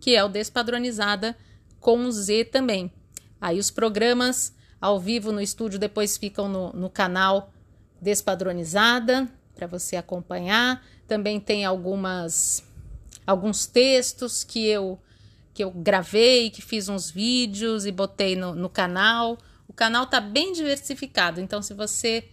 que 0.00 0.14
é 0.14 0.24
o 0.24 0.28
Despadronizada 0.28 1.36
com 1.78 2.10
Z 2.10 2.46
também. 2.46 2.92
Aí 3.40 3.58
os 3.58 3.70
programas 3.70 4.54
ao 4.80 4.98
vivo 4.98 5.32
no 5.32 5.40
estúdio 5.40 5.78
depois 5.78 6.16
ficam 6.16 6.48
no, 6.48 6.72
no 6.72 6.90
canal 6.90 7.52
Despadronizada 8.00 9.28
para 9.54 9.66
você 9.66 9.96
acompanhar. 9.96 10.84
Também 11.06 11.38
tem 11.38 11.64
algumas 11.64 12.64
alguns 13.26 13.66
textos 13.66 14.42
que 14.42 14.66
eu 14.66 14.98
que 15.52 15.64
eu 15.64 15.70
gravei, 15.70 16.48
que 16.48 16.62
fiz 16.62 16.88
uns 16.88 17.10
vídeos 17.10 17.84
e 17.84 17.92
botei 17.92 18.36
no, 18.36 18.54
no 18.54 18.70
canal. 18.70 19.36
O 19.68 19.72
canal 19.72 20.06
tá 20.06 20.20
bem 20.20 20.52
diversificado, 20.52 21.40
então 21.40 21.60
se 21.60 21.74
você 21.74 22.28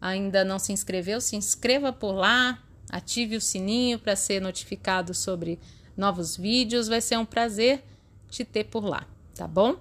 ainda 0.00 0.44
não 0.44 0.58
se 0.58 0.72
inscreveu, 0.72 1.20
se 1.20 1.36
inscreva 1.36 1.92
por 1.92 2.12
lá, 2.12 2.62
ative 2.90 3.36
o 3.36 3.40
sininho 3.40 3.98
para 3.98 4.16
ser 4.16 4.40
notificado 4.40 5.14
sobre 5.14 5.58
novos 5.96 6.36
vídeos. 6.36 6.88
Vai 6.88 7.00
ser 7.00 7.18
um 7.18 7.24
prazer 7.24 7.84
te 8.28 8.44
ter 8.44 8.64
por 8.64 8.84
lá, 8.84 9.06
tá 9.34 9.46
bom? 9.46 9.76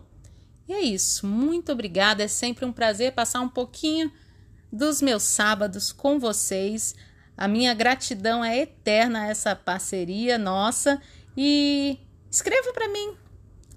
E 0.68 0.74
é 0.74 0.82
isso. 0.82 1.26
Muito 1.26 1.72
obrigada. 1.72 2.24
É 2.24 2.28
sempre 2.28 2.66
um 2.66 2.72
prazer 2.72 3.14
passar 3.14 3.42
um 3.42 3.50
pouquinho 3.50 4.12
dos 4.72 5.02
meus 5.02 5.24
sábados 5.24 5.92
com 5.92 6.20
vocês. 6.20 6.96
A 7.36 7.48
minha 7.48 7.74
gratidão 7.74 8.44
é 8.44 8.60
eterna 8.60 9.22
a 9.22 9.28
essa 9.28 9.56
parceria 9.56 10.38
nossa 10.38 11.02
e 11.36 11.98
escreva 12.30 12.72
para 12.74 12.88
mim 12.90 13.16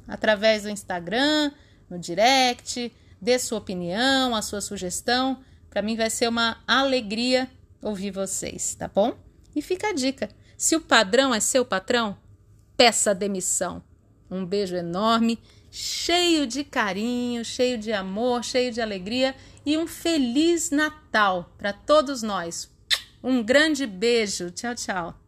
através 0.07 0.65
do 0.65 0.69
Instagram, 0.71 1.53
no 1.89 1.99
direct, 1.99 2.93
dê 3.21 3.39
sua 3.39 3.59
opinião, 3.59 4.35
a 4.35 4.43
sua 4.43 4.61
sugestão. 4.61 5.43
Para 5.73 5.81
mim 5.81 5.97
vai 5.97 6.11
ser 6.11 6.29
uma 6.29 6.59
alegria 6.67 7.51
ouvir 7.81 8.11
vocês, 8.11 8.75
tá 8.75 8.89
bom? 8.89 9.17
E 9.57 9.63
fica 9.63 9.89
a 9.89 9.95
dica: 9.95 10.29
se 10.55 10.77
o 10.77 10.83
padrão 10.83 11.35
é 11.35 11.41
seu 11.41 11.65
patrão, 11.65 12.15
peça 12.77 13.15
demissão. 13.15 13.83
Um 14.31 14.45
beijo 14.45 14.77
enorme, 14.77 15.39
cheio 15.71 16.47
de 16.47 16.63
carinho, 16.63 17.43
cheio 17.43 17.79
de 17.79 17.91
amor, 17.91 18.45
cheio 18.45 18.71
de 18.71 18.83
alegria 18.83 19.35
e 19.65 19.79
um 19.79 19.87
feliz 19.87 20.71
Natal 20.71 21.51
para 21.57 21.73
todos 21.73 22.23
nós. 22.23 22.71
Um 23.25 23.43
grande 23.43 23.87
beijo. 23.87 24.51
Tchau, 24.51 24.75
tchau. 24.75 25.22